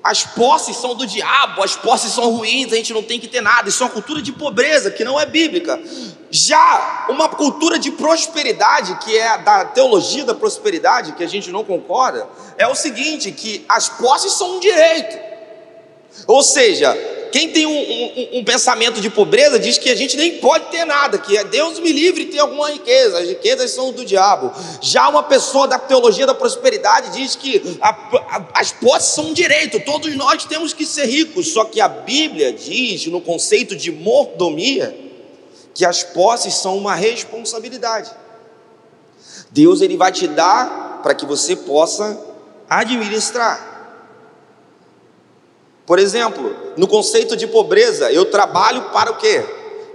as 0.02 0.24
posses 0.24 0.76
são 0.76 0.94
do 0.94 1.06
diabo, 1.06 1.62
as 1.62 1.76
posses 1.76 2.12
são 2.12 2.30
ruins, 2.30 2.72
a 2.72 2.76
gente 2.76 2.92
não 2.92 3.02
tem 3.02 3.20
que 3.20 3.28
ter 3.28 3.42
nada. 3.42 3.68
Isso 3.68 3.82
é 3.82 3.86
uma 3.86 3.92
cultura 3.92 4.22
de 4.22 4.32
pobreza 4.32 4.90
que 4.90 5.04
não 5.04 5.20
é 5.20 5.26
bíblica. 5.26 5.80
Já 6.30 7.06
uma 7.08 7.28
cultura 7.28 7.78
de 7.78 7.90
prosperidade, 7.90 8.96
que 9.04 9.16
é 9.16 9.36
da 9.38 9.64
teologia 9.66 10.24
da 10.24 10.34
prosperidade, 10.34 11.12
que 11.12 11.24
a 11.24 11.28
gente 11.28 11.50
não 11.50 11.64
concorda, 11.64 12.26
é 12.56 12.66
o 12.66 12.74
seguinte: 12.74 13.30
que 13.32 13.64
as 13.68 13.88
posses 13.88 14.32
são 14.32 14.56
um 14.56 14.60
direito. 14.60 15.18
Ou 16.26 16.42
seja, 16.42 16.96
quem 17.30 17.50
tem 17.50 17.66
um, 17.66 17.70
um, 17.70 18.38
um, 18.38 18.44
pensamento 18.44 19.00
de 19.00 19.08
pobreza 19.08 19.58
diz 19.58 19.78
que 19.78 19.88
a 19.88 19.94
gente 19.94 20.16
nem 20.16 20.38
pode 20.38 20.66
ter 20.70 20.84
nada, 20.84 21.18
que 21.18 21.36
é 21.36 21.44
Deus 21.44 21.78
me 21.78 21.92
livre 21.92 22.24
de 22.24 22.32
ter 22.32 22.38
alguma 22.38 22.70
riqueza, 22.70 23.18
as 23.18 23.28
riquezas 23.28 23.70
são 23.70 23.92
do 23.92 24.04
diabo. 24.04 24.52
Já 24.80 25.08
uma 25.08 25.22
pessoa 25.22 25.66
da 25.66 25.78
teologia 25.78 26.26
da 26.26 26.34
prosperidade 26.34 27.10
diz 27.10 27.36
que 27.36 27.78
a, 27.80 27.90
a, 27.90 28.44
as 28.54 28.72
posses 28.72 29.14
são 29.14 29.26
um 29.26 29.32
direito, 29.32 29.80
todos 29.80 30.14
nós 30.16 30.44
temos 30.44 30.72
que 30.72 30.84
ser 30.84 31.06
ricos, 31.06 31.52
só 31.52 31.64
que 31.64 31.80
a 31.80 31.88
Bíblia 31.88 32.52
diz, 32.52 33.06
no 33.06 33.20
conceito 33.20 33.76
de 33.76 33.90
mordomia, 33.90 34.96
que 35.74 35.84
as 35.84 36.02
posses 36.02 36.54
são 36.54 36.76
uma 36.76 36.94
responsabilidade. 36.94 38.10
Deus 39.50 39.80
ele 39.80 39.96
vai 39.96 40.12
te 40.12 40.26
dar 40.26 41.00
para 41.02 41.14
que 41.14 41.24
você 41.24 41.56
possa 41.56 42.18
administrar. 42.68 43.69
Por 45.90 45.98
exemplo, 45.98 46.54
no 46.76 46.86
conceito 46.86 47.36
de 47.36 47.48
pobreza, 47.48 48.12
eu 48.12 48.26
trabalho 48.26 48.80
para 48.92 49.10
o 49.10 49.16
quê? 49.16 49.44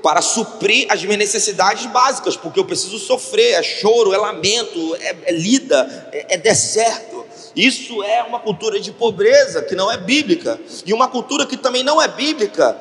Para 0.04 0.22
suprir 0.22 0.86
as 0.90 1.02
minhas 1.02 1.20
necessidades 1.20 1.86
básicas, 1.86 2.36
porque 2.36 2.60
eu 2.60 2.66
preciso 2.66 3.00
sofrer, 3.00 3.54
é 3.54 3.64
choro, 3.64 4.14
é 4.14 4.18
lamento, 4.18 4.94
é, 5.00 5.16
é 5.24 5.32
lida, 5.32 6.10
é, 6.12 6.36
é 6.36 6.38
deserto. 6.38 7.26
Isso 7.56 8.04
é 8.04 8.22
uma 8.24 8.42
cultura 8.42 8.78
de 8.78 8.92
pobreza 8.92 9.62
que 9.62 9.74
não 9.74 9.90
é 9.90 9.96
bíblica, 9.96 10.60
e 10.86 10.92
uma 10.92 11.08
cultura 11.08 11.46
que 11.46 11.56
também 11.56 11.82
não 11.82 12.02
é 12.02 12.10
bíblica, 12.10 12.76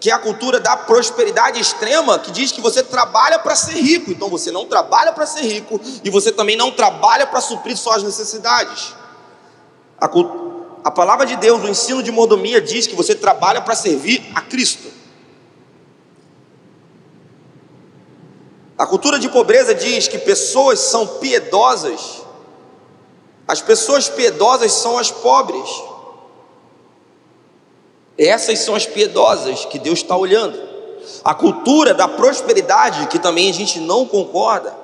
que 0.00 0.10
é 0.10 0.12
a 0.12 0.18
cultura 0.18 0.58
da 0.58 0.76
prosperidade 0.76 1.60
extrema, 1.60 2.18
que 2.18 2.32
diz 2.32 2.50
que 2.50 2.60
você 2.60 2.82
trabalha 2.82 3.38
para 3.38 3.54
ser 3.54 3.74
rico. 3.80 4.10
Então 4.10 4.28
você 4.28 4.50
não 4.50 4.66
trabalha 4.66 5.12
para 5.12 5.26
ser 5.26 5.42
rico 5.42 5.80
e 6.02 6.10
você 6.10 6.32
também 6.32 6.56
não 6.56 6.72
trabalha 6.72 7.24
para 7.24 7.40
suprir 7.40 7.76
suas 7.76 8.02
necessidades. 8.02 8.96
A 10.00 10.08
a 10.84 10.90
palavra 10.90 11.26
de 11.26 11.36
Deus, 11.36 11.62
o 11.62 11.68
ensino 11.68 12.02
de 12.02 12.10
mordomia, 12.10 12.60
diz 12.60 12.86
que 12.86 12.94
você 12.94 13.14
trabalha 13.14 13.60
para 13.60 13.74
servir 13.74 14.30
a 14.34 14.40
Cristo. 14.40 14.88
A 18.78 18.86
cultura 18.86 19.18
de 19.18 19.28
pobreza 19.28 19.74
diz 19.74 20.06
que 20.06 20.18
pessoas 20.18 20.78
são 20.78 21.06
piedosas, 21.18 22.22
as 23.46 23.60
pessoas 23.60 24.08
piedosas 24.08 24.72
são 24.72 24.98
as 24.98 25.10
pobres. 25.10 25.68
Essas 28.16 28.58
são 28.58 28.74
as 28.74 28.84
piedosas 28.84 29.64
que 29.64 29.78
Deus 29.78 30.00
está 30.00 30.16
olhando. 30.16 30.60
A 31.24 31.34
cultura 31.34 31.94
da 31.94 32.06
prosperidade, 32.06 33.06
que 33.06 33.18
também 33.18 33.48
a 33.48 33.54
gente 33.54 33.80
não 33.80 34.04
concorda, 34.04 34.76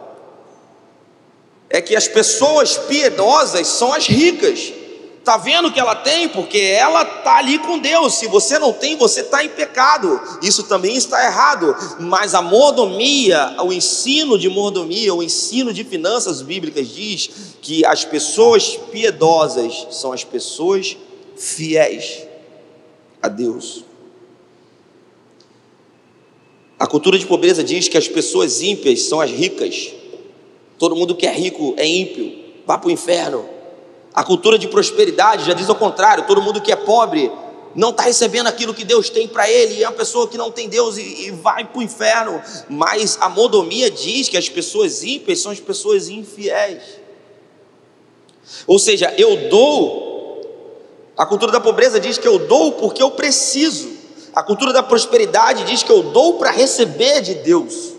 é 1.68 1.82
que 1.82 1.94
as 1.94 2.08
pessoas 2.08 2.78
piedosas 2.78 3.66
são 3.66 3.92
as 3.92 4.06
ricas. 4.06 4.72
Está 5.24 5.38
vendo 5.38 5.72
que 5.72 5.80
ela 5.80 5.94
tem? 5.94 6.28
Porque 6.28 6.58
ela 6.58 7.02
está 7.02 7.38
ali 7.38 7.58
com 7.58 7.78
Deus. 7.78 8.16
Se 8.16 8.28
você 8.28 8.58
não 8.58 8.74
tem, 8.74 8.94
você 8.94 9.22
está 9.22 9.42
em 9.42 9.48
pecado. 9.48 10.20
Isso 10.42 10.64
também 10.64 10.94
está 10.96 11.24
errado. 11.24 11.74
Mas 11.98 12.34
a 12.34 12.42
mordomia, 12.42 13.56
o 13.62 13.72
ensino 13.72 14.38
de 14.38 14.50
mordomia, 14.50 15.14
o 15.14 15.22
ensino 15.22 15.72
de 15.72 15.82
finanças 15.82 16.42
bíblicas 16.42 16.86
diz 16.90 17.30
que 17.62 17.86
as 17.86 18.04
pessoas 18.04 18.76
piedosas 18.92 19.86
são 19.92 20.12
as 20.12 20.22
pessoas 20.22 20.94
fiéis 21.38 22.26
a 23.22 23.28
Deus. 23.28 23.82
A 26.78 26.86
cultura 26.86 27.18
de 27.18 27.24
pobreza 27.24 27.64
diz 27.64 27.88
que 27.88 27.96
as 27.96 28.06
pessoas 28.06 28.60
ímpias 28.60 29.04
são 29.04 29.22
as 29.22 29.30
ricas. 29.30 29.90
Todo 30.78 30.94
mundo 30.94 31.16
que 31.16 31.26
é 31.26 31.32
rico 31.32 31.72
é 31.78 31.86
ímpio, 31.86 32.44
vá 32.66 32.76
para 32.76 32.88
o 32.88 32.92
inferno. 32.92 33.53
A 34.14 34.22
cultura 34.22 34.56
de 34.56 34.68
prosperidade 34.68 35.44
já 35.44 35.54
diz 35.54 35.68
ao 35.68 35.74
contrário: 35.74 36.26
todo 36.26 36.40
mundo 36.40 36.60
que 36.60 36.70
é 36.70 36.76
pobre 36.76 37.32
não 37.74 37.90
está 37.90 38.04
recebendo 38.04 38.46
aquilo 38.46 38.72
que 38.72 38.84
Deus 38.84 39.10
tem 39.10 39.26
para 39.26 39.50
ele, 39.50 39.82
é 39.82 39.88
uma 39.88 39.96
pessoa 39.96 40.28
que 40.28 40.38
não 40.38 40.50
tem 40.50 40.68
Deus 40.68 40.96
e, 40.96 41.26
e 41.26 41.30
vai 41.32 41.64
para 41.64 41.78
o 41.78 41.82
inferno. 41.82 42.40
Mas 42.68 43.18
a 43.20 43.28
modomia 43.28 43.90
diz 43.90 44.28
que 44.28 44.36
as 44.36 44.48
pessoas 44.48 45.02
ímpias 45.02 45.40
são 45.40 45.50
as 45.50 45.58
pessoas 45.58 46.08
infiéis. 46.08 46.82
Ou 48.66 48.78
seja, 48.78 49.12
eu 49.18 49.48
dou. 49.48 50.04
A 51.16 51.26
cultura 51.26 51.50
da 51.50 51.60
pobreza 51.60 51.98
diz 51.98 52.18
que 52.18 52.26
eu 52.26 52.38
dou 52.38 52.72
porque 52.72 53.02
eu 53.02 53.10
preciso. 53.10 53.92
A 54.34 54.42
cultura 54.42 54.72
da 54.72 54.82
prosperidade 54.82 55.64
diz 55.64 55.82
que 55.82 55.90
eu 55.90 56.02
dou 56.04 56.34
para 56.34 56.50
receber 56.50 57.20
de 57.20 57.34
Deus. 57.34 57.93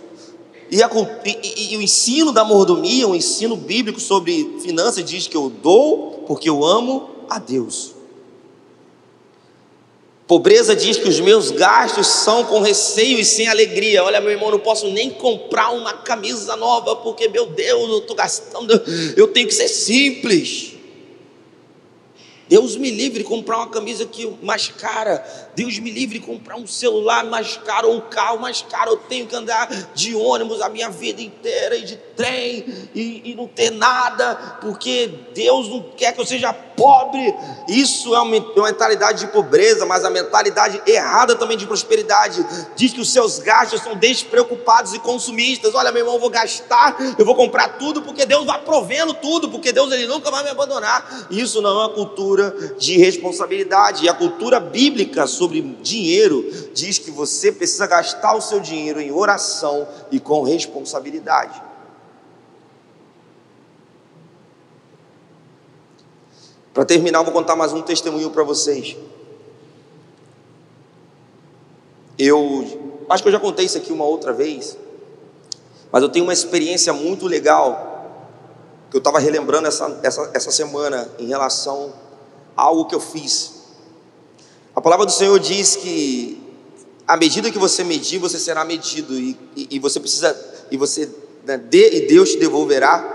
E, 0.72 0.82
a, 0.82 0.90
e, 1.26 1.74
e, 1.74 1.78
o 1.78 1.82
ensino 1.82 2.32
da 2.32 2.44
mordomia, 2.44 3.08
o 3.08 3.16
ensino 3.16 3.56
bíblico 3.56 4.00
sobre 4.00 4.58
finanças, 4.62 5.04
diz 5.04 5.28
que 5.28 5.38
eu 5.38 5.50
dou 5.50 6.24
porque 6.28 6.50
eu 6.50 6.66
amo 6.66 7.10
a 7.30 7.40
Deus. 7.40 7.94
Pobreza 10.28 10.76
diz 10.76 10.98
que 10.98 11.08
os 11.08 11.20
meus 11.20 11.52
gastos 11.52 12.08
são 12.08 12.44
com 12.46 12.60
receio 12.60 13.20
e 13.20 13.26
sem 13.26 13.48
alegria. 13.48 14.04
Olha, 14.04 14.20
meu 14.20 14.32
irmão, 14.32 14.50
não 14.50 14.60
posso 14.60 14.90
nem 14.90 15.12
comprar 15.12 15.70
uma 15.70 15.94
camisa 15.94 16.56
nova, 16.56 16.96
porque, 16.96 17.28
meu 17.28 17.46
Deus, 17.46 17.90
eu 17.90 18.00
estou 18.00 18.16
gastando, 18.16 18.74
eu 19.16 19.28
tenho 19.28 19.48
que 19.48 19.54
ser 19.54 19.68
simples. 19.68 20.75
Deus 22.48 22.76
me 22.76 22.92
livre 22.92 23.24
comprar 23.24 23.58
uma 23.58 23.70
camisa 23.70 24.06
que 24.06 24.28
mais 24.42 24.68
cara. 24.68 25.26
Deus 25.56 25.80
me 25.80 25.90
livre 25.90 26.20
comprar 26.20 26.58
um 26.58 26.68
celular 26.68 27.26
mais 27.26 27.58
caro 27.58 27.90
ou 27.90 27.98
um 27.98 28.02
carro 28.02 28.40
mais 28.40 28.62
caro. 28.62 28.92
Eu 28.92 28.98
tenho 28.98 29.26
que 29.26 29.36
andar 29.36 29.68
de 29.94 30.16
ônibus 30.16 30.62
a 30.62 30.70
minha 30.70 30.90
vida 30.90 31.22
inteira 31.22 31.76
e 31.76 31.84
de 31.84 31.96
trem 32.16 32.66
e, 32.94 33.32
e 33.32 33.36
não 33.36 33.48
ter 33.48 33.72
nada, 33.72 34.36
porque 34.62 35.10
Deus 35.34 35.68
não 35.70 35.82
quer 35.96 36.14
que 36.14 36.22
eu 36.22 36.26
seja 36.26 36.54
pobre. 36.86 37.36
Isso 37.68 38.14
é 38.14 38.20
uma, 38.20 38.38
uma 38.38 38.66
mentalidade 38.66 39.22
de 39.22 39.28
pobreza, 39.32 39.88
mas 39.88 40.06
a 40.06 40.10
mentalidade 40.12 40.80
errada 40.86 41.36
também 41.36 41.58
de 41.58 41.66
prosperidade 41.66 42.46
diz 42.76 42.94
que 42.94 43.02
os 43.02 43.12
seus 43.12 43.40
gastos 43.40 43.82
são 43.82 43.96
despreocupados 43.96 44.94
e 44.94 45.00
consumistas. 45.00 45.74
Olha, 45.74 45.92
meu 45.92 46.02
irmão, 46.02 46.14
eu 46.14 46.20
vou 46.20 46.30
gastar, 46.30 46.96
eu 47.18 47.26
vou 47.26 47.34
comprar 47.34 47.80
tudo 47.80 48.04
porque 48.04 48.24
Deus 48.24 48.46
vai 48.46 48.62
provendo 48.62 49.16
tudo, 49.16 49.50
porque 49.50 49.72
Deus 49.72 49.92
ele 49.92 50.06
nunca 50.06 50.30
vai 50.30 50.44
me 50.44 50.52
abandonar. 50.52 51.28
Isso 51.32 51.60
não 51.60 51.72
é 51.72 51.86
uma 51.86 51.90
cultura 51.90 52.52
de 52.78 52.98
responsabilidade. 53.00 54.06
E 54.06 54.10
a 54.10 54.14
cultura 54.14 54.60
bíblica 54.60 55.26
sobre 55.26 55.62
dinheiro 55.82 56.70
diz 56.72 57.00
que 57.00 57.10
você 57.10 57.52
precisa 57.52 57.88
gastar 57.88 58.36
o 58.36 58.42
seu 58.42 58.60
dinheiro 58.60 59.02
em 59.02 59.12
oração 59.12 59.88
e 60.12 60.20
com 60.20 60.44
responsabilidade. 60.44 61.75
Para 66.76 66.84
terminar, 66.84 67.24
vou 67.24 67.32
contar 67.32 67.56
mais 67.56 67.72
um 67.72 67.82
testemunho 67.82 68.30
para 68.32 68.44
vocês. 68.44 68.98
Eu 72.20 73.06
acho 73.10 73.24
que 73.24 73.30
eu 73.30 73.32
já 73.32 73.40
contei 73.40 73.66
isso 73.66 73.78
aqui 73.78 73.94
uma 73.94 74.04
outra 74.04 74.34
vez, 74.34 74.78
mas 75.90 76.04
eu 76.04 76.10
tenho 76.10 76.26
uma 76.26 76.34
experiência 76.34 76.92
muito 76.92 77.28
legal 77.28 78.12
que 78.92 78.98
eu 78.98 79.00
estava 79.00 79.20
relembrando 79.20 79.70
essa, 79.70 80.02
essa, 80.04 80.32
essa 80.34 80.52
semana 80.52 81.10
em 81.18 81.28
relação 81.28 81.94
algo 82.58 82.84
que 82.88 82.96
eu 82.96 83.00
fiz. 83.00 83.54
A 84.76 84.82
palavra 84.82 85.06
do 85.06 85.14
Senhor 85.14 85.40
diz 85.40 85.78
que 85.78 86.44
à 87.08 87.16
medida 87.16 87.50
que 87.50 87.58
você 87.58 87.86
medir, 87.86 88.20
você 88.20 88.38
será 88.38 88.66
medido 88.66 89.18
e, 89.18 89.40
e, 89.56 89.68
e 89.72 89.80
você 89.80 89.98
precisa 89.98 90.36
e 90.70 90.76
você 90.76 91.10
né, 91.46 91.58
dê 91.58 92.00
e 92.00 92.08
Deus 92.08 92.32
te 92.32 92.38
devolverá. 92.38 93.15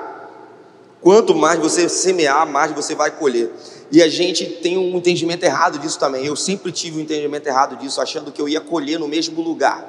Quanto 1.00 1.34
mais 1.34 1.58
você 1.58 1.88
semear, 1.88 2.46
mais 2.46 2.72
você 2.72 2.94
vai 2.94 3.10
colher. 3.10 3.50
E 3.90 4.02
a 4.02 4.08
gente 4.08 4.44
tem 4.46 4.76
um 4.76 4.96
entendimento 4.96 5.44
errado 5.44 5.78
disso 5.78 5.98
também. 5.98 6.26
Eu 6.26 6.36
sempre 6.36 6.70
tive 6.70 6.98
um 6.98 7.00
entendimento 7.00 7.46
errado 7.46 7.76
disso, 7.76 8.00
achando 8.00 8.30
que 8.30 8.40
eu 8.40 8.48
ia 8.48 8.60
colher 8.60 8.98
no 8.98 9.08
mesmo 9.08 9.40
lugar. 9.40 9.88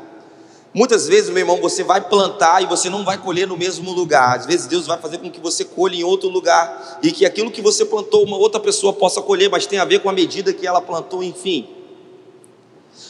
Muitas 0.73 1.05
vezes, 1.05 1.29
meu 1.29 1.39
irmão, 1.39 1.57
você 1.57 1.83
vai 1.83 1.99
plantar 1.99 2.63
e 2.63 2.65
você 2.65 2.89
não 2.89 3.03
vai 3.03 3.17
colher 3.17 3.45
no 3.45 3.57
mesmo 3.57 3.91
lugar. 3.91 4.37
Às 4.37 4.45
vezes 4.45 4.67
Deus 4.67 4.87
vai 4.87 4.97
fazer 4.97 5.17
com 5.17 5.29
que 5.29 5.39
você 5.39 5.65
colhe 5.65 5.99
em 5.99 6.03
outro 6.03 6.29
lugar 6.29 6.99
e 7.03 7.11
que 7.11 7.25
aquilo 7.25 7.51
que 7.51 7.61
você 7.61 7.83
plantou 7.83 8.23
uma 8.23 8.37
outra 8.37 8.59
pessoa 8.59 8.93
possa 8.93 9.21
colher, 9.21 9.49
mas 9.49 9.65
tem 9.65 9.79
a 9.79 9.85
ver 9.85 9.99
com 9.99 10.09
a 10.09 10.13
medida 10.13 10.53
que 10.53 10.65
ela 10.65 10.81
plantou, 10.81 11.21
enfim. 11.21 11.67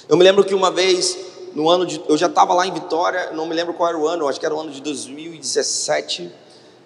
Eu 0.09 0.17
me 0.17 0.23
lembro 0.23 0.43
que 0.43 0.55
uma 0.55 0.71
vez, 0.71 1.15
no 1.53 1.69
ano 1.69 1.85
de, 1.85 2.01
eu 2.09 2.17
já 2.17 2.25
estava 2.25 2.51
lá 2.55 2.65
em 2.65 2.73
Vitória, 2.73 3.29
não 3.31 3.45
me 3.45 3.53
lembro 3.53 3.75
qual 3.75 3.89
era 3.89 3.97
o 3.97 4.07
ano, 4.07 4.27
acho 4.27 4.39
que 4.39 4.45
era 4.45 4.55
o 4.55 4.59
ano 4.59 4.71
de 4.71 4.81
2017, 4.81 6.31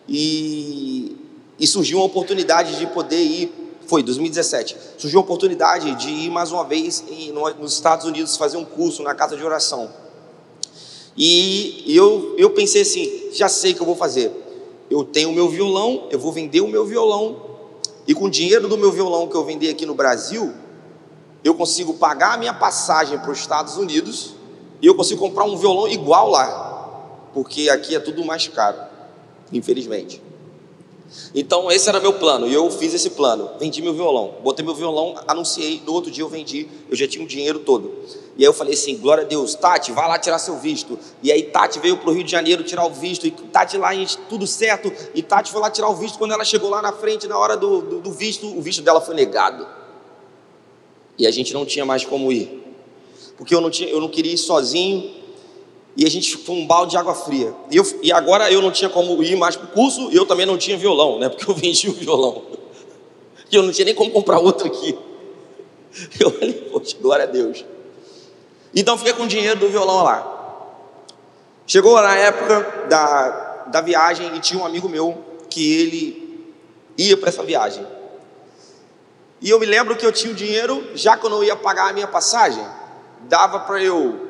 e, 0.07 1.15
e 1.59 1.67
surgiu 1.67 1.99
uma 1.99 2.05
oportunidade 2.05 2.77
de 2.77 2.87
poder 2.87 3.21
ir 3.21 3.65
foi 3.87 4.01
2017. 4.01 4.75
Surgiu 4.97 5.19
a 5.19 5.23
oportunidade 5.23 5.93
de 5.95 6.09
ir 6.09 6.29
mais 6.29 6.51
uma 6.51 6.63
vez 6.63 7.03
em, 7.07 7.31
nos 7.31 7.73
Estados 7.73 8.05
Unidos 8.05 8.35
fazer 8.35 8.57
um 8.57 8.65
curso 8.65 9.03
na 9.03 9.13
casa 9.13 9.37
de 9.37 9.43
oração. 9.43 9.89
E 11.15 11.83
eu, 11.87 12.35
eu 12.37 12.49
pensei 12.49 12.81
assim: 12.81 13.29
já 13.31 13.47
sei 13.47 13.71
o 13.73 13.75
que 13.75 13.81
eu 13.81 13.85
vou 13.85 13.95
fazer. 13.95 14.31
Eu 14.89 15.03
tenho 15.03 15.29
o 15.29 15.33
meu 15.33 15.49
violão, 15.49 16.07
eu 16.11 16.19
vou 16.19 16.31
vender 16.31 16.61
o 16.61 16.67
meu 16.67 16.85
violão, 16.85 17.41
e 18.07 18.13
com 18.13 18.25
o 18.25 18.29
dinheiro 18.29 18.67
do 18.67 18.77
meu 18.77 18.91
violão 18.91 19.27
que 19.27 19.35
eu 19.35 19.43
vender 19.43 19.69
aqui 19.69 19.85
no 19.85 19.95
Brasil, 19.95 20.53
eu 21.43 21.55
consigo 21.55 21.95
pagar 21.95 22.33
a 22.33 22.37
minha 22.37 22.53
passagem 22.53 23.17
para 23.17 23.31
os 23.31 23.39
Estados 23.39 23.77
Unidos 23.77 24.35
e 24.81 24.85
eu 24.85 24.93
consigo 24.93 25.19
comprar 25.19 25.45
um 25.45 25.57
violão 25.57 25.87
igual 25.87 26.29
lá, 26.29 27.29
porque 27.33 27.69
aqui 27.69 27.95
é 27.95 27.99
tudo 27.99 28.23
mais 28.23 28.47
caro, 28.47 28.77
infelizmente. 29.51 30.21
Então 31.33 31.71
esse 31.71 31.87
era 31.87 31.99
meu 31.99 32.13
plano, 32.13 32.47
e 32.47 32.53
eu 32.53 32.69
fiz 32.71 32.93
esse 32.93 33.11
plano. 33.11 33.51
Vendi 33.59 33.81
meu 33.81 33.93
violão, 33.93 34.35
botei 34.43 34.65
meu 34.65 34.73
violão, 34.73 35.15
anunciei, 35.27 35.81
no 35.85 35.93
outro 35.93 36.11
dia 36.11 36.23
eu 36.23 36.29
vendi, 36.29 36.67
eu 36.89 36.95
já 36.95 37.07
tinha 37.07 37.23
o 37.23 37.27
dinheiro 37.27 37.59
todo. 37.59 37.93
E 38.37 38.43
aí 38.43 38.49
eu 38.49 38.53
falei 38.53 38.73
assim: 38.73 38.97
glória 38.97 39.23
a 39.23 39.27
Deus, 39.27 39.55
Tati, 39.55 39.91
vai 39.91 40.07
lá 40.07 40.19
tirar 40.19 40.39
seu 40.39 40.57
visto. 40.57 40.99
E 41.23 41.31
aí 41.31 41.43
Tati 41.43 41.79
veio 41.79 41.97
para 41.97 42.09
o 42.09 42.13
Rio 42.13 42.23
de 42.23 42.31
Janeiro 42.31 42.63
tirar 42.63 42.85
o 42.85 42.89
visto, 42.89 43.25
e 43.25 43.31
Tati 43.31 43.77
lá, 43.77 43.91
tudo 44.27 44.45
certo. 44.45 44.91
E 45.13 45.21
Tati 45.21 45.51
foi 45.51 45.61
lá 45.61 45.69
tirar 45.69 45.89
o 45.89 45.95
visto. 45.95 46.17
Quando 46.17 46.33
ela 46.33 46.43
chegou 46.43 46.69
lá 46.69 46.81
na 46.81 46.91
frente, 46.91 47.27
na 47.27 47.37
hora 47.37 47.55
do, 47.55 47.81
do, 47.81 48.01
do 48.01 48.11
visto, 48.11 48.45
o 48.47 48.61
visto 48.61 48.81
dela 48.81 48.99
foi 48.99 49.15
negado. 49.15 49.65
E 51.17 51.25
a 51.25 51.31
gente 51.31 51.53
não 51.53 51.65
tinha 51.65 51.85
mais 51.85 52.03
como 52.03 52.29
ir, 52.31 52.61
porque 53.37 53.55
eu 53.55 53.61
não, 53.61 53.69
tinha, 53.69 53.89
eu 53.89 54.01
não 54.01 54.09
queria 54.09 54.33
ir 54.33 54.37
sozinho. 54.37 55.24
E 55.95 56.05
a 56.05 56.09
gente 56.09 56.35
foi 56.37 56.55
um 56.55 56.67
balde 56.67 56.91
de 56.91 56.97
água 56.97 57.15
fria. 57.15 57.53
E, 57.71 57.77
eu, 57.77 57.83
e 58.01 58.11
agora 58.11 58.51
eu 58.51 58.61
não 58.61 58.71
tinha 58.71 58.89
como 58.89 59.21
ir 59.23 59.35
mais 59.37 59.55
para 59.55 59.65
o 59.65 59.69
curso, 59.69 60.11
e 60.11 60.15
eu 60.15 60.25
também 60.25 60.45
não 60.45 60.57
tinha 60.57 60.77
violão, 60.77 61.19
né? 61.19 61.29
Porque 61.29 61.45
eu 61.49 61.55
vendi 61.55 61.89
o 61.89 61.93
violão. 61.93 62.43
E 63.51 63.55
eu 63.55 63.63
não 63.63 63.71
tinha 63.71 63.85
nem 63.85 63.95
como 63.95 64.11
comprar 64.11 64.39
outro 64.39 64.67
aqui. 64.67 64.97
Eu 66.19 66.29
falei, 66.31 66.53
poxa, 66.53 66.97
glória 66.99 67.23
a 67.23 67.27
Deus. 67.27 67.63
Então 68.73 68.97
fiquei 68.97 69.13
com 69.13 69.23
o 69.23 69.27
dinheiro 69.27 69.57
do 69.57 69.69
violão 69.69 70.03
lá. 70.03 70.35
Chegou 71.65 71.95
na 72.01 72.15
época 72.17 72.87
da, 72.89 73.65
da 73.67 73.81
viagem 73.81 74.35
e 74.35 74.39
tinha 74.41 74.61
um 74.61 74.65
amigo 74.65 74.89
meu 74.89 75.17
que 75.49 75.73
ele 75.73 76.53
ia 76.97 77.15
para 77.15 77.29
essa 77.29 77.43
viagem. 77.43 77.85
E 79.41 79.49
eu 79.49 79.59
me 79.59 79.65
lembro 79.65 79.95
que 79.95 80.05
eu 80.05 80.11
tinha 80.11 80.33
o 80.33 80.35
dinheiro, 80.35 80.85
já 80.95 81.15
que 81.15 81.25
eu 81.25 81.29
não 81.29 81.43
ia 81.43 81.55
pagar 81.55 81.89
a 81.89 81.93
minha 81.93 82.07
passagem, 82.07 82.65
dava 83.21 83.59
para 83.59 83.81
eu 83.81 84.24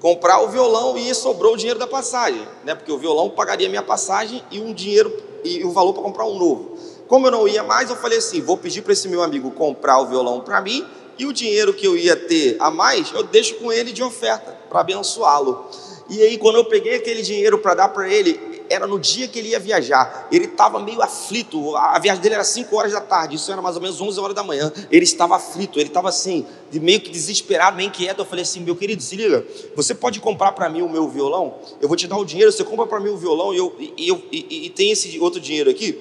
comprar 0.00 0.40
o 0.40 0.48
violão 0.48 0.96
e 0.96 1.14
sobrou 1.14 1.54
o 1.54 1.56
dinheiro 1.56 1.78
da 1.78 1.86
passagem, 1.86 2.46
né? 2.64 2.74
Porque 2.74 2.92
o 2.92 2.98
violão 2.98 3.30
pagaria 3.30 3.68
minha 3.68 3.82
passagem 3.82 4.42
e 4.50 4.60
um 4.60 4.72
dinheiro 4.72 5.12
e 5.44 5.64
o 5.64 5.70
valor 5.70 5.92
para 5.92 6.02
comprar 6.02 6.24
um 6.26 6.38
novo. 6.38 6.76
Como 7.06 7.26
eu 7.26 7.30
não 7.30 7.48
ia 7.48 7.64
mais, 7.64 7.90
eu 7.90 7.96
falei 7.96 8.18
assim: 8.18 8.40
vou 8.40 8.56
pedir 8.56 8.82
para 8.82 8.92
esse 8.92 9.08
meu 9.08 9.22
amigo 9.22 9.50
comprar 9.50 9.98
o 10.00 10.06
violão 10.06 10.40
para 10.40 10.60
mim 10.60 10.86
e 11.18 11.26
o 11.26 11.32
dinheiro 11.32 11.74
que 11.74 11.86
eu 11.86 11.96
ia 11.96 12.14
ter 12.14 12.56
a 12.60 12.70
mais, 12.70 13.12
eu 13.12 13.24
deixo 13.24 13.56
com 13.56 13.72
ele 13.72 13.92
de 13.92 14.02
oferta, 14.02 14.56
para 14.70 14.80
abençoá-lo. 14.80 15.66
E 16.08 16.22
aí, 16.22 16.38
quando 16.38 16.56
eu 16.56 16.64
peguei 16.64 16.94
aquele 16.94 17.20
dinheiro 17.22 17.58
para 17.58 17.74
dar 17.74 17.88
para 17.88 18.08
ele, 18.08 18.47
era 18.70 18.86
no 18.86 18.98
dia 18.98 19.28
que 19.28 19.38
ele 19.38 19.48
ia 19.48 19.58
viajar. 19.58 20.28
Ele 20.30 20.44
estava 20.46 20.78
meio 20.80 21.02
aflito. 21.02 21.76
A 21.76 21.98
viagem 21.98 22.22
dele 22.22 22.34
era 22.34 22.44
5 22.44 22.74
horas 22.76 22.92
da 22.92 23.00
tarde, 23.00 23.36
isso 23.36 23.50
era 23.50 23.60
mais 23.60 23.76
ou 23.76 23.82
menos 23.82 24.00
11 24.00 24.20
horas 24.20 24.34
da 24.34 24.42
manhã. 24.42 24.72
Ele 24.90 25.04
estava 25.04 25.36
aflito, 25.36 25.78
ele 25.78 25.88
estava 25.88 26.08
assim, 26.08 26.46
meio 26.72 27.00
que 27.00 27.10
desesperado, 27.10 27.76
meio 27.76 27.88
inquieto. 27.88 28.20
Eu 28.20 28.24
falei 28.24 28.42
assim: 28.42 28.60
meu 28.60 28.76
querido, 28.76 29.02
se 29.02 29.16
liga, 29.16 29.44
você 29.74 29.94
pode 29.94 30.20
comprar 30.20 30.52
para 30.52 30.68
mim 30.68 30.82
o 30.82 30.88
meu 30.88 31.08
violão? 31.08 31.56
Eu 31.80 31.88
vou 31.88 31.96
te 31.96 32.06
dar 32.06 32.16
o 32.16 32.24
dinheiro, 32.24 32.52
você 32.52 32.64
compra 32.64 32.86
para 32.86 33.00
mim 33.00 33.10
o 33.10 33.16
violão 33.16 33.52
e, 33.54 33.58
eu, 33.58 33.74
e, 33.78 34.08
eu, 34.08 34.22
e, 34.30 34.66
e 34.66 34.70
tem 34.70 34.90
esse 34.90 35.18
outro 35.18 35.40
dinheiro 35.40 35.70
aqui 35.70 35.98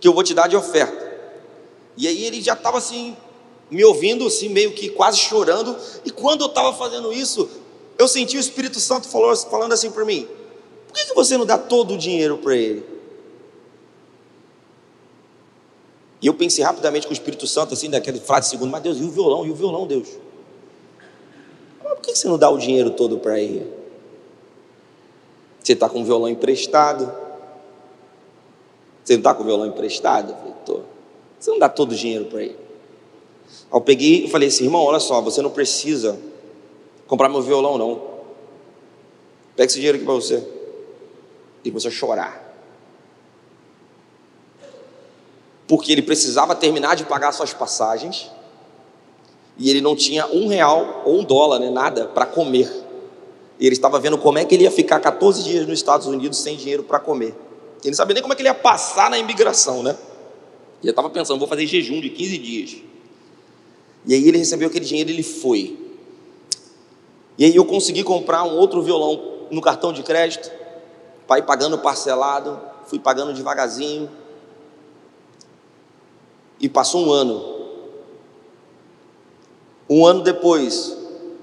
que 0.00 0.08
eu 0.08 0.12
vou 0.12 0.22
te 0.22 0.34
dar 0.34 0.48
de 0.48 0.56
oferta. 0.56 1.12
E 1.96 2.06
aí 2.06 2.24
ele 2.24 2.42
já 2.42 2.52
estava 2.52 2.78
assim, 2.78 3.16
me 3.70 3.84
ouvindo 3.84 4.26
assim, 4.26 4.48
meio 4.48 4.72
que 4.72 4.90
quase 4.90 5.18
chorando. 5.18 5.76
E 6.04 6.10
quando 6.10 6.42
eu 6.42 6.48
estava 6.48 6.72
fazendo 6.74 7.12
isso, 7.12 7.48
eu 7.98 8.06
senti 8.06 8.36
o 8.36 8.40
Espírito 8.40 8.78
Santo 8.80 9.08
falando 9.08 9.72
assim 9.72 9.90
para 9.90 10.04
mim: 10.04 10.28
por 10.94 11.06
que, 11.06 11.14
você 11.14 11.36
não 11.36 11.44
dá 11.44 11.58
todo 11.58 11.94
o 11.94 11.98
dinheiro 11.98 12.38
para 12.38 12.56
ele? 12.56 12.86
E 16.22 16.26
eu 16.26 16.34
pensei 16.34 16.64
rapidamente 16.64 17.06
com 17.06 17.10
o 17.10 17.12
Espírito 17.12 17.46
Santo, 17.46 17.74
assim, 17.74 17.90
daquele 17.90 18.20
frase 18.20 18.48
segundo, 18.48 18.70
mas 18.70 18.82
Deus, 18.82 18.98
e 18.98 19.02
o 19.02 19.10
violão, 19.10 19.44
e 19.44 19.50
o 19.50 19.54
violão, 19.54 19.86
Deus? 19.86 20.08
Mas 21.82 21.92
por 21.94 22.00
que 22.00 22.14
você 22.14 22.28
não 22.28 22.38
dá 22.38 22.48
o 22.48 22.56
dinheiro 22.56 22.90
todo 22.90 23.18
para 23.18 23.38
ele? 23.40 23.70
Você 25.62 25.72
está 25.72 25.88
com 25.88 26.00
o 26.00 26.04
violão 26.04 26.28
emprestado? 26.28 27.12
Você 29.04 29.14
não 29.14 29.20
está 29.20 29.34
com 29.34 29.42
o 29.42 29.46
violão 29.46 29.66
emprestado? 29.66 30.30
Eu 30.30 30.36
falei, 30.36 30.54
tô. 30.64 30.80
Você 31.38 31.50
não 31.50 31.58
dá 31.58 31.68
todo 31.68 31.92
o 31.92 31.94
dinheiro 31.94 32.26
para 32.26 32.42
ele? 32.42 32.56
eu 33.72 33.80
peguei 33.80 34.24
e 34.24 34.30
falei 34.30 34.48
assim, 34.48 34.64
irmão, 34.64 34.82
olha 34.82 35.00
só, 35.00 35.20
você 35.20 35.42
não 35.42 35.50
precisa 35.50 36.18
comprar 37.06 37.28
meu 37.28 37.42
violão, 37.42 37.76
não. 37.76 38.00
Pega 39.56 39.66
esse 39.66 39.76
dinheiro 39.76 39.96
aqui 39.96 40.04
para 40.04 40.14
você. 40.14 40.53
E 41.64 41.70
você 41.70 41.90
chorar. 41.90 42.42
Porque 45.66 45.90
ele 45.90 46.02
precisava 46.02 46.54
terminar 46.54 46.94
de 46.94 47.04
pagar 47.04 47.32
suas 47.32 47.54
passagens. 47.54 48.30
E 49.56 49.70
ele 49.70 49.80
não 49.80 49.96
tinha 49.96 50.26
um 50.26 50.46
real 50.46 51.02
ou 51.04 51.20
um 51.20 51.24
dólar, 51.24 51.58
né, 51.58 51.70
nada, 51.70 52.06
para 52.06 52.26
comer. 52.26 52.70
E 53.58 53.66
ele 53.66 53.74
estava 53.74 53.98
vendo 53.98 54.18
como 54.18 54.38
é 54.38 54.44
que 54.44 54.54
ele 54.54 54.64
ia 54.64 54.70
ficar 54.70 55.00
14 55.00 55.42
dias 55.42 55.66
nos 55.66 55.78
Estados 55.78 56.06
Unidos 56.06 56.38
sem 56.38 56.56
dinheiro 56.56 56.82
para 56.82 56.98
comer. 56.98 57.34
Ele 57.82 57.90
não 57.90 57.94
sabia 57.94 58.14
nem 58.14 58.22
como 58.22 58.32
é 58.32 58.36
que 58.36 58.42
ele 58.42 58.48
ia 58.48 58.54
passar 58.54 59.08
na 59.08 59.18
imigração, 59.18 59.82
né? 59.82 59.96
E 60.82 60.86
eu 60.86 60.90
estava 60.90 61.08
pensando, 61.08 61.38
vou 61.38 61.48
fazer 61.48 61.66
jejum 61.66 62.00
de 62.00 62.10
15 62.10 62.38
dias. 62.38 62.76
E 64.06 64.12
aí 64.12 64.28
ele 64.28 64.38
recebeu 64.38 64.68
aquele 64.68 64.84
dinheiro 64.84 65.10
e 65.10 65.12
ele 65.12 65.22
foi. 65.22 65.78
E 67.38 67.44
aí 67.44 67.54
eu 67.54 67.64
consegui 67.64 68.02
comprar 68.02 68.44
um 68.44 68.56
outro 68.56 68.82
violão 68.82 69.46
no 69.50 69.60
cartão 69.60 69.92
de 69.92 70.02
crédito, 70.02 70.50
para 71.26 71.38
ir 71.38 71.42
pagando 71.42 71.78
parcelado, 71.78 72.60
fui 72.86 72.98
pagando 72.98 73.32
devagarzinho. 73.32 74.10
E 76.60 76.68
passou 76.68 77.06
um 77.06 77.12
ano. 77.12 77.54
Um 79.88 80.06
ano 80.06 80.22
depois, 80.22 80.96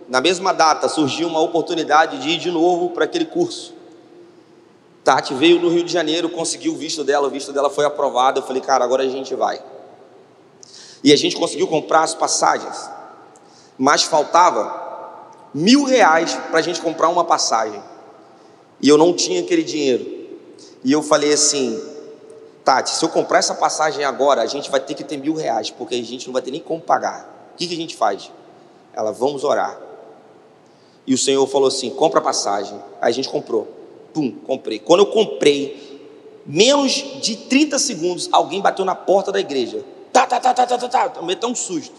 na 0.07 0.19
mesma 0.19 0.53
data, 0.53 0.89
surgiu 0.89 1.27
uma 1.27 1.39
oportunidade 1.39 2.19
de 2.19 2.29
ir 2.29 2.37
de 2.37 2.49
novo 2.49 2.89
para 2.89 3.05
aquele 3.05 3.25
curso. 3.25 3.73
Tati 5.03 5.33
veio 5.33 5.59
no 5.59 5.69
Rio 5.69 5.83
de 5.83 5.91
Janeiro, 5.91 6.29
conseguiu 6.29 6.73
o 6.73 6.75
visto 6.75 7.03
dela, 7.03 7.27
o 7.27 7.29
visto 7.31 7.51
dela 7.51 7.69
foi 7.69 7.85
aprovado. 7.85 8.39
Eu 8.39 8.43
falei, 8.43 8.61
cara, 8.61 8.83
agora 8.83 9.03
a 9.03 9.09
gente 9.09 9.33
vai. 9.35 9.61
E 11.03 11.11
a 11.11 11.15
gente 11.15 11.35
conseguiu 11.35 11.67
comprar 11.67 12.03
as 12.03 12.13
passagens, 12.13 12.89
mas 13.77 14.03
faltava 14.03 14.79
mil 15.53 15.83
reais 15.83 16.35
para 16.49 16.59
a 16.59 16.61
gente 16.61 16.79
comprar 16.79 17.09
uma 17.09 17.23
passagem. 17.23 17.81
E 18.81 18.89
eu 18.89 18.97
não 18.97 19.13
tinha 19.13 19.41
aquele 19.41 19.63
dinheiro. 19.63 20.05
E 20.83 20.91
eu 20.91 21.03
falei 21.03 21.31
assim, 21.31 21.79
Tati, 22.63 22.89
se 22.89 23.03
eu 23.03 23.09
comprar 23.09 23.39
essa 23.39 23.53
passagem 23.53 24.03
agora, 24.03 24.41
a 24.41 24.45
gente 24.45 24.69
vai 24.69 24.79
ter 24.79 24.93
que 24.93 25.03
ter 25.03 25.17
mil 25.17 25.33
reais, 25.33 25.69
porque 25.69 25.95
a 25.95 26.03
gente 26.03 26.27
não 26.27 26.33
vai 26.33 26.41
ter 26.41 26.51
nem 26.51 26.59
como 26.59 26.81
pagar. 26.81 27.51
O 27.53 27.57
que, 27.57 27.67
que 27.67 27.73
a 27.73 27.77
gente 27.77 27.95
faz? 27.95 28.31
Ela, 28.93 29.11
vamos 29.11 29.43
orar. 29.43 29.79
E 31.05 31.13
o 31.13 31.17
Senhor 31.17 31.45
falou 31.47 31.67
assim: 31.67 31.89
compra 31.89 32.19
a 32.19 32.23
passagem. 32.23 32.79
Aí 32.99 33.09
a 33.09 33.13
gente 33.13 33.29
comprou. 33.29 33.67
Pum, 34.13 34.31
comprei. 34.45 34.79
Quando 34.79 35.01
eu 35.01 35.05
comprei, 35.07 36.01
menos 36.45 36.91
de 37.21 37.35
30 37.35 37.79
segundos, 37.79 38.29
alguém 38.31 38.61
bateu 38.61 38.85
na 38.85 38.95
porta 38.95 39.31
da 39.31 39.39
igreja. 39.39 39.83
Tá, 40.11 40.27
tá, 40.27 40.39
tá, 40.39 40.53
tá, 40.53 40.65
tá, 40.65 40.77
tá, 40.77 41.09
tá. 41.09 41.21
Me 41.21 41.35
deu 41.35 41.49
um 41.49 41.55
susto. 41.55 41.95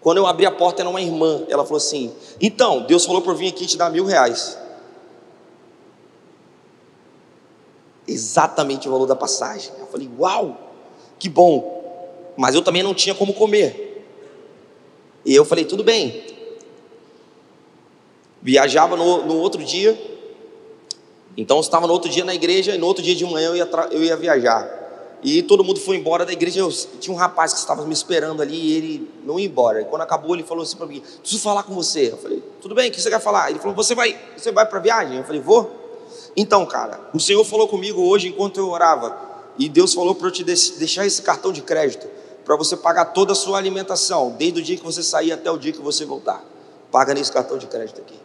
Quando 0.00 0.18
eu 0.18 0.26
abri 0.26 0.44
a 0.44 0.50
porta, 0.50 0.82
era 0.82 0.88
uma 0.88 1.00
irmã. 1.00 1.42
Ela 1.48 1.64
falou 1.64 1.78
assim: 1.78 2.12
Então, 2.40 2.82
Deus 2.82 3.04
falou 3.04 3.22
para 3.22 3.32
vir 3.34 3.48
aqui 3.48 3.66
te 3.66 3.76
dar 3.76 3.90
mil 3.90 4.04
reais. 4.04 4.58
Exatamente 8.06 8.88
o 8.88 8.92
valor 8.92 9.06
da 9.06 9.16
passagem. 9.16 9.72
Eu 9.78 9.86
falei: 9.86 10.08
Uau, 10.18 10.58
que 11.18 11.28
bom. 11.28 11.80
Mas 12.36 12.54
eu 12.54 12.62
também 12.62 12.82
não 12.82 12.94
tinha 12.94 13.14
como 13.14 13.34
comer. 13.34 14.04
E 15.24 15.34
eu 15.34 15.44
falei: 15.44 15.64
Tudo 15.64 15.84
bem. 15.84 16.24
Viajava 18.40 18.96
no, 18.96 19.24
no 19.24 19.36
outro 19.36 19.62
dia. 19.62 19.96
Então 21.36 21.56
eu 21.58 21.60
estava 21.60 21.86
no 21.86 21.92
outro 21.92 22.10
dia 22.10 22.24
na 22.24 22.34
igreja 22.34 22.74
e 22.74 22.78
no 22.78 22.86
outro 22.86 23.02
dia 23.02 23.14
de 23.14 23.24
manhã 23.24 23.48
eu 23.48 23.56
ia, 23.56 23.68
eu 23.90 24.02
ia 24.02 24.16
viajar. 24.16 24.80
E 25.22 25.40
todo 25.40 25.62
mundo 25.62 25.78
foi 25.78 25.96
embora 25.96 26.26
da 26.26 26.32
igreja. 26.32 26.58
Eu, 26.58 26.70
tinha 26.98 27.14
um 27.14 27.16
rapaz 27.16 27.52
que 27.52 27.60
estava 27.60 27.84
me 27.86 27.92
esperando 27.92 28.42
ali 28.42 28.56
e 28.56 28.76
ele 28.76 29.10
não 29.24 29.38
ia 29.38 29.46
embora. 29.46 29.80
E 29.80 29.84
quando 29.84 30.02
acabou, 30.02 30.34
ele 30.34 30.42
falou 30.42 30.64
assim 30.64 30.76
para 30.76 30.86
mim: 30.86 31.00
Preciso 31.20 31.40
falar 31.40 31.62
com 31.62 31.72
você. 31.72 32.10
Eu 32.10 32.18
falei: 32.18 32.42
Tudo 32.60 32.74
bem, 32.74 32.90
o 32.90 32.92
que 32.92 33.00
você 33.00 33.08
quer 33.08 33.20
falar? 33.20 33.50
Ele 33.50 33.60
falou: 33.60 33.74
Você 33.76 33.94
vai, 33.94 34.18
você 34.36 34.50
vai 34.50 34.66
para 34.66 34.78
a 34.78 34.82
viagem? 34.82 35.18
Eu 35.18 35.24
falei: 35.24 35.40
Vou. 35.40 35.81
Então, 36.36 36.64
cara, 36.66 37.10
o 37.12 37.20
Senhor 37.20 37.44
falou 37.44 37.68
comigo 37.68 38.02
hoje 38.02 38.28
enquanto 38.28 38.58
eu 38.58 38.68
orava. 38.68 39.30
E 39.58 39.68
Deus 39.68 39.92
falou 39.92 40.14
para 40.14 40.28
eu 40.28 40.32
te 40.32 40.42
deixar 40.42 41.06
esse 41.06 41.20
cartão 41.20 41.52
de 41.52 41.60
crédito 41.62 42.08
para 42.44 42.56
você 42.56 42.76
pagar 42.76 43.06
toda 43.06 43.32
a 43.32 43.34
sua 43.34 43.58
alimentação, 43.58 44.34
desde 44.36 44.60
o 44.60 44.62
dia 44.62 44.76
que 44.76 44.84
você 44.84 45.02
sair 45.02 45.32
até 45.32 45.50
o 45.50 45.58
dia 45.58 45.72
que 45.72 45.80
você 45.80 46.04
voltar. 46.04 46.44
Paga 46.90 47.14
nesse 47.14 47.30
cartão 47.30 47.58
de 47.58 47.66
crédito 47.66 48.00
aqui. 48.00 48.18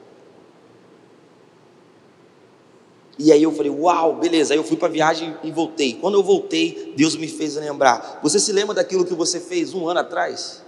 E 3.19 3.31
aí 3.31 3.41
eu 3.41 3.51
falei, 3.51 3.71
uau, 3.71 4.15
beleza. 4.15 4.53
Aí 4.53 4.59
eu 4.59 4.63
fui 4.63 4.77
para 4.77 4.87
a 4.87 4.91
viagem 4.91 5.35
e 5.43 5.51
voltei. 5.51 5.93
Quando 5.93 6.15
eu 6.15 6.23
voltei, 6.23 6.93
Deus 6.95 7.15
me 7.15 7.27
fez 7.27 7.55
lembrar. 7.55 8.19
Você 8.21 8.39
se 8.39 8.51
lembra 8.51 8.75
daquilo 8.75 9.05
que 9.05 9.13
você 9.13 9.39
fez 9.39 9.73
um 9.73 9.87
ano 9.87 9.99
atrás? 9.99 10.61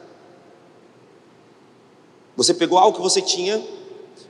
Você 2.36 2.54
pegou 2.54 2.80
algo 2.80 2.98
que 2.98 3.04
você 3.04 3.22
tinha, 3.22 3.62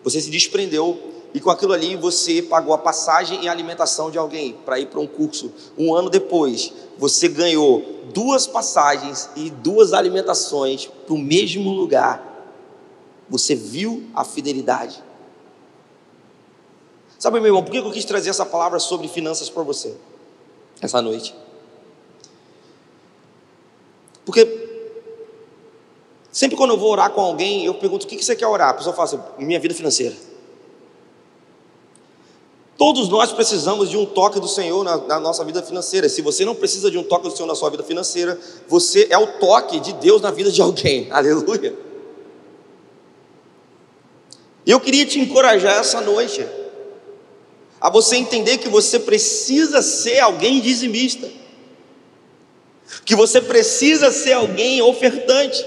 você 0.03 0.19
se 0.19 0.29
desprendeu, 0.29 0.99
e 1.33 1.39
com 1.39 1.49
aquilo 1.49 1.73
ali 1.73 1.95
você 1.95 2.41
pagou 2.41 2.73
a 2.73 2.77
passagem 2.77 3.43
e 3.43 3.47
a 3.47 3.51
alimentação 3.51 4.09
de 4.09 4.17
alguém 4.17 4.53
para 4.65 4.79
ir 4.79 4.87
para 4.87 4.99
um 4.99 5.07
curso. 5.07 5.51
Um 5.77 5.93
ano 5.93 6.09
depois, 6.09 6.73
você 6.97 7.27
ganhou 7.27 7.83
duas 8.13 8.47
passagens 8.47 9.29
e 9.35 9.49
duas 9.49 9.93
alimentações 9.93 10.87
para 10.87 11.13
o 11.13 11.17
mesmo 11.17 11.71
lugar. 11.71 12.25
Você 13.29 13.53
viu 13.53 14.05
a 14.15 14.23
fidelidade. 14.23 15.03
Sabe, 17.19 17.39
meu 17.39 17.47
irmão, 17.47 17.63
por 17.63 17.71
que 17.71 17.77
eu 17.77 17.91
quis 17.91 18.05
trazer 18.05 18.29
essa 18.29 18.45
palavra 18.45 18.79
sobre 18.79 19.07
finanças 19.07 19.49
para 19.49 19.61
você 19.61 19.95
essa 20.81 21.01
noite? 21.01 21.35
Porque 24.25 24.47
sempre 26.31 26.57
quando 26.57 26.71
eu 26.71 26.77
vou 26.77 26.91
orar 26.91 27.11
com 27.11 27.21
alguém, 27.21 27.65
eu 27.65 27.73
pergunto: 27.75 28.05
o 28.05 28.07
que 28.07 28.23
você 28.23 28.35
quer 28.35 28.47
orar? 28.47 28.69
A 28.69 28.73
pessoa 28.73 28.95
fala 28.95 29.07
assim: 29.07 29.19
minha 29.45 29.59
vida 29.59 29.75
financeira. 29.75 30.15
Todos 32.79 33.09
nós 33.09 33.33
precisamos 33.33 33.89
de 33.89 33.97
um 33.97 34.05
toque 34.05 34.39
do 34.39 34.47
Senhor 34.47 34.85
na, 34.85 34.95
na, 34.95 35.19
nossa 35.19 35.43
vida 35.43 35.61
financeira. 35.61 36.07
Se 36.07 36.21
você 36.21 36.45
não 36.45 36.55
precisa 36.55 36.89
de 36.89 36.97
um 36.97 37.03
toque 37.03 37.27
do 37.27 37.35
Senhor 37.35 37.45
na 37.45 37.53
sua 37.53 37.69
vida 37.69 37.83
financeira, 37.83 38.39
você 38.69 39.05
é 39.09 39.17
o 39.17 39.27
toque 39.37 39.81
de 39.81 39.91
Deus 39.91 40.21
na 40.21 40.31
vida 40.31 40.49
de 40.49 40.61
alguém. 40.61 41.05
Aleluia. 41.11 41.75
E 44.65 44.71
eu 44.71 44.79
queria 44.79 45.05
te 45.05 45.19
encorajar 45.19 45.77
essa 45.77 45.99
noite 45.99 46.47
a 47.81 47.89
você 47.89 48.15
entender 48.15 48.59
que 48.59 48.69
você 48.69 48.97
precisa 48.97 49.81
ser 49.81 50.19
alguém 50.19 50.61
dizimista, 50.61 51.29
que 53.03 53.13
você 53.13 53.41
precisa 53.41 54.09
ser 54.09 54.31
alguém 54.31 54.81
ofertante, 54.81 55.65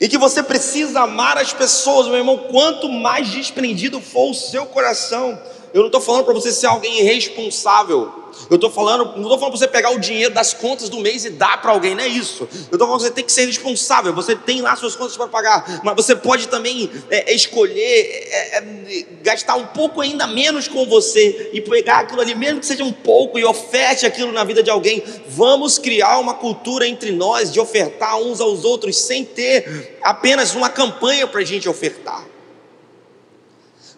e 0.00 0.08
que 0.08 0.18
você 0.18 0.42
precisa 0.42 1.00
amar 1.00 1.38
as 1.38 1.52
pessoas, 1.52 2.06
meu 2.06 2.16
irmão. 2.16 2.38
Quanto 2.50 2.88
mais 2.88 3.28
desprendido 3.28 4.00
for 4.00 4.30
o 4.30 4.34
seu 4.34 4.66
coração, 4.66 5.38
eu 5.72 5.80
não 5.80 5.86
estou 5.86 6.00
falando 6.00 6.24
para 6.24 6.34
você 6.34 6.52
ser 6.52 6.66
alguém 6.66 7.00
irresponsável. 7.00 8.25
Eu 8.50 8.56
estou 8.56 8.70
falando, 8.70 9.04
não 9.04 9.22
estou 9.22 9.38
falando 9.38 9.52
para 9.52 9.58
você 9.58 9.68
pegar 9.68 9.90
o 9.90 9.98
dinheiro 9.98 10.32
das 10.32 10.54
contas 10.54 10.88
do 10.88 10.98
mês 10.98 11.24
e 11.24 11.30
dar 11.30 11.60
para 11.60 11.70
alguém, 11.70 11.94
não 11.94 12.02
é 12.02 12.08
isso. 12.08 12.48
Eu 12.70 12.76
estou 12.76 12.80
falando 12.80 12.98
que 12.98 13.06
você 13.06 13.10
tem 13.10 13.24
que 13.24 13.32
ser 13.32 13.46
responsável. 13.46 14.12
Você 14.14 14.36
tem 14.36 14.60
lá 14.60 14.76
suas 14.76 14.94
contas 14.94 15.16
para 15.16 15.26
pagar, 15.26 15.80
mas 15.82 15.94
você 15.96 16.14
pode 16.14 16.48
também 16.48 16.90
é, 17.10 17.34
escolher 17.34 17.74
é, 17.74 18.58
é, 18.58 19.06
gastar 19.22 19.56
um 19.56 19.66
pouco 19.66 20.00
ainda 20.00 20.26
menos 20.26 20.68
com 20.68 20.86
você 20.86 21.50
e 21.52 21.60
pegar 21.60 22.00
aquilo 22.00 22.20
ali, 22.20 22.34
mesmo 22.34 22.60
que 22.60 22.66
seja 22.66 22.84
um 22.84 22.92
pouco, 22.92 23.38
e 23.38 23.44
oferte 23.44 24.06
aquilo 24.06 24.32
na 24.32 24.44
vida 24.44 24.62
de 24.62 24.70
alguém. 24.70 25.02
Vamos 25.28 25.78
criar 25.78 26.18
uma 26.18 26.34
cultura 26.34 26.86
entre 26.86 27.10
nós 27.12 27.52
de 27.52 27.58
ofertar 27.58 28.16
uns 28.18 28.40
aos 28.40 28.64
outros 28.64 28.96
sem 28.98 29.24
ter 29.24 29.96
apenas 30.02 30.54
uma 30.54 30.68
campanha 30.68 31.26
para 31.26 31.40
a 31.40 31.44
gente 31.44 31.68
ofertar. 31.68 32.35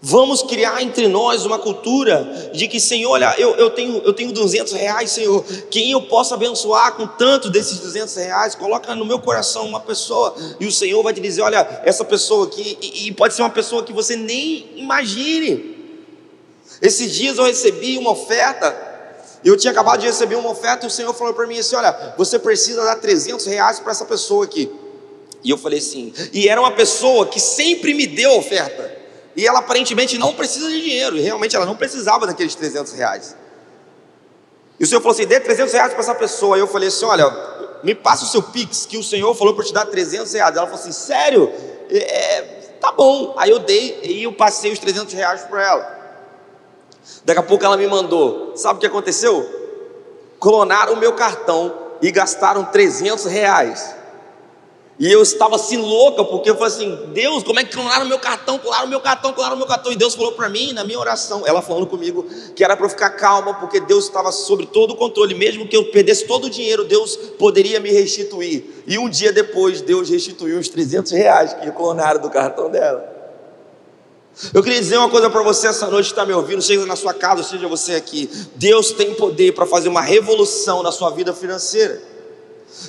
Vamos 0.01 0.43
criar 0.43 0.81
entre 0.81 1.09
nós 1.09 1.45
uma 1.45 1.59
cultura 1.59 2.51
de 2.53 2.69
que, 2.69 2.79
Senhor, 2.79 3.11
olha, 3.11 3.35
eu, 3.37 3.57
eu, 3.57 3.69
tenho, 3.71 3.99
eu 4.05 4.13
tenho 4.13 4.33
200 4.33 4.73
reais, 4.75 5.11
Senhor, 5.11 5.45
quem 5.71 5.91
eu 5.91 6.03
posso 6.03 6.33
abençoar 6.33 6.95
com 6.95 7.05
tanto 7.05 7.51
desses 7.51 7.81
200 7.81 8.15
reais, 8.15 8.55
coloca 8.55 8.95
no 8.95 9.05
meu 9.05 9.19
coração 9.19 9.67
uma 9.67 9.81
pessoa, 9.81 10.37
e 10.61 10.67
o 10.67 10.73
Senhor 10.73 11.03
vai 11.03 11.13
te 11.13 11.21
dizer: 11.21 11.43
olha, 11.43 11.83
essa 11.85 12.05
pessoa 12.05 12.47
aqui, 12.47 12.79
e, 12.81 13.09
e 13.09 13.13
pode 13.13 13.35
ser 13.35 13.43
uma 13.43 13.51
pessoa 13.51 13.83
que 13.83 13.93
você 13.93 14.15
nem 14.15 14.71
imagine. 14.77 15.77
Esses 16.81 17.13
dias 17.13 17.37
eu 17.37 17.45
recebi 17.45 17.99
uma 17.99 18.13
oferta, 18.13 18.77
eu 19.45 19.57
tinha 19.57 19.73
acabado 19.73 19.99
de 19.99 20.07
receber 20.07 20.37
uma 20.37 20.51
oferta, 20.51 20.87
e 20.87 20.89
o 20.89 20.91
Senhor 20.91 21.13
falou 21.13 21.35
para 21.35 21.47
mim 21.49 21.59
assim: 21.59 21.75
olha, 21.75 22.15
você 22.17 22.39
precisa 22.39 22.85
dar 22.85 22.95
300 22.95 23.45
reais 23.47 23.81
para 23.81 23.91
essa 23.91 24.05
pessoa 24.05 24.45
aqui. 24.45 24.71
E 25.43 25.51
eu 25.51 25.59
falei 25.59 25.79
assim, 25.79 26.13
e 26.33 26.49
era 26.49 26.61
uma 26.61 26.73
pessoa 26.73 27.27
que 27.27 27.41
sempre 27.41 27.95
me 27.95 28.07
deu 28.07 28.37
oferta. 28.37 28.99
E 29.39 29.47
ela 29.47 29.61
aparentemente 29.61 30.19
não 30.19 30.35
precisa 30.35 30.69
de 30.69 30.83
dinheiro, 30.83 31.17
e 31.17 31.21
realmente 31.21 31.55
ela 31.55 31.65
não 31.65 31.77
precisava 31.77 32.27
daqueles 32.27 32.57
300 32.57 32.93
reais. 32.95 33.37
E 34.81 34.83
o 34.83 34.87
Senhor 34.87 35.01
falou 35.01 35.15
assim: 35.15 35.29
dê 35.29 35.39
300 35.39 35.73
reais 35.73 35.93
para 35.93 36.01
essa 36.01 36.15
pessoa. 36.17 36.57
E 36.57 36.61
eu 36.61 36.67
falei 36.67 36.89
assim: 36.89 37.05
olha, 37.05 37.31
me 37.85 37.95
passa 37.95 38.25
o 38.25 38.27
seu 38.27 38.43
Pix, 38.43 38.85
que 38.85 38.99
o 38.99 39.03
Senhor 39.03 39.33
falou 39.37 39.55
para 39.55 39.65
te 39.65 39.73
dar 39.73 39.87
300 39.87 40.33
reais. 40.33 40.57
Ela 40.57 40.67
falou 40.67 40.81
assim: 40.81 40.91
sério? 40.91 41.53
É, 41.89 42.41
tá 42.81 42.91
bom. 42.91 43.37
Aí 43.39 43.49
eu 43.49 43.61
dei 43.61 44.01
e 44.03 44.25
eu 44.25 44.33
passei 44.33 44.73
os 44.73 44.81
300 44.81 45.15
reais 45.15 45.43
para 45.43 45.65
ela. 45.65 45.99
Daqui 47.25 47.39
a 47.39 47.45
pouco 47.45 47.65
ela 47.65 47.77
me 47.77 47.87
mandou: 47.87 48.57
sabe 48.57 48.79
o 48.79 48.81
que 48.81 48.89
aconteceu? 48.89 49.49
Clonaram 50.41 50.95
o 50.95 50.97
meu 50.97 51.13
cartão 51.13 51.73
e 52.03 52.11
gastaram 52.11 52.65
300 52.65 53.27
reais. 53.27 53.95
E 54.99 55.11
eu 55.11 55.23
estava 55.23 55.55
assim 55.55 55.77
louca, 55.77 56.25
porque 56.25 56.51
eu 56.51 56.57
falei 56.57 56.75
assim: 56.75 56.99
Deus, 57.13 57.45
como 57.45 57.61
é 57.61 57.65
que 57.65 57.73
clonaram 57.73 58.05
meu 58.05 58.19
cartão? 58.19 58.59
Clonaram 58.59 58.89
meu 58.89 59.01
cartão, 59.01 59.33
clonaram 59.33 59.57
meu 59.57 59.67
cartão. 59.67 59.93
E 59.93 59.97
Deus 59.97 60.15
falou 60.15 60.33
para 60.33 60.49
mim, 60.49 60.73
na 60.73 60.83
minha 60.83 60.99
oração, 60.99 61.47
ela 61.47 61.63
falando 61.63 61.87
comigo, 61.87 62.27
que 62.57 62.65
era 62.65 62.77
para 62.77 62.85
eu 62.85 62.91
ficar 62.91 63.11
calma, 63.11 63.55
porque 63.55 63.79
Deus 63.79 64.07
estava 64.07 64.33
sobre 64.33 64.67
todo 64.67 64.95
o 64.95 64.97
controle. 64.97 65.37
Mesmo 65.37 65.69
que 65.69 65.77
eu 65.77 65.85
perdesse 65.85 66.27
todo 66.27 66.47
o 66.47 66.51
dinheiro, 66.51 66.85
Deus 66.85 67.17
poderia 67.39 67.79
me 67.79 67.93
restituir. 67.93 68.65
E 68.89 68.99
um 68.99 69.09
dia 69.09 69.33
depois, 69.33 69.81
Deus 69.81 70.11
restituiu 70.11 70.59
os 70.59 70.69
300 70.69 71.13
reais 71.13 71.55
que 71.55 71.71
clonaram 71.71 72.21
do 72.21 72.29
cartão 72.29 72.69
dela. 72.69 73.19
Eu 74.53 74.63
queria 74.63 74.81
dizer 74.81 74.97
uma 74.97 75.09
coisa 75.09 75.31
para 75.31 75.43
você 75.43 75.69
essa 75.69 75.87
noite 75.89 76.07
que 76.07 76.13
está 76.13 76.27
me 76.27 76.33
ouvindo, 76.33 76.63
seja 76.63 76.85
na 76.87 76.97
sua 76.97 77.15
casa, 77.15 77.45
seja 77.45 77.69
você 77.69 77.95
aqui. 77.95 78.29
Deus 78.57 78.91
tem 78.93 79.15
poder 79.15 79.53
para 79.53 79.67
fazer 79.67 79.89
uma 79.89 80.01
revolução 80.01 80.83
na 80.83 80.91
sua 80.91 81.11
vida 81.11 81.33
financeira. 81.33 82.18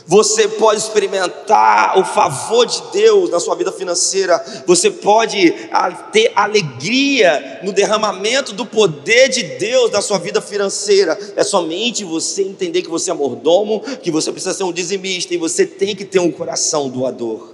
Você 0.05 0.47
pode 0.47 0.81
experimentar 0.81 1.97
o 1.97 2.03
favor 2.03 2.65
de 2.65 2.81
Deus 2.91 3.29
na 3.29 3.39
sua 3.39 3.55
vida 3.55 3.71
financeira. 3.71 4.43
Você 4.65 4.91
pode 4.91 5.53
ah, 5.71 5.91
ter 5.91 6.31
alegria 6.35 7.59
no 7.63 7.71
derramamento 7.71 8.53
do 8.53 8.65
poder 8.65 9.29
de 9.29 9.43
Deus 9.43 9.91
na 9.91 10.01
sua 10.01 10.17
vida 10.17 10.41
financeira. 10.41 11.17
É 11.35 11.43
somente 11.43 12.03
você 12.03 12.43
entender 12.43 12.81
que 12.81 12.89
você 12.89 13.11
é 13.11 13.13
mordomo, 13.13 13.81
que 14.01 14.11
você 14.11 14.31
precisa 14.31 14.53
ser 14.53 14.63
um 14.63 14.73
dizimista 14.73 15.33
e 15.33 15.37
você 15.37 15.65
tem 15.65 15.95
que 15.95 16.05
ter 16.05 16.19
um 16.19 16.31
coração 16.31 16.89
doador. 16.89 17.53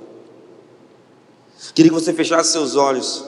Queria 1.74 1.92
que 1.92 2.00
você 2.00 2.14
fechasse 2.14 2.52
seus 2.52 2.76
olhos. 2.76 3.26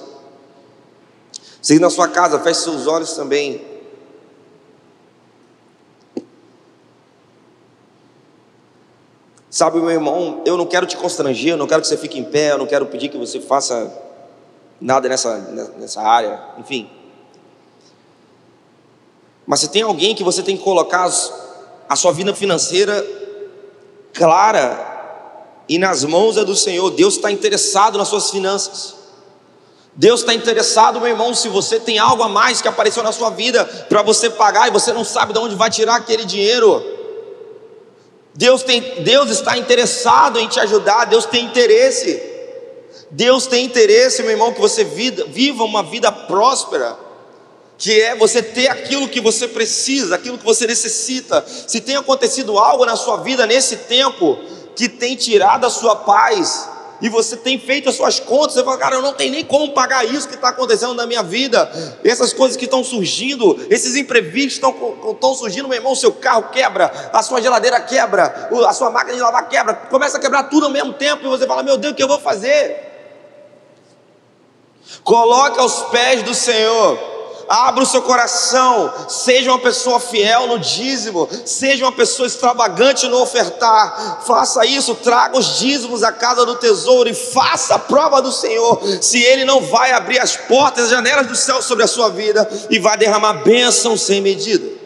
Você 1.61 1.79
na 1.79 1.89
sua 1.89 2.07
casa, 2.07 2.39
feche 2.39 2.61
seus 2.61 2.87
olhos 2.87 3.13
também. 3.13 3.61
Sabe, 9.57 9.79
meu 9.79 9.89
irmão, 9.89 10.43
eu 10.45 10.55
não 10.55 10.67
quero 10.67 10.85
te 10.85 10.95
constranger, 10.95 11.53
eu 11.53 11.57
não 11.57 11.65
quero 11.65 11.81
que 11.81 11.87
você 11.87 11.97
fique 11.97 12.19
em 12.19 12.23
pé, 12.23 12.51
eu 12.51 12.59
não 12.59 12.67
quero 12.67 12.85
pedir 12.85 13.09
que 13.09 13.17
você 13.17 13.41
faça 13.41 13.91
nada 14.79 15.09
nessa, 15.09 15.35
nessa 15.79 15.99
área, 15.99 16.39
enfim. 16.59 16.87
Mas 19.47 19.61
se 19.61 19.69
tem 19.69 19.81
alguém 19.81 20.13
que 20.13 20.23
você 20.23 20.43
tem 20.43 20.55
que 20.55 20.63
colocar 20.63 21.09
a 21.89 21.95
sua 21.95 22.11
vida 22.11 22.35
financeira 22.35 23.03
clara 24.13 25.65
e 25.67 25.79
nas 25.79 26.03
mãos 26.03 26.37
é 26.37 26.45
do 26.45 26.55
Senhor, 26.55 26.91
Deus 26.91 27.15
está 27.15 27.31
interessado 27.31 27.97
nas 27.97 28.09
suas 28.09 28.29
finanças. 28.29 28.93
Deus 29.95 30.19
está 30.19 30.35
interessado, 30.35 30.99
meu 30.99 31.09
irmão, 31.09 31.33
se 31.33 31.49
você 31.49 31.79
tem 31.79 31.97
algo 31.97 32.21
a 32.21 32.29
mais 32.29 32.61
que 32.61 32.67
apareceu 32.67 33.01
na 33.01 33.11
sua 33.11 33.31
vida 33.31 33.65
para 33.89 34.03
você 34.03 34.29
pagar 34.29 34.67
e 34.67 34.71
você 34.71 34.93
não 34.93 35.03
sabe 35.03 35.33
de 35.33 35.39
onde 35.39 35.55
vai 35.55 35.71
tirar 35.71 35.95
aquele 35.95 36.25
dinheiro. 36.25 36.96
Deus, 38.37 38.61
tem, 38.61 39.01
Deus 39.01 39.31
está 39.31 39.57
interessado 39.57 40.39
em 40.39 40.47
te 40.47 40.59
ajudar, 40.59 41.05
Deus 41.05 41.25
tem 41.25 41.43
interesse. 41.43 42.21
Deus 43.09 43.47
tem 43.47 43.65
interesse, 43.65 44.21
meu 44.21 44.29
irmão, 44.29 44.53
que 44.53 44.61
você 44.61 44.83
vida, 44.83 45.25
viva 45.27 45.63
uma 45.63 45.81
vida 45.81 46.11
próspera, 46.11 46.95
que 47.79 47.99
é 47.99 48.15
você 48.15 48.43
ter 48.43 48.67
aquilo 48.67 49.07
que 49.07 49.19
você 49.19 49.47
precisa, 49.47 50.13
aquilo 50.13 50.37
que 50.37 50.45
você 50.45 50.67
necessita. 50.67 51.43
Se 51.47 51.81
tem 51.81 51.95
acontecido 51.95 52.59
algo 52.59 52.85
na 52.85 52.95
sua 52.95 53.17
vida 53.17 53.47
nesse 53.47 53.75
tempo 53.77 54.37
que 54.75 54.87
tem 54.87 55.15
tirado 55.15 55.65
a 55.65 55.69
sua 55.71 55.95
paz, 55.95 56.69
e 57.01 57.09
você 57.09 57.37
tem 57.37 57.59
feito 57.59 57.89
as 57.89 57.95
suas 57.95 58.19
contas, 58.19 58.53
você 58.53 58.63
fala, 58.63 58.77
cara, 58.77 58.95
eu 58.95 59.01
não 59.01 59.13
tenho 59.13 59.31
nem 59.31 59.45
como 59.45 59.73
pagar 59.73 60.05
isso 60.05 60.27
que 60.27 60.35
está 60.35 60.49
acontecendo 60.49 60.93
na 60.93 61.05
minha 61.05 61.23
vida, 61.23 61.69
essas 62.03 62.33
coisas 62.33 62.57
que 62.57 62.65
estão 62.65 62.83
surgindo, 62.83 63.57
esses 63.69 63.95
imprevistos 63.95 64.53
estão, 64.53 65.11
estão 65.11 65.35
surgindo, 65.35 65.67
meu 65.67 65.77
irmão, 65.77 65.95
seu 65.95 66.11
carro 66.11 66.49
quebra, 66.51 66.91
a 67.13 67.21
sua 67.21 67.41
geladeira 67.41 67.79
quebra, 67.79 68.49
a 68.67 68.73
sua 68.73 68.89
máquina 68.89 69.15
de 69.15 69.21
lavar 69.21 69.47
quebra, 69.47 69.73
começa 69.73 70.17
a 70.17 70.21
quebrar 70.21 70.43
tudo 70.43 70.65
ao 70.65 70.71
mesmo 70.71 70.93
tempo, 70.93 71.25
e 71.25 71.27
você 71.27 71.45
fala, 71.45 71.63
meu 71.63 71.77
Deus, 71.77 71.93
o 71.93 71.95
que 71.95 72.03
eu 72.03 72.07
vou 72.07 72.19
fazer? 72.19 72.85
Coloque 75.03 75.59
aos 75.59 75.83
pés 75.83 76.23
do 76.23 76.33
Senhor, 76.33 77.16
abra 77.47 77.83
o 77.83 77.85
seu 77.85 78.01
coração, 78.01 78.93
seja 79.07 79.51
uma 79.51 79.59
pessoa 79.59 79.99
fiel 79.99 80.47
no 80.47 80.59
dízimo, 80.59 81.27
seja 81.45 81.85
uma 81.85 81.91
pessoa 81.91 82.27
extravagante 82.27 83.07
no 83.07 83.21
ofertar, 83.21 84.21
faça 84.25 84.65
isso, 84.65 84.95
traga 84.95 85.37
os 85.37 85.57
dízimos 85.57 86.03
à 86.03 86.11
casa 86.11 86.45
do 86.45 86.55
tesouro 86.55 87.09
e 87.09 87.13
faça 87.13 87.75
a 87.75 87.79
prova 87.79 88.21
do 88.21 88.31
Senhor, 88.31 88.81
se 89.01 89.21
Ele 89.21 89.45
não 89.45 89.61
vai 89.61 89.91
abrir 89.91 90.19
as 90.19 90.35
portas, 90.35 90.85
as 90.85 90.89
janelas 90.89 91.27
do 91.27 91.35
céu 91.35 91.61
sobre 91.61 91.83
a 91.83 91.87
sua 91.87 92.09
vida 92.09 92.47
e 92.69 92.79
vai 92.79 92.97
derramar 92.97 93.33
bênção 93.43 93.97
sem 93.97 94.21
medida. 94.21 94.77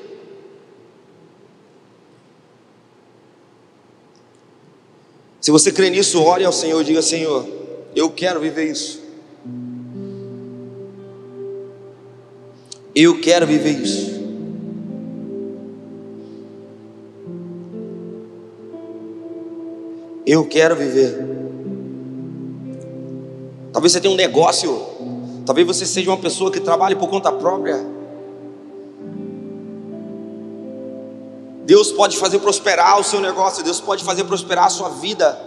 Se 5.42 5.50
você 5.50 5.72
crê 5.72 5.90
nisso, 5.90 6.22
ore 6.24 6.46
ao 6.46 6.54
Senhor 6.54 6.80
e 6.82 6.86
diga: 6.86 7.02
Senhor, 7.02 7.48
eu 7.96 8.12
quero 8.12 8.40
viver 8.40 8.66
isso. 8.66 9.01
Eu 12.94 13.22
quero 13.22 13.48
viver 13.48 13.72
isso. 13.72 14.12
Eu 20.26 20.46
quero 20.46 20.76
viver. 20.76 21.18
Talvez 23.72 23.94
você 23.94 24.02
tenha 24.02 24.14
um 24.14 24.18
negócio, 24.18 24.82
talvez 25.46 25.66
você 25.66 25.86
seja 25.86 26.10
uma 26.10 26.18
pessoa 26.18 26.52
que 26.52 26.60
trabalhe 26.60 26.96
por 26.96 27.10
conta 27.10 27.32
própria. 27.32 27.80
Deus 31.66 31.92
pode 31.94 32.18
fazer 32.18 32.40
prosperar 32.40 33.00
o 33.00 33.04
seu 33.04 33.22
negócio, 33.22 33.64
Deus 33.64 33.80
pode 33.80 34.04
fazer 34.04 34.26
prosperar 34.26 34.66
a 34.66 34.70
sua 34.70 34.90
vida. 34.90 35.40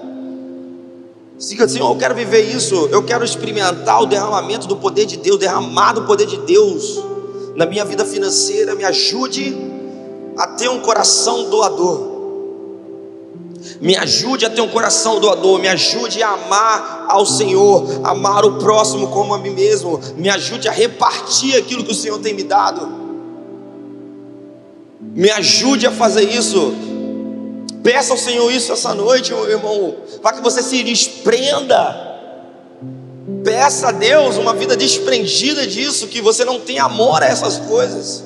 Diga 1.38 1.64
assim: 1.66 1.80
eu 1.80 1.96
quero 1.96 2.14
viver 2.14 2.40
isso, 2.40 2.88
eu 2.90 3.02
quero 3.02 3.22
experimentar 3.22 4.02
o 4.02 4.06
derramamento 4.06 4.66
do 4.66 4.76
poder 4.76 5.04
de 5.04 5.18
Deus, 5.18 5.38
derramado 5.38 6.00
o 6.00 6.06
poder 6.06 6.26
de 6.26 6.38
Deus 6.38 7.13
na 7.54 7.66
minha 7.66 7.84
vida 7.84 8.04
financeira, 8.04 8.74
me 8.74 8.84
ajude 8.84 9.56
a 10.36 10.46
ter 10.48 10.68
um 10.68 10.80
coração 10.80 11.48
doador. 11.48 12.14
Me 13.80 13.96
ajude 13.96 14.44
a 14.44 14.50
ter 14.50 14.60
um 14.60 14.68
coração 14.68 15.20
doador, 15.20 15.58
me 15.58 15.68
ajude 15.68 16.22
a 16.22 16.30
amar 16.30 17.06
ao 17.08 17.24
Senhor, 17.24 18.00
amar 18.04 18.44
o 18.44 18.58
próximo 18.58 19.08
como 19.08 19.32
a 19.32 19.38
mim 19.38 19.50
mesmo, 19.50 20.00
me 20.16 20.28
ajude 20.28 20.68
a 20.68 20.72
repartir 20.72 21.56
aquilo 21.56 21.84
que 21.84 21.92
o 21.92 21.94
Senhor 21.94 22.18
tem 22.18 22.34
me 22.34 22.42
dado. 22.42 23.04
Me 25.00 25.30
ajude 25.30 25.86
a 25.86 25.92
fazer 25.92 26.24
isso. 26.24 26.74
Peça 27.82 28.12
ao 28.12 28.18
Senhor 28.18 28.50
isso 28.50 28.72
essa 28.72 28.94
noite, 28.94 29.32
meu 29.32 29.48
irmão, 29.50 29.94
para 30.22 30.36
que 30.36 30.42
você 30.42 30.62
se 30.62 30.82
desprenda 30.82 32.13
Peça 33.44 33.88
a 33.88 33.92
Deus 33.92 34.38
uma 34.38 34.54
vida 34.54 34.74
desprendida 34.74 35.66
disso, 35.66 36.08
que 36.08 36.22
você 36.22 36.46
não 36.46 36.58
tem 36.58 36.78
amor 36.78 37.22
a 37.22 37.26
essas 37.26 37.58
coisas. 37.58 38.24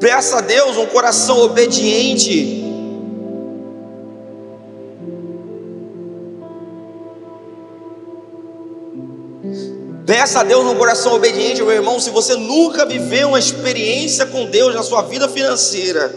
Peça 0.00 0.38
a 0.38 0.40
Deus 0.40 0.76
um 0.76 0.86
coração 0.86 1.40
obediente. 1.40 2.64
Peça 10.04 10.40
a 10.40 10.42
Deus 10.42 10.66
um 10.66 10.74
coração 10.74 11.14
obediente, 11.14 11.62
meu 11.62 11.70
irmão. 11.70 12.00
Se 12.00 12.10
você 12.10 12.34
nunca 12.34 12.84
viveu 12.84 13.28
uma 13.28 13.38
experiência 13.38 14.26
com 14.26 14.46
Deus 14.46 14.74
na 14.74 14.82
sua 14.82 15.02
vida 15.02 15.28
financeira, 15.28 16.12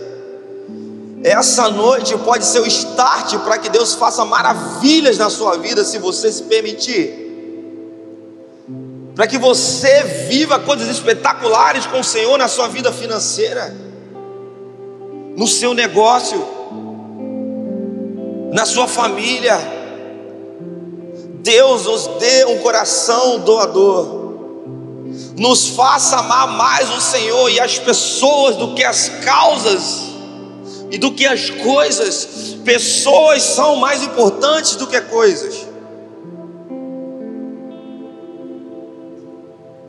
essa 1.23 1.69
noite 1.69 2.17
pode 2.17 2.45
ser 2.45 2.61
o 2.61 2.65
start 2.65 3.37
para 3.43 3.59
que 3.59 3.69
Deus 3.69 3.93
faça 3.93 4.25
maravilhas 4.25 5.19
na 5.19 5.29
sua 5.29 5.55
vida, 5.57 5.85
se 5.85 5.99
você 5.99 6.31
se 6.31 6.41
permitir 6.43 7.26
para 9.17 9.25
que 9.25 9.39
você 9.39 10.03
viva 10.29 10.59
coisas 10.59 10.87
espetaculares 10.89 11.87
com 11.87 12.01
o 12.01 12.03
Senhor 12.03 12.37
na 12.37 12.47
sua 12.47 12.67
vida 12.67 12.93
financeira, 12.93 13.75
no 15.35 15.47
seu 15.47 15.73
negócio, 15.73 16.47
na 18.53 18.63
sua 18.63 18.87
família. 18.87 19.57
Deus 21.41 21.85
nos 21.85 22.05
dê 22.19 22.45
um 22.45 22.59
coração 22.59 23.39
doador, 23.39 24.35
nos 25.35 25.69
faça 25.69 26.17
amar 26.17 26.49
mais 26.49 26.87
o 26.91 27.01
Senhor 27.01 27.49
e 27.49 27.59
as 27.59 27.79
pessoas 27.79 28.55
do 28.55 28.75
que 28.75 28.83
as 28.83 29.09
causas 29.25 30.11
e 30.91 30.97
do 30.99 31.11
que 31.11 31.25
as 31.25 31.49
coisas. 31.49 32.55
Pessoas 32.63 33.41
são 33.41 33.77
mais 33.77 34.03
importantes 34.03 34.75
do 34.75 34.85
que 34.85 35.01
coisas. 35.01 35.66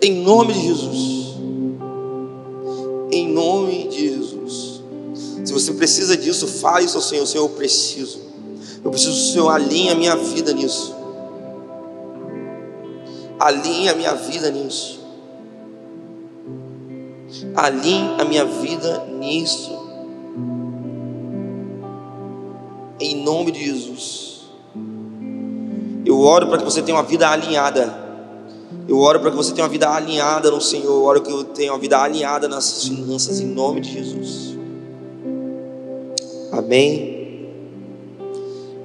Em 0.01 0.23
nome 0.23 0.53
de 0.53 0.61
Jesus. 0.61 1.35
Em 3.11 3.29
nome 3.33 3.89
de 3.89 4.09
Jesus. 4.09 4.83
Se 5.45 5.53
você 5.53 5.73
precisa 5.73 6.17
disso, 6.17 6.47
fale 6.47 6.85
isso 6.85 6.97
ao 6.97 7.03
Senhor. 7.03 7.27
Senhor, 7.27 7.45
eu 7.45 7.49
preciso. 7.51 8.21
Eu 8.85 8.91
preciso 8.91 9.13
que 9.13 9.31
o 9.31 9.33
Senhor 9.33 9.51
alinhe 9.51 9.91
a 9.91 9.95
minha 9.95 10.15
vida 10.15 10.53
nisso. 10.53 10.95
Alinhe 13.41 13.89
a 13.89 13.95
minha 13.95 14.15
vida 14.15 14.51
nisso. 14.51 15.01
Alinhe 17.57 18.21
a 18.21 18.25
minha 18.25 18.45
vida 18.45 19.05
nisso. 19.19 19.77
Em 23.01 23.23
nome 23.23 23.51
de 23.51 23.65
Jesus. 23.65 24.43
Eu 26.05 26.21
oro 26.21 26.47
para 26.47 26.59
que 26.59 26.65
você 26.65 26.83
tenha 26.83 26.97
uma 26.97 27.05
vida 27.05 27.29
alinhada 27.29 28.08
eu 28.89 28.99
oro 29.01 29.21
para 29.21 29.31
que 29.31 29.37
você 29.37 29.53
tenha 29.53 29.67
uma 29.67 29.71
vida 29.71 29.89
alinhada 29.91 30.51
no 30.51 30.63
Senhor. 30.63 30.87
Eu 30.87 31.05
oro 31.05 31.21
que 31.21 31.31
eu 31.31 31.45
tenha 31.45 31.73
uma 31.73 31.79
vida 31.79 32.01
alinhada 32.01 32.49
nas 32.49 32.85
finanças, 32.85 33.39
em 33.39 33.47
nome 33.47 33.83
de 33.83 33.93
Jesus. 33.93 34.57
Amém 36.51 37.47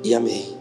e 0.04 0.14
amém. 0.14 0.53